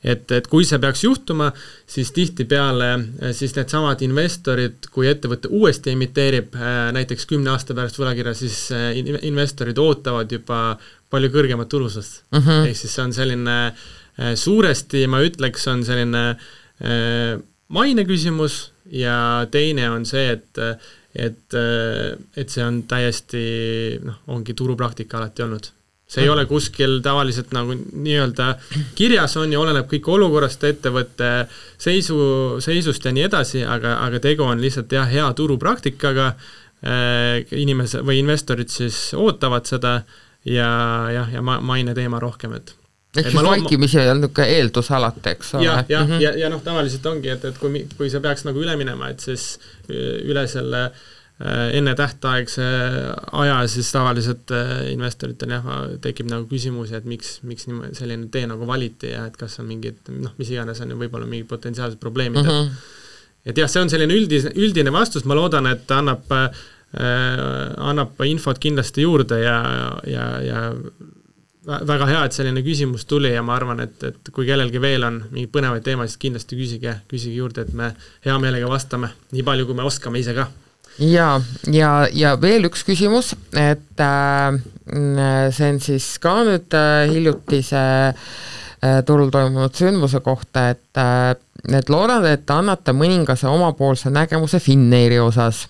et, 0.03 0.29
et 0.31 0.45
kui 0.47 0.65
see 0.65 0.77
peaks 0.77 1.01
juhtuma, 1.03 1.49
siis 1.89 2.11
tihtipeale 2.13 2.89
äh, 2.93 3.31
siis 3.33 3.55
needsamad 3.57 4.01
investorid, 4.05 4.89
kui 4.93 5.09
ettevõte 5.09 5.49
uuesti 5.49 5.95
emiteerib 5.95 6.55
äh, 6.55 6.91
näiteks 6.93 7.25
kümne 7.25 7.51
aasta 7.55 7.73
pärast 7.77 7.97
võlakirja, 7.97 8.35
siis 8.37 8.67
investorid 9.25 9.77
ootavad 9.81 10.31
juba 10.31 10.77
palju 11.09 11.33
kõrgemat 11.33 11.69
tulusust 11.69 12.21
uh. 12.31 12.39
Mhm. 12.39 12.49
-huh. 12.49 12.69
ehk 12.69 12.77
siis 12.77 12.93
see 12.93 13.03
on 13.03 13.13
selline 13.13 13.57
suuresti, 14.17 15.05
ma 15.07 15.19
ütleks, 15.21 15.67
on 15.69 15.83
selline 15.85 16.21
maine 17.69 18.03
küsimus 18.09 18.71
ja 18.89 19.45
teine 19.51 19.91
on 19.93 20.05
see, 20.09 20.31
et 20.31 20.57
et, 21.15 21.53
äh, 21.53 22.17
et 22.35 22.53
see 22.53 22.63
on 22.65 22.83
täiesti 22.89 23.41
noh, 24.03 24.21
ongi 24.35 24.55
turupraktika 24.57 25.21
alati 25.21 25.45
olnud. 25.45 25.71
see 26.07 26.23
ei 26.23 26.29
ole 26.31 26.45
kuskil 26.47 27.01
tavaliselt 27.03 27.49
nagu 27.51 27.73
nii-öelda 27.75 28.53
kirjas 28.95 29.33
on 29.41 29.51
ja 29.51 29.59
oleneb 29.59 29.89
kõik 29.91 30.05
olukorrast, 30.07 30.63
ettevõtte 30.63 31.31
seisu, 31.77 32.19
seisust 32.63 33.03
ja 33.03 33.11
nii 33.11 33.25
edasi, 33.27 33.65
aga, 33.67 33.97
aga 34.05 34.21
tegu 34.23 34.45
on 34.47 34.61
lihtsalt 34.63 34.95
jah, 34.95 35.09
hea 35.11 35.27
turupraktikaga, 35.35 36.29
äh, 36.79 37.43
inimese 37.51 38.05
või 38.07 38.21
investorid 38.23 38.71
siis 38.71 39.11
ootavad 39.19 39.67
seda 39.67 39.99
ja 40.47 40.71
jah, 41.11 41.33
ja 41.33 41.43
ma, 41.43 41.59
maine 41.59 41.95
teema 41.97 42.23
rohkem, 42.23 42.55
et 42.55 42.71
ehk 43.17 43.29
siis 43.31 43.43
vaikimisi 43.49 43.99
on 44.03 44.21
niisugune 44.21 44.47
eeldus 44.55 44.89
alati, 44.95 45.35
eks 45.35 45.53
ole? 45.57 45.65
jah, 45.65 45.83
jah 45.89 46.05
mm, 46.05 46.13
-hmm. 46.13 46.23
ja, 46.23 46.33
ja 46.43 46.49
noh, 46.53 46.63
tavaliselt 46.63 47.05
ongi, 47.05 47.31
et, 47.33 47.45
et 47.45 47.59
kui, 47.61 47.85
kui 47.97 48.09
see 48.13 48.23
peaks 48.23 48.45
nagu 48.47 48.63
üle 48.63 48.75
minema, 48.79 49.11
et 49.13 49.23
siis 49.23 49.47
üle 49.89 50.45
selle 50.47 50.83
äh, 50.85 51.77
enne 51.79 51.95
tähtaegse 51.95 52.67
aja, 53.43 53.57
siis 53.67 53.91
tavaliselt 53.91 54.53
äh, 54.55 54.91
investoritel 54.93 55.57
jah, 55.57 55.73
tekib 56.03 56.29
nagu 56.31 56.47
küsimusi, 56.51 56.95
et 56.97 57.09
miks, 57.09 57.39
miks 57.47 57.67
niimoodi 57.67 57.97
selline 57.97 58.29
tee 58.33 58.45
nagu 58.49 58.67
valiti 58.67 59.11
ja 59.15 59.25
et 59.27 59.37
kas 59.37 59.59
on 59.61 59.69
mingid 59.71 60.13
noh, 60.13 60.33
mis 60.37 60.53
iganes 60.53 60.81
on 60.81 60.95
ju 60.95 61.01
võib-olla 61.03 61.29
mingid 61.29 61.49
potentsiaalsed 61.49 61.99
probleemid 61.99 62.43
mm, 62.43 62.49
-hmm. 62.49 62.71
et 62.71 63.05
et 63.47 63.61
jah, 63.61 63.69
see 63.71 63.83
on 63.83 63.91
selline 63.91 64.15
üldis, 64.15 64.49
üldine 64.55 64.91
vastus, 64.93 65.25
ma 65.27 65.37
loodan, 65.37 65.69
et 65.71 65.91
annab 65.95 66.25
äh, 66.35 66.49
annab 66.97 68.19
infot 68.27 68.59
kindlasti 68.63 69.05
juurde 69.05 69.41
ja, 69.43 69.59
ja, 70.07 70.25
ja 70.43 70.61
väga 71.67 72.07
hea, 72.07 72.21
et 72.25 72.35
selline 72.35 72.63
küsimus 72.65 73.05
tuli 73.07 73.33
ja 73.33 73.43
ma 73.43 73.57
arvan, 73.57 73.81
et, 73.83 73.97
et 74.07 74.31
kui 74.33 74.47
kellelgi 74.47 74.79
veel 74.81 75.03
on 75.07 75.19
mingeid 75.31 75.51
põnevaid 75.53 75.83
teemasid, 75.85 76.19
kindlasti 76.21 76.59
küsige, 76.59 76.93
küsige 77.11 77.35
juurde, 77.41 77.65
et 77.67 77.73
me 77.75 77.91
hea 78.25 78.37
meelega 78.41 78.69
vastame, 78.71 79.11
nii 79.35 79.43
palju, 79.47 79.67
kui 79.67 79.77
me 79.77 79.87
oskame 79.87 80.21
ise 80.23 80.35
ka. 80.37 80.47
ja, 81.03 81.29
ja, 81.71 81.91
ja 82.13 82.35
veel 82.41 82.69
üks 82.69 82.85
küsimus, 82.87 83.33
et 83.51 84.03
äh, 84.03 84.61
see 85.55 85.73
on 85.73 85.81
siis 85.83 86.13
ka 86.23 86.37
nüüd 86.47 86.77
äh, 86.77 87.03
hiljutise 87.11 87.83
äh, 88.13 89.01
turul 89.05 89.33
toimunud 89.33 89.75
sündmuse 89.75 90.23
kohta, 90.23 90.69
et 90.75 91.03
äh, 91.03 91.35
et 91.73 91.89
loodan, 91.89 92.23
et 92.29 92.49
annate 92.53 92.93
mõningase 92.95 93.49
omapoolse 93.49 94.11
nägemuse 94.13 94.61
Finnairi 94.63 95.19
osas 95.19 95.65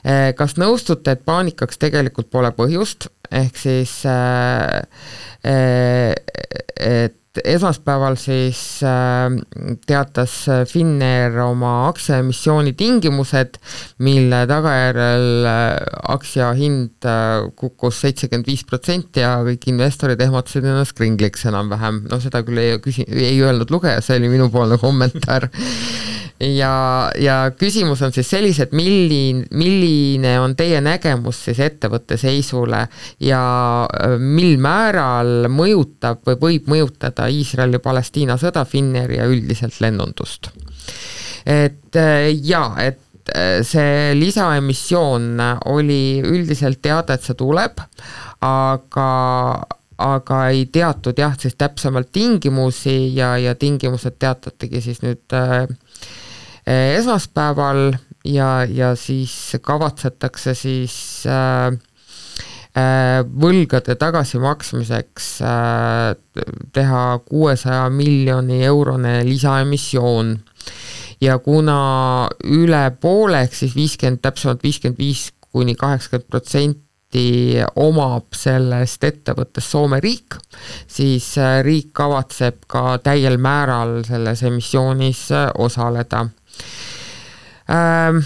äh, 0.00 0.30
kas 0.36 0.56
nõustute, 0.56 1.12
et 1.12 1.24
paanikaks 1.28 1.80
tegelikult 1.82 2.30
pole 2.32 2.52
põhjust, 2.56 3.10
ehk 3.30 3.56
siis 3.58 4.02
äh, 4.08 4.82
äh, 5.46 6.14
et 6.80 7.16
esmaspäeval 7.46 8.16
siis 8.18 8.82
äh, 8.82 9.30
teatas 9.86 10.32
Finnair 10.66 11.38
oma 11.44 11.86
aktsiaemissiooni 11.86 12.72
tingimused, 12.74 13.60
mille 14.02 14.40
tagajärjel 14.50 15.46
aktsia 16.10 16.50
hind 16.58 17.06
kukkus 17.56 18.02
seitsekümmend 18.02 18.50
viis 18.50 18.66
protsenti 18.66 19.22
ja 19.22 19.36
kõik 19.46 19.68
investorid 19.70 20.20
ehmatasid 20.26 20.66
ennast 20.66 20.96
kringliks 20.98 21.46
enam-vähem, 21.52 22.02
no 22.10 22.18
seda 22.22 22.42
küll 22.46 22.58
ei 22.64 22.80
küsi-, 22.82 23.06
ei 23.06 23.38
öelnud 23.38 23.70
lugeja, 23.70 24.02
see 24.02 24.18
oli 24.18 24.32
minupoolne 24.34 24.80
kommentaar 24.82 25.46
ja, 26.40 27.10
ja 27.20 27.36
küsimus 27.58 28.02
on 28.02 28.14
siis 28.14 28.30
selline, 28.30 28.64
et 28.64 28.72
milline, 28.76 29.44
milline 29.56 30.34
on 30.40 30.54
teie 30.58 30.80
nägemus 30.84 31.44
siis 31.48 31.60
ettevõtte 31.64 32.16
seisule 32.20 32.84
ja 33.24 33.42
äh, 33.84 34.16
mil 34.18 34.56
määral 34.62 35.50
mõjutab 35.52 36.24
või 36.26 36.40
võib 36.46 36.72
mõjutada 36.72 37.28
Iisraeli-Palestiina 37.32 38.38
sõda 38.40 38.64
Finnairi 38.68 39.20
ja 39.20 39.28
üldiselt 39.30 39.80
lennundust? 39.84 40.50
et 41.46 41.96
äh, 41.96 42.30
jaa, 42.32 42.74
et 42.82 43.06
see 43.62 44.14
lisaemissioon 44.16 45.36
oli 45.70 46.18
üldiselt 46.24 46.80
teada, 46.82 47.14
et 47.14 47.22
see 47.22 47.36
tuleb, 47.38 47.78
aga 48.42 49.10
aga 50.00 50.38
ei 50.48 50.64
teatud 50.72 51.18
jah, 51.20 51.34
siis 51.38 51.54
täpsemalt 51.60 52.08
tingimusi 52.12 53.12
ja, 53.16 53.34
ja 53.38 53.54
tingimused 53.54 54.16
teatatigi 54.18 54.80
siis 54.80 55.02
nüüd 55.04 55.36
äh, 55.36 55.68
esmaspäeval 56.66 57.92
ja, 58.24 58.64
ja 58.64 58.94
siis 58.96 59.56
kavatsetakse 59.62 60.54
siis 60.54 60.96
äh, 61.26 61.72
äh, 62.76 63.22
võlgade 63.24 63.96
tagasimaksmiseks 64.00 65.30
äh, 65.42 66.44
teha 66.72 67.04
kuuesaja 67.24 67.88
miljoni 67.90 68.64
eurone 68.64 69.20
lisaemissioon. 69.24 70.38
Ja 71.20 71.38
kuna 71.38 72.28
üle 72.48 72.84
poole 73.00 73.42
ehk 73.44 73.56
siis 73.56 73.74
viiskümmend, 73.76 74.22
täpsemalt 74.24 74.62
viiskümmend 74.64 75.00
viis 75.00 75.26
kuni 75.52 75.74
kaheksakümmend 75.76 76.30
protsenti 76.30 77.58
omab 77.76 78.36
sellest 78.38 79.04
ettevõttest 79.04 79.74
Soome 79.74 79.98
riik, 80.00 80.38
siis 80.88 81.32
äh, 81.38 81.58
riik 81.66 81.90
kavatseb 81.92 82.64
ka 82.70 83.00
täiel 83.04 83.36
määral 83.42 84.00
selles 84.06 84.44
emissioonis 84.46 85.26
äh, 85.34 85.48
osaleda 85.58 86.28
ähm,. 87.70 88.22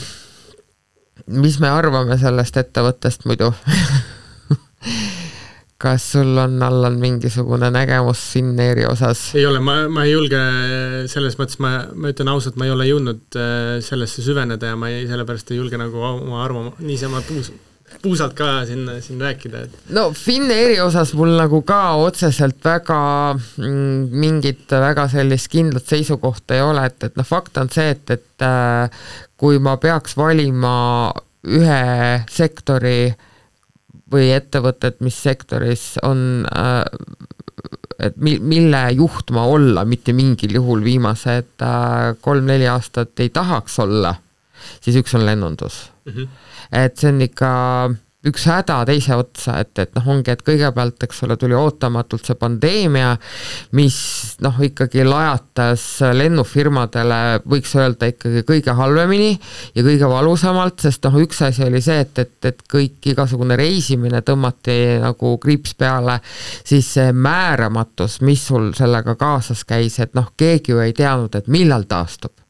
mis 1.26 1.60
me 1.60 1.70
arvame 1.72 2.18
sellest 2.20 2.56
ettevõttest 2.60 3.24
muidu 3.28 3.52
kas 5.84 6.04
sul 6.12 6.38
on, 6.38 6.56
Allan, 6.62 6.96
mingisugune 7.00 7.68
nägemus 7.74 8.22
Finnairi 8.32 8.86
osas? 8.88 9.26
ei 9.36 9.44
ole, 9.46 9.60
ma, 9.60 9.76
ma 9.92 10.06
ei 10.06 10.14
julge, 10.14 10.40
selles 11.12 11.36
mõttes 11.40 11.60
ma, 11.60 11.74
ma 11.92 12.12
ütlen 12.14 12.30
ausalt, 12.32 12.56
ma 12.60 12.68
ei 12.68 12.72
ole 12.72 12.88
jõudnud 12.88 13.38
äh, 13.40 13.76
sellesse 13.84 14.24
süveneda 14.24 14.72
ja 14.72 14.78
ma 14.80 14.92
ei, 14.92 15.04
sellepärast 15.10 15.52
ei 15.52 15.60
julge 15.60 15.80
nagu 15.80 16.00
oma 16.08 16.40
arvama 16.44 16.72
niisama 16.80 17.20
puus, 17.28 17.52
puusalt 18.04 18.34
ka 18.36 18.48
siin, 18.68 18.86
siin 19.04 19.22
rääkida, 19.22 19.64
et 19.66 19.92
no 19.96 20.08
Finnairi 20.16 20.78
osas 20.84 21.14
mul 21.18 21.34
nagu 21.38 21.62
ka 21.66 21.96
otseselt 22.04 22.60
väga 22.64 23.00
mm, 23.34 24.08
mingit 24.12 24.74
väga 24.84 25.06
sellist 25.12 25.50
kindlat 25.52 25.88
seisukohta 25.90 26.58
ei 26.58 26.64
ole, 26.64 26.86
et, 26.90 26.98
et 27.08 27.20
noh, 27.20 27.28
fakt 27.28 27.60
on 27.60 27.70
see, 27.72 27.94
et, 27.96 28.16
et 28.16 28.46
äh, 28.46 29.04
kui 29.40 29.60
ma 29.62 29.76
peaks 29.82 30.18
valima 30.20 30.74
ühe 31.44 31.84
sektori 32.32 33.12
või 34.14 34.30
ettevõtet, 34.34 35.00
mis 35.04 35.16
sektoris 35.24 35.94
on 36.06 36.44
äh, 36.48 36.82
et 38.04 38.16
mi-, 38.20 38.40
mille 38.42 38.82
juht 38.98 39.32
ma 39.34 39.46
olla 39.50 39.84
mitte 39.88 40.14
mingil 40.16 40.56
juhul 40.58 40.84
viimased 40.84 41.64
äh, 41.64 42.14
kolm-neli 42.24 42.68
aastat 42.70 43.20
ei 43.24 43.32
tahaks 43.34 43.78
olla, 43.84 44.14
siis 44.80 44.98
üks 45.00 45.16
on 45.16 45.26
lennundus 45.26 45.86
mm. 46.04 46.12
-hmm 46.12 46.52
et 46.74 46.98
see 46.98 47.12
on 47.12 47.22
ikka 47.24 47.52
üks 48.24 48.46
häda 48.48 48.78
teise 48.88 49.16
otsa, 49.18 49.58
et, 49.60 49.72
et 49.82 49.92
noh, 49.96 50.06
ongi, 50.14 50.32
et 50.32 50.42
kõigepealt, 50.44 51.02
eks 51.04 51.22
ole, 51.26 51.36
tuli 51.40 51.56
ootamatult 51.58 52.24
see 52.24 52.38
pandeemia, 52.40 53.12
mis 53.76 53.96
noh, 54.44 54.60
ikkagi 54.64 55.04
lajatas 55.04 55.84
lennufirmadele, 56.16 57.20
võiks 57.50 57.74
öelda 57.76 58.08
ikkagi 58.12 58.44
kõige 58.48 58.76
halvemini 58.78 59.34
ja 59.76 59.84
kõige 59.84 60.08
valusamalt, 60.10 60.80
sest 60.86 61.04
noh, 61.08 61.18
üks 61.24 61.42
asi 61.44 61.66
oli 61.66 61.82
see, 61.84 62.00
et, 62.06 62.22
et, 62.24 62.38
et 62.52 62.64
kõik 62.70 63.10
igasugune 63.12 63.58
reisimine 63.60 64.22
tõmmati 64.24 64.78
nagu 65.04 65.34
kriips 65.42 65.76
peale, 65.78 66.20
siis 66.64 66.94
see 66.96 67.12
määramatus, 67.12 68.22
mis 68.24 68.46
sul 68.48 68.72
sellega 68.76 69.18
kaasas 69.20 69.66
käis, 69.68 70.00
et 70.00 70.16
noh, 70.16 70.32
keegi 70.36 70.72
ju 70.72 70.80
ei 70.84 70.96
teadnud, 70.96 71.36
et 71.36 71.52
millal 71.52 71.84
taastub 71.90 72.43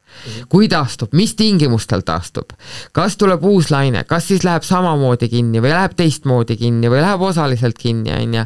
kui 0.49 0.69
taastub, 0.71 1.13
mis 1.17 1.35
tingimustel 1.35 2.03
taastub, 2.05 2.53
kas 2.95 3.17
tuleb 3.17 3.43
uus 3.45 3.69
laine, 3.73 4.03
kas 4.07 4.29
siis 4.31 4.45
läheb 4.45 4.65
samamoodi 4.65 5.29
kinni 5.31 5.61
või 5.63 5.73
läheb 5.73 5.95
teistmoodi 5.97 6.57
kinni 6.59 6.91
või 6.91 7.01
läheb 7.03 7.21
osaliselt 7.25 7.77
kinni, 7.79 8.13
on 8.15 8.37
ju. 8.39 8.45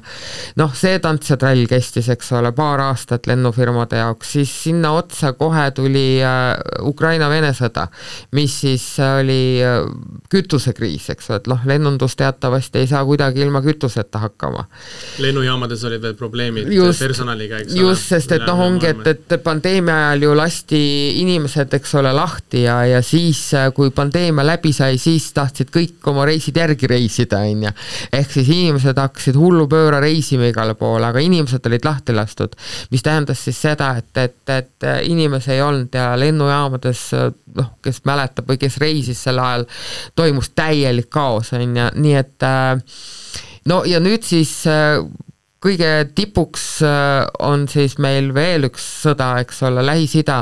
noh, 0.62 0.74
see 0.76 1.00
tants 1.04 1.32
ja 1.32 1.38
trall 1.40 1.66
kestis, 1.70 2.10
eks 2.10 2.32
ole, 2.38 2.52
paar 2.56 2.82
aastat 2.90 3.28
lennufirmade 3.30 4.00
jaoks, 4.00 4.34
siis 4.38 4.54
sinna 4.64 4.94
otsa 4.98 5.34
kohe 5.38 5.70
tuli 5.76 6.22
äh, 6.24 6.56
Ukraina-Vene 6.88 7.52
sõda, 7.58 7.88
mis 8.38 8.60
siis 8.64 8.86
oli 9.04 9.60
äh, 9.66 9.84
kütusekriis, 10.32 11.10
eks 11.14 11.32
ole, 11.32 11.42
et 11.44 11.52
noh, 11.52 11.66
lennundus 11.70 12.16
teatavasti 12.20 12.84
ei 12.84 12.90
saa 12.90 13.04
kuidagi 13.06 13.44
ilma 13.46 13.62
kütuseta 13.66 14.22
hakkama. 14.26 14.66
lennujaamades 15.20 15.84
olid 15.88 16.02
veel 16.02 16.16
probleemid 16.20 16.72
just, 16.74 17.00
personaliga, 17.04 17.62
eks 17.64 17.74
ole. 17.74 17.82
just, 17.82 18.08
sest 18.10 18.32
et 18.36 18.46
noh, 18.48 18.60
ongi, 18.66 18.92
et, 18.92 19.08
et 19.14 19.38
pandeemia 19.44 19.96
ajal 20.10 20.28
ju 20.28 20.36
lasti 20.38 20.82
inimesed 21.22 21.59
inimesed, 21.60 21.74
eks 21.76 21.96
ole, 22.00 22.12
lahti 22.14 22.64
ja, 22.64 22.86
ja 22.86 23.02
siis, 23.04 23.54
äh, 23.54 23.70
kui 23.76 23.92
pandeemia 23.92 24.46
läbi 24.46 24.72
sai, 24.74 24.98
siis 24.98 25.32
tahtsid 25.34 25.70
kõik 25.74 26.08
oma 26.08 26.26
reisid 26.26 26.56
järgi 26.58 26.88
reisida, 26.88 27.40
on 27.44 27.64
ju. 27.68 27.72
ehk 28.14 28.32
siis 28.32 28.48
inimesed 28.48 28.98
hakkasid 28.98 29.36
hullupööra 29.36 30.00
reisima 30.00 30.48
igale 30.50 30.76
poole, 30.76 31.06
aga 31.06 31.20
inimesed 31.20 31.66
olid 31.66 31.86
lahti 31.86 32.14
lastud. 32.14 32.56
mis 32.92 33.04
tähendas 33.04 33.44
siis 33.44 33.60
seda, 33.62 33.96
et, 33.98 34.18
et, 34.18 34.50
et 34.50 34.84
äh, 34.84 35.02
inimesi 35.10 35.52
ei 35.54 35.62
olnud 35.62 35.94
ja 35.94 36.16
lennujaamades 36.18 37.14
äh, 37.14 37.32
noh, 37.56 37.74
kes 37.84 38.04
mäletab 38.06 38.48
või 38.48 38.60
kes 38.62 38.78
reisis 38.78 39.24
sel 39.24 39.40
ajal, 39.40 39.66
toimus 40.16 40.52
täielik 40.56 41.10
kaos, 41.10 41.54
on 41.54 41.76
ju, 41.76 41.90
nii 41.96 42.16
et 42.16 42.46
no 43.68 43.84
ja 43.86 44.00
nüüd 44.00 44.24
siis 44.24 44.62
kõige 45.64 45.90
tipuks 46.16 46.64
äh, 46.88 47.26
on 47.44 47.66
siis 47.68 47.98
meil 48.00 48.32
veel 48.36 48.70
üks 48.70 48.84
sõda, 49.04 49.34
eks 49.44 49.62
ole, 49.68 49.84
Lähis-Ida 49.84 50.38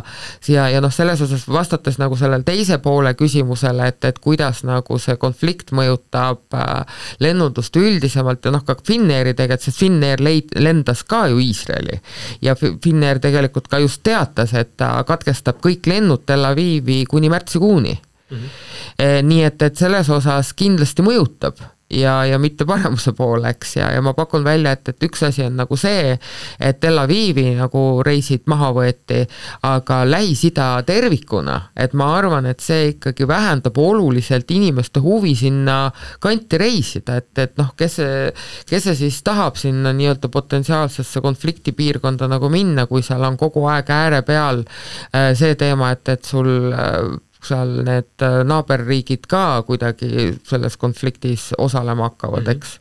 ja, 0.51 0.67
ja 0.69 0.81
noh, 0.83 0.93
selles 0.93 1.21
osas 1.25 1.47
vastates 1.49 1.97
nagu 1.97 2.17
sellele 2.19 2.45
teise 2.45 2.77
poole 2.83 3.15
küsimusele, 3.17 3.89
et, 3.89 4.05
et 4.05 4.19
kuidas 4.21 4.61
nagu 4.67 4.99
see 5.01 5.17
konflikt 5.21 5.73
mõjutab 5.77 6.57
äh, 6.57 6.99
lennundust 7.23 7.77
üldisemalt 7.81 8.45
ja 8.45 8.53
noh, 8.53 8.65
ka 8.67 8.77
Finnairi 8.87 9.33
tegelikult, 9.33 9.65
sest 9.65 9.81
Finnair 9.81 10.21
leid-, 10.23 10.53
lendas 10.61 11.01
ka 11.07 11.25
ju 11.31 11.41
Iisraeli 11.41 11.97
ja 12.45 12.53
Finnair 12.57 13.21
tegelikult 13.23 13.71
ka 13.71 13.81
just 13.81 14.03
teatas, 14.05 14.53
et 14.53 14.75
ta 14.77 14.93
katkestab 15.07 15.63
kõik 15.63 15.89
lennud 15.89 16.27
Tel 16.29 16.45
Avivi 16.45 17.03
kuni 17.09 17.31
märtsikuuni 17.33 17.95
mm. 17.95 18.37
-hmm. 18.37 19.25
nii 19.25 19.43
et, 19.49 19.61
et 19.61 19.81
selles 19.81 20.09
osas 20.13 20.53
kindlasti 20.53 21.01
mõjutab 21.01 21.57
ja, 21.89 22.25
ja 22.25 22.39
mitte 22.39 22.65
paremuse 22.67 23.13
poole, 23.15 23.49
eks, 23.55 23.75
ja, 23.77 23.91
ja 23.95 24.01
ma 24.03 24.13
pakun 24.17 24.43
välja, 24.43 24.73
et, 24.75 24.89
et 24.91 25.05
üks 25.07 25.23
asi 25.27 25.45
on 25.45 25.55
nagu 25.59 25.77
see, 25.79 26.17
et 26.59 26.79
Tel 26.83 26.99
Avivi 26.99 27.45
nagu 27.55 27.83
reisid 28.05 28.43
maha 28.51 28.73
võeti, 28.75 29.21
aga 29.67 30.01
Lähis-Ida 30.07 30.69
tervikuna, 30.87 31.57
et 31.79 31.95
ma 31.97 32.09
arvan, 32.17 32.49
et 32.51 32.63
see 32.63 32.91
ikkagi 32.93 33.27
vähendab 33.29 33.77
oluliselt 33.79 34.51
inimeste 34.51 35.01
huvi 35.03 35.33
sinna 35.39 35.77
kanti 36.23 36.59
reisida, 36.59 37.21
et, 37.21 37.31
et 37.39 37.55
noh, 37.59 37.71
kes 37.77 37.99
see, 38.01 38.19
kes 38.67 38.89
see 38.89 38.99
siis 39.05 39.21
tahab 39.25 39.59
sinna 39.59 39.93
nii-öelda 39.95 40.31
potentsiaalsesse 40.33 41.23
konfliktipiirkonda 41.23 42.27
nagu 42.31 42.51
minna, 42.51 42.87
kui 42.89 43.05
seal 43.05 43.23
on 43.27 43.39
kogu 43.39 43.63
aeg 43.71 43.89
ääre 43.95 44.21
peal 44.27 44.65
äh, 44.65 45.31
see 45.37 45.55
teema, 45.59 45.93
et, 45.95 46.03
et 46.11 46.27
sul 46.27 46.51
äh, 46.73 47.15
seal 47.47 47.81
need 47.87 48.25
äh, 48.25 48.41
naaberriigid 48.47 49.27
ka 49.29 49.63
kuidagi 49.67 50.33
selles 50.47 50.77
konfliktis 50.77 51.51
osalema 51.57 52.11
hakkavad 52.11 52.47
-hmm. 52.47 52.55
eks. 52.55 52.79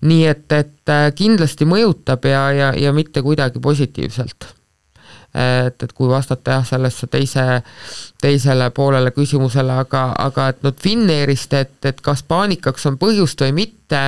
nii 0.00 0.26
et, 0.26 0.52
et 0.52 0.88
äh, 0.88 1.12
kindlasti 1.14 1.64
mõjutab 1.64 2.24
ja, 2.28 2.50
ja, 2.52 2.72
ja 2.76 2.92
mitte 2.92 3.22
kuidagi 3.22 3.60
positiivselt 3.60 4.54
et, 5.34 5.82
et 5.82 5.92
kui 5.92 6.08
vastata 6.08 6.58
jah, 6.58 6.66
sellesse 6.66 7.06
teise, 7.06 7.62
teisele 8.22 8.70
poolele 8.74 9.12
küsimusele, 9.14 9.76
aga, 9.84 10.10
aga 10.18 10.48
et 10.52 10.64
noh, 10.66 10.74
Finnairist, 10.82 11.54
et, 11.54 11.76
et 11.84 12.00
kas 12.00 12.22
paanikaks 12.22 12.86
on 12.90 12.98
põhjust 12.98 13.44
või 13.46 13.54
mitte, 13.62 14.02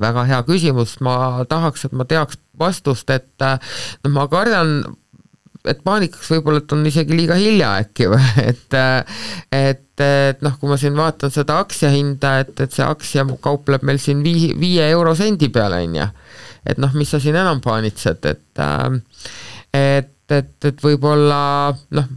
väga 0.00 0.24
hea 0.28 0.40
küsimus, 0.46 0.96
ma 1.04 1.44
tahaks, 1.48 1.86
et 1.86 1.92
ma 1.96 2.06
teaks 2.08 2.38
vastust, 2.58 3.10
et 3.10 3.46
noh, 4.04 4.10
ma 4.14 4.26
kardan 4.30 4.82
et 5.68 5.82
paanikaks 5.84 6.30
võib-olla, 6.32 6.62
et 6.62 6.72
on 6.72 6.86
isegi 6.88 7.16
liiga 7.16 7.36
hilja 7.38 7.74
äkki 7.82 8.08
või, 8.12 8.30
et 8.50 8.78
et, 9.52 10.04
et 10.04 10.42
noh, 10.44 10.56
kui 10.60 10.70
ma 10.70 10.78
siin 10.80 10.96
vaatan 10.96 11.32
seda 11.34 11.58
aktsiahinda, 11.64 12.34
et, 12.44 12.54
et 12.64 12.72
see 12.76 12.86
aktsia 12.86 13.26
kaupleb 13.42 13.84
meil 13.86 14.00
siin 14.02 14.24
vii-, 14.24 14.54
viie 14.60 14.88
eurosendi 14.94 15.50
peal, 15.52 15.76
on 15.76 16.00
ju. 16.00 16.08
et 16.72 16.80
noh, 16.80 16.96
mis 16.96 17.10
sa 17.10 17.20
siin 17.22 17.38
enam 17.40 17.62
paanitsed, 17.64 18.26
et 18.30 18.64
et, 19.76 20.12
et, 20.40 20.56
et 20.72 20.84
võib-olla 20.84 21.42
noh, 21.96 22.12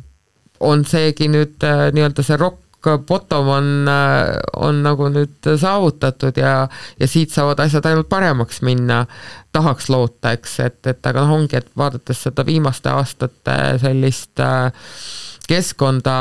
on 0.64 0.86
seegi 0.88 1.28
nüüd 1.32 1.64
nii-öelda 1.64 2.24
see 2.24 2.40
rokk 2.40 2.63
bottom 3.08 3.48
on, 3.48 3.68
on 4.60 4.82
nagu 4.84 5.08
nüüd 5.14 5.50
saavutatud 5.60 6.38
ja, 6.38 6.68
ja 7.00 7.08
siit 7.08 7.32
saavad 7.32 7.62
asjad 7.64 7.86
ainult 7.90 8.10
paremaks 8.12 8.62
minna, 8.66 9.04
tahaks 9.54 9.90
loota, 9.94 10.34
eks, 10.36 10.60
et, 10.66 10.80
et 10.92 11.12
aga 11.12 11.24
noh, 11.24 11.38
ongi, 11.40 11.60
et 11.60 11.70
vaadates 11.78 12.26
seda 12.28 12.46
viimaste 12.48 12.92
aastate 12.92 13.58
sellist 13.82 14.42
äh, 14.44 14.72
keskkonda 15.48 16.16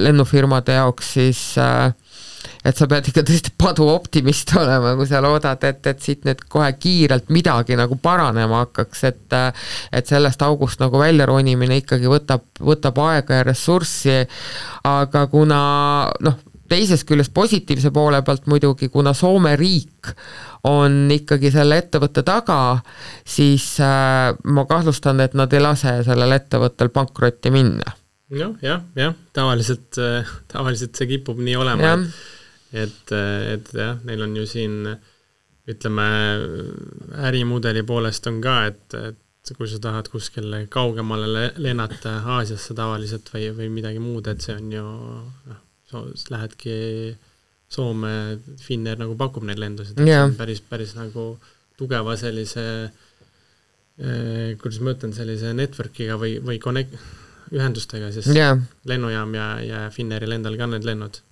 lennufirmade 0.00 0.78
jaoks, 0.78 1.14
siis 1.18 1.42
äh, 1.58 1.92
et 2.64 2.76
sa 2.76 2.88
pead 2.90 3.10
ikka 3.10 3.24
tõesti 3.26 3.54
paduoptimist 3.60 4.54
olema, 4.60 4.94
kui 4.98 5.08
sa 5.08 5.22
loodad, 5.24 5.64
et, 5.68 5.86
et 5.92 6.04
siit 6.04 6.26
nüüd 6.28 6.44
kohe 6.52 6.70
kiirelt 6.80 7.30
midagi 7.34 7.78
nagu 7.78 7.98
paranema 8.00 8.64
hakkaks, 8.64 9.04
et 9.08 9.38
et 9.94 10.08
sellest 10.08 10.42
august 10.42 10.80
nagu 10.82 10.98
välja 10.98 11.26
ronimine 11.28 11.80
ikkagi 11.80 12.08
võtab, 12.10 12.44
võtab 12.60 12.98
aega 13.04 13.40
ja 13.40 13.46
ressurssi, 13.46 14.16
aga 14.88 15.26
kuna 15.30 15.60
noh, 16.24 16.38
teisest 16.70 17.06
küljest 17.08 17.34
positiivse 17.34 17.90
poole 17.94 18.22
pealt 18.26 18.46
muidugi, 18.50 18.88
kuna 18.92 19.14
Soome 19.16 19.56
riik 19.58 20.12
on 20.68 21.08
ikkagi 21.12 21.50
selle 21.54 21.78
ettevõtte 21.80 22.22
taga, 22.26 22.80
siis 23.24 23.72
äh, 23.82 24.30
ma 24.44 24.66
kahtlustan, 24.68 25.22
et 25.24 25.34
nad 25.38 25.52
ei 25.56 25.62
lase 25.64 26.00
sellel 26.06 26.36
ettevõttel 26.36 26.92
pankrotti 26.94 27.52
minna 27.54 27.99
noh, 28.30 28.58
jah, 28.62 28.84
jah, 28.98 29.16
tavaliselt, 29.36 29.98
tavaliselt 30.50 30.98
see 30.98 31.08
kipub 31.16 31.40
nii 31.42 31.56
olema, 31.58 31.96
et 31.98 32.20
et, 32.70 33.12
et 33.12 33.72
jah, 33.74 33.96
neil 34.06 34.22
on 34.26 34.36
ju 34.38 34.44
siin 34.46 34.76
ütleme, 35.70 36.06
ärimudeli 37.28 37.82
poolest 37.86 38.26
on 38.30 38.40
ka, 38.42 38.54
et, 38.70 38.94
et 38.94 39.52
kui 39.56 39.68
sa 39.70 39.80
tahad 39.82 40.08
kuskile 40.12 40.64
kaugemale 40.70 41.50
lennata 41.58 42.20
Aasiasse 42.36 42.74
tavaliselt 42.78 43.30
või, 43.32 43.48
või 43.56 43.70
midagi 43.80 44.02
muud, 44.02 44.28
et 44.30 44.42
see 44.44 44.54
on 44.54 44.70
ju 44.74 44.84
noh, 44.84 46.06
lähedki 46.30 46.76
Soome, 47.70 48.40
Finnair 48.58 48.98
nagu 48.98 49.14
pakub 49.18 49.44
neid 49.46 49.60
lendusid, 49.62 49.98
et 49.98 50.06
see 50.08 50.22
on 50.24 50.36
päris, 50.38 50.62
päris 50.66 50.96
nagu 50.98 51.32
tugeva 51.78 52.16
sellise 52.18 52.64
eh, 52.86 54.56
kuidas 54.60 54.80
ma 54.82 54.94
ütlen, 54.96 55.14
sellise 55.16 55.54
network'iga 55.56 56.18
või, 56.20 56.38
või 56.44 56.58
connect, 56.62 56.96
ühendustega, 57.54 58.12
sest 58.14 58.34
yeah. 58.34 58.58
lennujaam 58.88 59.34
ja, 59.34 59.48
ja 59.64 59.80
Finnairil 59.94 60.36
endal 60.38 60.58
ka 60.60 60.70
need 60.70 60.86
lennud. 60.86 61.22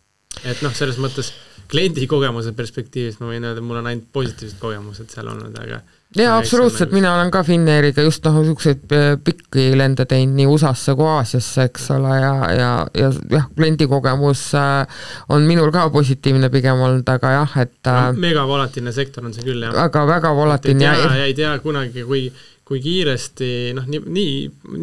et 0.45 0.61
noh, 0.62 0.75
selles 0.77 0.99
mõttes 1.03 1.33
kliendi 1.69 2.07
kogemuse 2.09 2.55
perspektiivist 2.57 3.21
ma 3.21 3.31
võin 3.33 3.45
öelda, 3.45 3.62
mul 3.64 3.81
on 3.81 3.89
ainult 3.91 4.11
positiivsed 4.14 4.59
kogemused 4.61 5.11
seal 5.12 5.29
olnud, 5.29 5.57
aga 5.61 5.81
jaa, 6.16 6.39
absoluutselt, 6.39 6.93
mina 6.97 7.11
olen 7.14 7.31
ka 7.33 7.43
Finnairiga 7.45 8.05
just 8.07 8.25
noh, 8.25 8.39
niisuguseid 8.41 8.95
äh, 8.97 9.09
pikki 9.25 9.66
lende 9.77 10.07
teinud 10.09 10.39
nii 10.39 10.49
USA-sse 10.49 10.95
kui 10.97 11.09
Aasiasse, 11.12 11.69
eks 11.69 11.91
ole, 11.97 12.14
ja, 12.16 12.33
ja, 12.57 12.71
ja 12.97 13.11
jah, 13.35 13.49
kliendi 13.57 13.89
kogemus 13.91 14.47
äh, 14.57 15.03
on 15.35 15.45
minul 15.49 15.73
ka 15.75 15.89
positiivne 15.93 16.49
pigem 16.55 16.81
olnud, 16.87 17.09
aga 17.12 17.35
jah, 17.37 17.59
et 17.64 17.77
no, 17.83 17.97
äh, 17.97 18.23
megavolatiilne 18.29 18.95
sektor 18.97 19.29
on 19.29 19.37
see 19.37 19.45
küll, 19.45 19.61
jah. 19.66 19.75
väga, 19.77 20.07
väga 20.09 20.33
volatiilne. 20.41 20.89
ja 20.89 21.27
ei 21.27 21.37
tea 21.37 21.53
kunagi, 21.64 22.07
kui 22.09 22.31
kui 22.69 22.83
kiiresti 22.85 23.51
noh, 23.77 23.87
nii, 23.89 24.03
nii, 24.12 24.33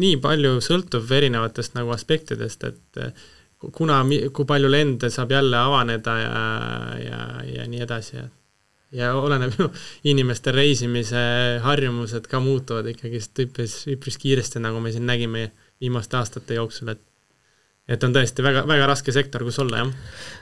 nii 0.02 0.16
palju 0.22 0.56
sõltub 0.64 1.10
erinevatest 1.14 1.76
nagu 1.78 1.92
aspektidest, 1.94 2.64
et 2.66 3.04
kuna, 3.72 4.00
kui 4.34 4.48
palju 4.48 4.70
lende 4.70 5.10
saab 5.14 5.36
jälle 5.36 5.60
avaneda 5.60 6.16
ja, 6.18 6.40
ja, 7.04 7.20
ja 7.46 7.68
nii 7.70 7.84
edasi, 7.86 8.24
et 8.24 8.34
ja 8.96 9.12
oleneb 9.18 9.54
ju, 9.58 9.68
inimeste 10.12 10.52
reisimise 10.54 11.20
harjumused 11.64 12.28
ka 12.30 12.40
muutuvad 12.40 12.86
ikkagist 12.92 13.38
üpris, 13.44 13.80
üpris 13.90 14.18
kiiresti, 14.22 14.62
nagu 14.62 14.80
me 14.80 14.92
siin 14.94 15.06
nägime 15.08 15.50
viimaste 15.80 16.18
aastate 16.20 16.58
jooksul, 16.58 16.94
et 16.94 17.02
et 17.86 18.02
on 18.02 18.10
tõesti 18.10 18.42
väga, 18.42 18.64
väga 18.66 18.86
raske 18.90 19.12
sektor, 19.14 19.44
kus 19.46 19.60
olla, 19.62 19.84
jah. 19.84 19.90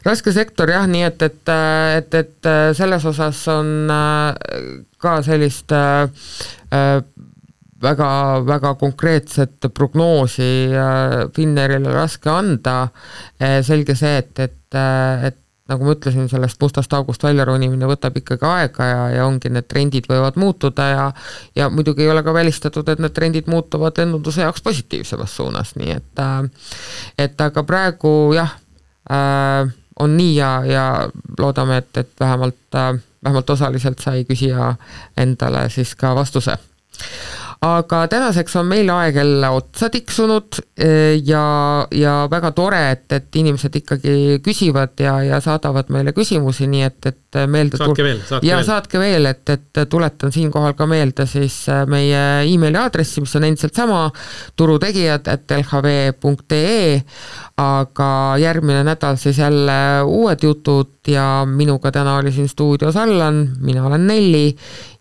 raske 0.06 0.32
sektor 0.32 0.70
jah, 0.72 0.86
nii 0.88 1.02
et, 1.04 1.24
et, 1.26 1.50
et, 1.98 2.14
et 2.22 2.48
selles 2.78 3.04
osas 3.10 3.42
on 3.52 3.90
äh, 3.92 4.54
ka 4.96 5.18
sellist 5.26 5.74
äh, 5.76 6.08
äh 7.84 7.90
väga, 7.90 8.08
väga 8.46 8.74
konkreetset 8.80 9.68
prognoosi 9.74 10.68
Finnairile 11.34 11.92
raske 11.94 12.30
anda, 12.30 12.88
äh, 13.40 13.60
selge 13.62 13.96
see, 13.98 14.18
et, 14.18 14.38
et, 14.38 14.74
äh, 14.74 15.28
et 15.30 15.40
nagu 15.68 15.86
ma 15.86 15.94
ütlesin, 15.94 16.26
sellest 16.28 16.60
mustast 16.60 16.92
august 16.92 17.22
välja 17.24 17.46
ronimine 17.48 17.88
võtab 17.88 18.18
ikkagi 18.20 18.44
aega 18.44 18.88
ja, 18.88 19.04
ja 19.14 19.28
ongi 19.28 19.48
need 19.52 19.64
trendid 19.70 20.08
võivad 20.10 20.36
muutuda 20.40 20.88
ja 20.90 21.06
ja 21.56 21.70
muidugi 21.72 22.04
ei 22.04 22.10
ole 22.12 22.22
ka 22.22 22.34
välistatud, 22.36 22.88
et 22.88 23.00
need 23.00 23.14
trendid 23.16 23.48
muutuvad 23.48 23.96
lennunduse 23.98 24.44
jaoks 24.44 24.64
positiivsemas 24.64 25.36
suunas, 25.36 25.72
nii 25.80 25.96
et 25.96 26.20
äh, 26.20 26.68
et 27.28 27.40
aga 27.40 27.64
praegu 27.64 28.34
jah 28.36 28.58
äh,, 29.08 29.72
on 30.00 30.16
nii 30.18 30.36
ja, 30.36 30.52
ja 30.68 30.84
loodame, 31.38 31.80
et, 31.80 31.96
et 31.96 32.12
vähemalt 32.20 32.76
äh,, 32.76 32.92
vähemalt 33.24 33.50
osaliselt 33.56 34.04
sai 34.04 34.26
küsija 34.28 34.74
endale 35.16 35.68
siis 35.72 35.94
ka 35.96 36.12
vastuse 36.14 36.58
aga 37.64 38.00
tänaseks 38.12 38.56
on 38.60 38.66
meil 38.68 38.90
aeg 38.92 39.16
jälle 39.16 39.48
otsa 39.56 39.88
tiksunud 39.92 40.58
e, 40.76 40.88
ja, 41.24 41.44
ja 41.94 42.14
väga 42.30 42.50
tore, 42.56 42.80
et, 42.92 43.06
et 43.12 43.36
inimesed 43.40 43.76
ikkagi 43.80 44.14
küsivad 44.44 45.00
ja, 45.00 45.16
ja 45.24 45.40
saadavad 45.44 45.88
meile 45.94 46.12
küsimusi, 46.16 46.66
nii 46.70 46.82
et, 46.84 46.98
et 47.08 47.38
meelde 47.50 47.80
saatke 47.80 48.04
veel, 48.04 48.20
saatke 48.28 48.48
ja 48.48 48.58
veel. 48.58 48.66
saatke 48.68 49.00
veel, 49.00 49.28
et, 49.30 49.54
et 49.54 49.82
tuletan 49.90 50.34
siinkohal 50.34 50.76
ka 50.76 50.88
meelde 50.90 51.26
siis 51.30 51.56
meie 51.90 52.24
emaili 52.50 52.80
aadressi, 52.80 53.22
mis 53.24 53.36
on 53.38 53.46
endiselt 53.48 53.76
sama, 53.78 54.02
turutegijad 54.60 55.30
et 55.32 55.54
lhv.ee, 55.56 56.98
aga 57.64 58.10
järgmine 58.42 58.82
nädal 58.84 59.16
siis 59.20 59.38
jälle 59.40 59.78
uued 60.04 60.44
jutud 60.44 60.92
ja 61.08 61.46
minuga 61.48 61.92
täna 61.94 62.18
oli 62.20 62.32
siin 62.32 62.48
stuudios 62.48 62.96
Allan, 62.96 63.46
mina 63.60 63.86
olen 63.86 64.06
Nelli 64.06 64.50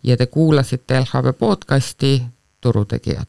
ja 0.04 0.18
te 0.18 0.28
kuulasite 0.32 1.02
LHV 1.02 1.36
podcasti 1.40 2.14
turutegijad. 2.64 3.28